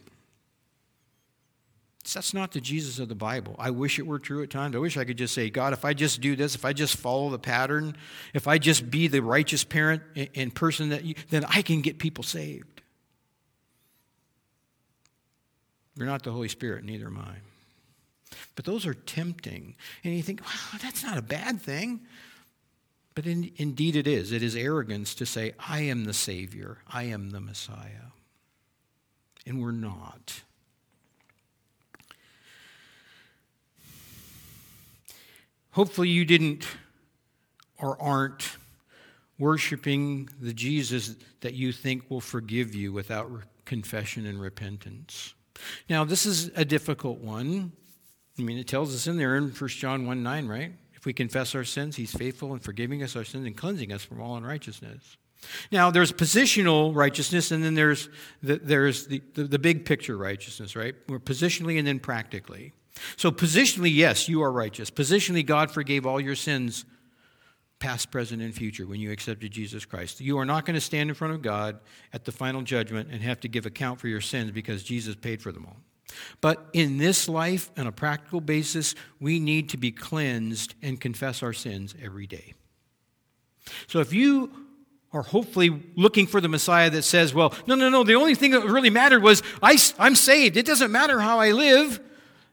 That's 2.14 2.34
not 2.34 2.52
the 2.52 2.62
Jesus 2.62 3.00
of 3.00 3.10
the 3.10 3.16
Bible. 3.16 3.56
I 3.60 3.72
wish 3.72 4.00
it 4.00 4.08
were 4.08 4.20
true 4.20 4.42
at 4.42 4.50
times. 4.50 4.76
I 4.76 4.80
wish 4.80 4.98
I 4.98 5.04
could 5.04 5.18
just 5.18 5.34
say, 5.34 5.50
God, 5.50 5.74
if 5.74 5.84
I 5.84 5.94
just 5.94 6.22
do 6.22 6.36
this, 6.36 6.56
if 6.56 6.64
I 6.64 6.72
just 6.72 6.96
follow 6.96 7.30
the 7.30 7.40
pattern, 7.40 7.98
if 8.34 8.48
I 8.48 8.58
just 8.58 8.90
be 8.90 9.08
the 9.08 9.22
righteous 9.22 9.64
parent 9.64 10.04
and 10.36 10.54
person 10.54 10.90
that 10.90 11.04
you, 11.04 11.16
then 11.30 11.44
I 11.46 11.62
can 11.62 11.82
get 11.82 12.00
people 12.00 12.24
saved. 12.24 12.82
You're 15.96 16.08
not 16.08 16.24
the 16.24 16.32
Holy 16.32 16.48
Spirit, 16.48 16.84
neither 16.86 17.08
am 17.08 17.18
I. 17.18 17.36
But 18.56 18.66
those 18.66 18.86
are 18.86 18.94
tempting. 18.94 19.76
And 20.04 20.16
you 20.16 20.22
think, 20.22 20.42
wow, 20.42 20.80
that's 20.82 21.04
not 21.04 21.18
a 21.18 21.22
bad 21.22 21.62
thing. 21.62 22.02
But 23.16 23.26
in, 23.26 23.52
indeed 23.58 23.96
it 23.96 24.06
is. 24.06 24.32
It 24.32 24.44
is 24.44 24.56
arrogance 24.56 25.16
to 25.16 25.26
say, 25.26 25.54
I 25.60 25.82
am 25.82 26.06
the 26.06 26.14
Savior, 26.14 26.78
I 26.88 27.04
am 27.04 27.32
the 27.32 27.42
Messiah. 27.42 28.12
And 29.46 29.62
we're 29.62 29.72
not. 29.72 30.44
Hopefully, 35.78 36.10
you 36.10 36.26
didn't 36.26 36.66
or 37.78 38.02
aren't 38.02 38.58
worshiping 39.38 40.28
the 40.42 40.52
Jesus 40.52 41.14
that 41.42 41.54
you 41.54 41.72
think 41.72 42.10
will 42.10 42.20
forgive 42.20 42.74
you 42.74 42.92
without 42.92 43.30
confession 43.64 44.26
and 44.26 44.42
repentance. 44.42 45.36
Now, 45.88 46.04
this 46.04 46.26
is 46.26 46.50
a 46.56 46.66
difficult 46.66 47.20
one. 47.20 47.74
I 48.40 48.42
mean, 48.42 48.58
it 48.58 48.68
tells 48.68 48.96
us 48.96 49.06
in 49.06 49.18
there 49.18 49.36
in 49.36 49.52
1 49.52 49.70
John 49.70 50.08
1 50.08 50.24
9, 50.24 50.48
right? 50.48 50.74
If 50.96 51.06
we 51.06 51.14
confess 51.14 51.54
our 51.54 51.64
sins, 51.64 51.96
he's 51.96 52.12
faithful 52.12 52.54
in 52.54 52.60
forgiving 52.60 53.04
us 53.04 53.16
our 53.16 53.24
sins 53.24 53.46
and 53.46 53.56
cleansing 53.56 53.94
us 53.94 54.04
from 54.04 54.20
all 54.20 54.36
unrighteousness. 54.36 55.18
Now, 55.72 55.92
there's 55.92 56.12
positional 56.12 56.96
righteousness, 56.96 57.52
and 57.52 57.64
then 57.64 57.76
there's 57.76 58.10
the, 58.42 58.56
there's 58.56 59.06
the, 59.06 59.22
the, 59.36 59.44
the 59.44 59.60
big 59.60 59.86
picture 59.86 60.18
righteousness, 60.18 60.76
right? 60.76 60.96
We're 61.08 61.20
positionally 61.20 61.78
and 61.78 61.86
then 61.86 62.00
practically. 62.00 62.74
So, 63.16 63.32
positionally, 63.32 63.94
yes, 63.94 64.28
you 64.28 64.42
are 64.44 64.52
righteous. 64.52 64.90
Positionally, 64.90 65.46
God 65.46 65.72
forgave 65.72 66.06
all 66.06 66.20
your 66.20 66.36
sins, 66.36 66.86
past, 67.80 68.12
present, 68.12 68.42
and 68.42 68.54
future, 68.54 68.86
when 68.86 69.00
you 69.00 69.12
accepted 69.12 69.52
Jesus 69.52 69.86
Christ. 69.86 70.22
You 70.22 70.38
are 70.40 70.46
not 70.46 70.66
going 70.66 70.76
to 70.76 70.82
stand 70.82 71.10
in 71.10 71.16
front 71.16 71.34
of 71.34 71.42
God 71.42 71.80
at 72.14 72.26
the 72.26 72.32
final 72.32 72.62
judgment 72.62 73.10
and 73.12 73.22
have 73.22 73.40
to 73.42 73.48
give 73.48 73.66
account 73.66 74.00
for 74.00 74.08
your 74.08 74.22
sins 74.22 74.52
because 74.52 74.84
Jesus 74.84 75.16
paid 75.16 75.42
for 75.42 75.52
them 75.52 75.66
all. 75.66 75.78
But 76.42 76.68
in 76.74 76.98
this 76.98 77.28
life, 77.28 77.70
on 77.78 77.86
a 77.88 77.92
practical 77.92 78.42
basis, 78.42 78.96
we 79.20 79.40
need 79.40 79.70
to 79.70 79.78
be 79.78 79.92
cleansed 79.92 80.76
and 80.82 81.00
confess 81.00 81.44
our 81.44 81.54
sins 81.54 81.96
every 82.02 82.28
day. 82.28 82.54
So, 83.88 84.00
if 84.00 84.14
you 84.14 84.52
are 85.14 85.22
hopefully 85.22 85.84
looking 85.96 86.28
for 86.28 86.42
the 86.42 86.50
Messiah 86.50 86.90
that 86.90 87.04
says, 87.04 87.34
well, 87.34 87.54
no, 87.66 87.76
no, 87.76 87.90
no, 87.90 88.04
the 88.04 88.16
only 88.16 88.36
thing 88.36 88.52
that 88.52 88.66
really 88.66 88.90
mattered 88.90 89.24
was 89.24 89.42
I, 89.62 89.78
I'm 89.98 90.16
saved. 90.16 90.58
It 90.58 90.66
doesn't 90.66 90.92
matter 90.92 91.20
how 91.20 91.40
I 91.40 91.52
live. 91.52 92.00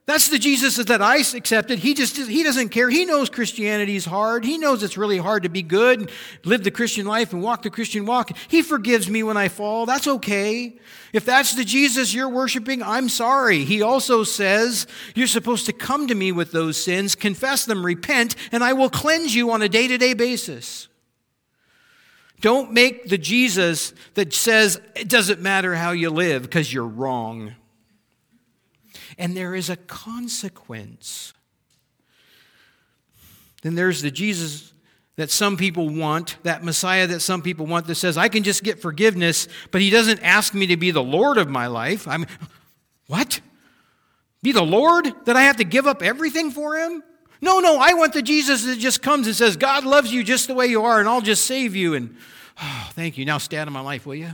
That's 0.07 0.28
the 0.28 0.38
Jesus 0.38 0.76
that 0.76 1.00
I 1.00 1.16
accepted. 1.16 1.78
He 1.78 1.94
just 1.94 2.18
he 2.18 2.42
doesn't 2.42 2.68
care. 2.68 2.90
He 2.90 3.07
knows 3.07 3.30
Christianity 3.30 3.96
is 3.96 4.05
hard. 4.05 4.44
He 4.44 4.59
knows 4.59 4.82
it's 4.82 4.98
really 4.98 5.16
hard 5.16 5.44
to 5.44 5.48
be 5.48 5.62
good 5.62 6.00
and 6.00 6.11
live 6.44 6.62
the 6.62 6.70
Christian 6.70 7.07
life 7.07 7.32
and 7.32 7.42
walk 7.42 7.62
the 7.62 7.70
Christian 7.70 8.05
walk. 8.05 8.36
He 8.48 8.61
forgives 8.61 9.09
me 9.09 9.22
when 9.22 9.38
I 9.38 9.48
fall. 9.48 9.86
That's 9.86 10.07
okay. 10.07 10.76
If 11.14 11.24
that's 11.24 11.55
the 11.55 11.64
Jesus 11.64 12.12
you're 12.12 12.28
worshiping, 12.28 12.82
I'm 12.82 13.09
sorry. 13.09 13.64
He 13.64 13.80
also 13.80 14.24
says 14.24 14.86
you're 15.14 15.26
supposed 15.26 15.64
to 15.66 15.72
come 15.72 16.07
to 16.09 16.14
me 16.14 16.32
with 16.32 16.52
those 16.52 16.76
sins, 16.76 17.14
confess 17.14 17.64
them, 17.64 17.84
repent, 17.84 18.36
and 18.52 18.62
I 18.62 18.74
will 18.74 18.90
cleanse 18.90 19.34
you 19.34 19.52
on 19.52 19.62
a 19.62 19.70
day-to-day 19.70 20.12
basis. 20.12 20.88
Don't 22.42 22.72
make 22.72 23.09
the 23.09 23.16
Jesus 23.16 23.94
that 24.14 24.34
says 24.34 24.78
it 24.94 25.09
doesn't 25.09 25.40
matter 25.40 25.74
how 25.74 25.92
you 25.92 26.11
live 26.11 26.42
because 26.42 26.70
you're 26.70 26.86
wrong 26.86 27.55
and 29.19 29.37
there 29.37 29.55
is 29.55 29.71
a 29.71 29.77
consequence. 29.77 31.33
Then 33.62 33.75
there's 33.75 34.03
the 34.03 34.11
Jesus 34.11 34.73
that 35.17 35.31
some 35.31 35.57
people 35.57 35.89
want, 35.89 36.37
that 36.43 36.65
Messiah 36.65 37.07
that 37.07 37.21
some 37.21 37.41
people 37.41 37.67
want 37.67 37.87
that 37.87 37.95
says, 37.95 38.19
I 38.19 38.29
can 38.29 38.43
just 38.43 38.65
get 38.65 38.81
forgiveness, 38.81 39.49
but 39.71 39.81
he 39.81 39.91
doesn't 39.91 40.21
ask 40.23 40.55
me 40.55 40.67
to 40.67 40.77
be 40.77 40.91
the 40.91 41.03
Lord 41.03 41.39
of 41.39 41.49
my 41.49 41.69
life. 41.69 42.09
I'm, 42.09 42.27
what? 43.07 43.41
Be 44.43 44.53
the 44.53 44.62
Lord? 44.62 45.07
That 45.27 45.37
I 45.37 45.43
have 45.43 45.57
to 45.59 45.65
give 45.65 45.87
up 45.87 46.03
everything 46.03 46.51
for 46.51 46.77
him? 46.77 47.03
No, 47.41 47.61
no, 47.61 47.79
I 47.79 47.95
want 47.95 48.12
the 48.12 48.23
Jesus 48.23 48.65
that 48.65 48.79
just 48.79 49.03
comes 49.03 49.27
and 49.27 49.37
says, 49.37 49.57
God 49.57 49.85
loves 49.85 50.12
you 50.12 50.25
just 50.25 50.49
the 50.49 50.55
way 50.55 50.67
you 50.67 50.83
are, 50.83 50.99
and 50.99 51.09
I'll 51.09 51.21
just 51.21 51.45
save 51.45 51.77
you. 51.77 51.95
And, 51.95 52.17
oh, 52.61 52.91
thank 52.93 53.17
you. 53.17 53.25
Now 53.25 53.39
stay 53.39 53.59
out 53.59 53.69
of 53.69 53.73
my 53.73 53.81
life, 53.81 54.07
will 54.07 54.15
you? 54.15 54.33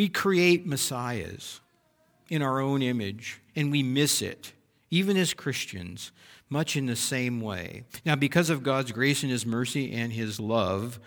We 0.00 0.08
create 0.08 0.66
messiahs 0.66 1.60
in 2.30 2.40
our 2.40 2.58
own 2.58 2.80
image, 2.80 3.38
and 3.54 3.70
we 3.70 3.82
miss 3.82 4.22
it, 4.22 4.54
even 4.90 5.18
as 5.18 5.34
Christians, 5.34 6.10
much 6.48 6.74
in 6.74 6.86
the 6.86 6.96
same 6.96 7.42
way. 7.42 7.84
Now, 8.06 8.16
because 8.16 8.48
of 8.48 8.62
God's 8.62 8.92
grace 8.92 9.22
and 9.22 9.30
His 9.30 9.44
mercy 9.44 9.92
and 9.92 10.10
His 10.10 10.40
love, 10.40 10.98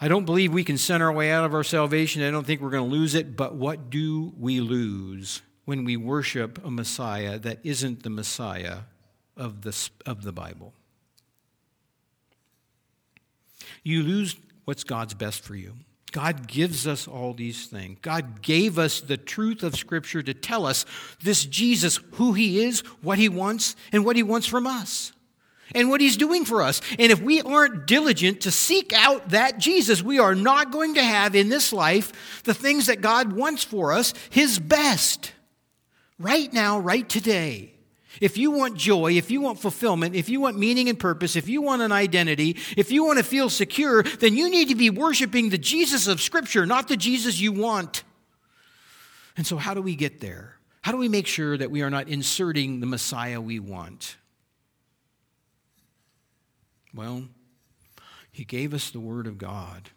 I 0.00 0.08
don't 0.08 0.24
believe 0.24 0.52
we 0.52 0.64
can 0.64 0.78
send 0.78 1.00
our 1.00 1.12
way 1.12 1.30
out 1.30 1.44
of 1.44 1.54
our 1.54 1.62
salvation. 1.62 2.24
I 2.24 2.32
don't 2.32 2.44
think 2.44 2.60
we're 2.60 2.70
going 2.70 2.90
to 2.90 2.96
lose 2.96 3.14
it, 3.14 3.36
but 3.36 3.54
what 3.54 3.88
do 3.88 4.32
we 4.36 4.58
lose 4.58 5.40
when 5.64 5.84
we 5.84 5.96
worship 5.96 6.58
a 6.64 6.72
Messiah 6.72 7.38
that 7.38 7.60
isn't 7.62 8.02
the 8.02 8.10
Messiah 8.10 8.78
of 9.36 9.62
the, 9.62 9.90
of 10.06 10.24
the 10.24 10.32
Bible? 10.32 10.72
You 13.84 14.02
lose 14.02 14.34
what's 14.64 14.82
God's 14.82 15.14
best 15.14 15.44
for 15.44 15.54
you. 15.54 15.74
God 16.12 16.46
gives 16.46 16.86
us 16.86 17.08
all 17.08 17.32
these 17.32 17.66
things. 17.66 17.98
God 18.02 18.42
gave 18.42 18.78
us 18.78 19.00
the 19.00 19.16
truth 19.16 19.62
of 19.62 19.74
Scripture 19.74 20.22
to 20.22 20.34
tell 20.34 20.66
us 20.66 20.84
this 21.22 21.44
Jesus, 21.44 21.98
who 22.12 22.34
He 22.34 22.62
is, 22.62 22.80
what 23.00 23.18
He 23.18 23.30
wants, 23.30 23.74
and 23.90 24.04
what 24.04 24.16
He 24.16 24.22
wants 24.22 24.46
from 24.46 24.66
us, 24.66 25.12
and 25.74 25.88
what 25.88 26.02
He's 26.02 26.18
doing 26.18 26.44
for 26.44 26.62
us. 26.62 26.82
And 26.98 27.10
if 27.10 27.20
we 27.22 27.40
aren't 27.40 27.86
diligent 27.86 28.42
to 28.42 28.50
seek 28.50 28.92
out 28.92 29.30
that 29.30 29.58
Jesus, 29.58 30.02
we 30.02 30.18
are 30.18 30.34
not 30.34 30.70
going 30.70 30.94
to 30.94 31.02
have 31.02 31.34
in 31.34 31.48
this 31.48 31.72
life 31.72 32.42
the 32.44 32.54
things 32.54 32.86
that 32.86 33.00
God 33.00 33.32
wants 33.32 33.64
for 33.64 33.92
us, 33.92 34.12
His 34.28 34.58
best, 34.58 35.32
right 36.18 36.52
now, 36.52 36.78
right 36.78 37.08
today. 37.08 37.71
If 38.20 38.36
you 38.36 38.50
want 38.50 38.76
joy, 38.76 39.12
if 39.12 39.30
you 39.30 39.40
want 39.40 39.58
fulfillment, 39.58 40.14
if 40.14 40.28
you 40.28 40.40
want 40.40 40.58
meaning 40.58 40.88
and 40.88 40.98
purpose, 40.98 41.36
if 41.36 41.48
you 41.48 41.62
want 41.62 41.82
an 41.82 41.92
identity, 41.92 42.56
if 42.76 42.92
you 42.92 43.04
want 43.04 43.18
to 43.18 43.24
feel 43.24 43.48
secure, 43.48 44.02
then 44.02 44.36
you 44.36 44.50
need 44.50 44.68
to 44.68 44.74
be 44.74 44.90
worshiping 44.90 45.48
the 45.48 45.58
Jesus 45.58 46.06
of 46.06 46.20
Scripture, 46.20 46.66
not 46.66 46.88
the 46.88 46.96
Jesus 46.96 47.40
you 47.40 47.52
want. 47.52 48.04
And 49.36 49.46
so, 49.46 49.56
how 49.56 49.74
do 49.74 49.80
we 49.80 49.96
get 49.96 50.20
there? 50.20 50.56
How 50.82 50.92
do 50.92 50.98
we 50.98 51.08
make 51.08 51.26
sure 51.26 51.56
that 51.56 51.70
we 51.70 51.82
are 51.82 51.90
not 51.90 52.08
inserting 52.08 52.80
the 52.80 52.86
Messiah 52.86 53.40
we 53.40 53.58
want? 53.58 54.16
Well, 56.94 57.28
He 58.30 58.44
gave 58.44 58.74
us 58.74 58.90
the 58.90 59.00
Word 59.00 59.26
of 59.26 59.38
God. 59.38 59.90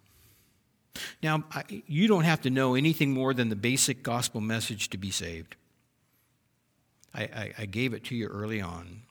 Now, 1.22 1.44
you 1.70 2.08
don't 2.08 2.24
have 2.24 2.42
to 2.42 2.50
know 2.50 2.76
anything 2.76 3.12
more 3.12 3.34
than 3.34 3.50
the 3.50 3.56
basic 3.56 4.04
gospel 4.04 4.40
message 4.40 4.90
to 4.92 4.98
be 4.98 5.12
saved. 5.12 5.56
I, 7.16 7.22
I, 7.22 7.54
I 7.60 7.66
gave 7.66 7.94
it 7.94 8.04
to 8.06 8.16
you 8.16 8.28
early 8.28 8.62
on. 8.62 9.02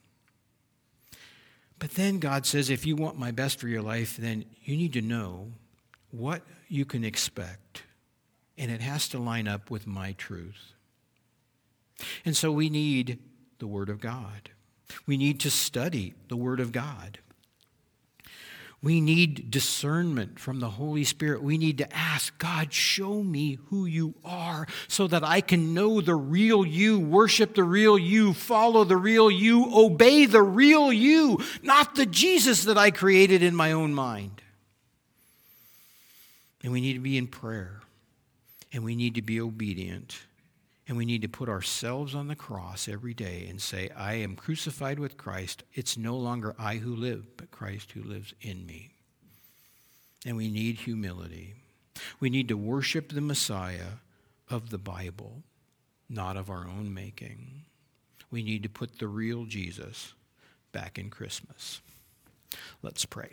But 1.78 1.92
then 1.92 2.18
God 2.18 2.46
says, 2.46 2.70
if 2.70 2.86
you 2.86 2.96
want 2.96 3.18
my 3.18 3.30
best 3.30 3.58
for 3.58 3.68
your 3.68 3.82
life, 3.82 4.16
then 4.16 4.44
you 4.62 4.76
need 4.76 4.92
to 4.92 5.02
know 5.02 5.52
what 6.10 6.42
you 6.68 6.84
can 6.84 7.04
expect. 7.04 7.82
And 8.56 8.70
it 8.70 8.80
has 8.80 9.08
to 9.08 9.18
line 9.18 9.48
up 9.48 9.70
with 9.70 9.86
my 9.86 10.12
truth. 10.12 10.72
And 12.24 12.36
so 12.36 12.52
we 12.52 12.70
need 12.70 13.18
the 13.58 13.66
Word 13.66 13.88
of 13.88 14.00
God. 14.00 14.50
We 15.06 15.16
need 15.16 15.40
to 15.40 15.50
study 15.50 16.14
the 16.28 16.36
Word 16.36 16.60
of 16.60 16.72
God. 16.72 17.18
We 18.84 19.00
need 19.00 19.50
discernment 19.50 20.38
from 20.38 20.60
the 20.60 20.68
Holy 20.68 21.04
Spirit. 21.04 21.42
We 21.42 21.56
need 21.56 21.78
to 21.78 21.96
ask, 21.96 22.36
God, 22.36 22.70
show 22.70 23.22
me 23.22 23.58
who 23.70 23.86
you 23.86 24.12
are 24.22 24.66
so 24.88 25.06
that 25.06 25.24
I 25.24 25.40
can 25.40 25.72
know 25.72 26.02
the 26.02 26.14
real 26.14 26.66
you, 26.66 27.00
worship 27.00 27.54
the 27.54 27.64
real 27.64 27.96
you, 27.96 28.34
follow 28.34 28.84
the 28.84 28.98
real 28.98 29.30
you, 29.30 29.74
obey 29.74 30.26
the 30.26 30.42
real 30.42 30.92
you, 30.92 31.42
not 31.62 31.94
the 31.94 32.04
Jesus 32.04 32.64
that 32.64 32.76
I 32.76 32.90
created 32.90 33.42
in 33.42 33.54
my 33.56 33.72
own 33.72 33.94
mind. 33.94 34.42
And 36.62 36.70
we 36.70 36.82
need 36.82 36.92
to 36.92 37.00
be 37.00 37.16
in 37.16 37.26
prayer, 37.26 37.80
and 38.70 38.84
we 38.84 38.94
need 38.94 39.14
to 39.14 39.22
be 39.22 39.40
obedient. 39.40 40.18
And 40.86 40.96
we 40.98 41.06
need 41.06 41.22
to 41.22 41.28
put 41.28 41.48
ourselves 41.48 42.14
on 42.14 42.28
the 42.28 42.36
cross 42.36 42.88
every 42.88 43.14
day 43.14 43.46
and 43.48 43.60
say, 43.60 43.88
I 43.96 44.14
am 44.14 44.36
crucified 44.36 44.98
with 44.98 45.16
Christ. 45.16 45.62
It's 45.72 45.96
no 45.96 46.16
longer 46.16 46.54
I 46.58 46.76
who 46.76 46.94
live, 46.94 47.36
but 47.36 47.50
Christ 47.50 47.92
who 47.92 48.02
lives 48.02 48.34
in 48.42 48.66
me. 48.66 48.90
And 50.26 50.36
we 50.36 50.50
need 50.50 50.76
humility. 50.76 51.54
We 52.20 52.28
need 52.28 52.48
to 52.48 52.56
worship 52.56 53.12
the 53.12 53.20
Messiah 53.22 53.98
of 54.50 54.70
the 54.70 54.78
Bible, 54.78 55.42
not 56.08 56.36
of 56.36 56.50
our 56.50 56.66
own 56.66 56.92
making. 56.92 57.62
We 58.30 58.42
need 58.42 58.62
to 58.64 58.68
put 58.68 58.98
the 58.98 59.08
real 59.08 59.44
Jesus 59.46 60.12
back 60.72 60.98
in 60.98 61.08
Christmas. 61.08 61.80
Let's 62.82 63.06
pray. 63.06 63.30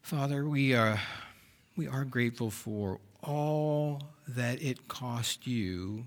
Father, 0.00 0.48
we 0.48 0.74
are, 0.74 1.00
we 1.76 1.86
are 1.86 2.04
grateful 2.04 2.50
for 2.50 2.98
all 3.22 4.02
that 4.34 4.62
it 4.62 4.88
cost 4.88 5.46
you 5.46 6.06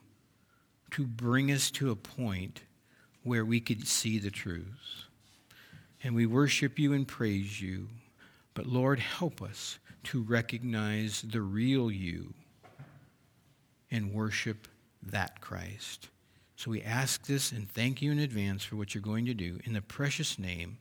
to 0.91 1.05
bring 1.05 1.51
us 1.51 1.71
to 1.71 1.91
a 1.91 1.95
point 1.95 2.61
where 3.23 3.43
we 3.45 3.59
could 3.59 3.87
see 3.87 4.19
the 4.19 4.31
truth. 4.31 5.05
And 6.03 6.15
we 6.15 6.25
worship 6.25 6.77
you 6.77 6.93
and 6.93 7.07
praise 7.07 7.61
you. 7.61 7.89
But 8.53 8.67
Lord, 8.67 8.99
help 8.99 9.41
us 9.41 9.79
to 10.05 10.21
recognize 10.21 11.23
the 11.23 11.41
real 11.41 11.89
you 11.91 12.33
and 13.91 14.13
worship 14.13 14.67
that 15.01 15.41
Christ. 15.41 16.09
So 16.55 16.71
we 16.71 16.81
ask 16.81 17.25
this 17.25 17.51
and 17.51 17.69
thank 17.69 18.01
you 18.01 18.11
in 18.11 18.19
advance 18.19 18.63
for 18.63 18.75
what 18.75 18.93
you're 18.93 19.01
going 19.01 19.25
to 19.25 19.33
do 19.33 19.59
in 19.65 19.73
the 19.73 19.81
precious 19.81 20.39
name 20.39 20.77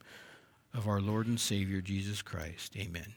of 0.73 0.87
our 0.87 1.01
Lord 1.01 1.27
and 1.27 1.39
Savior 1.39 1.81
Jesus 1.81 2.21
Christ. 2.21 2.75
Amen. 2.77 3.13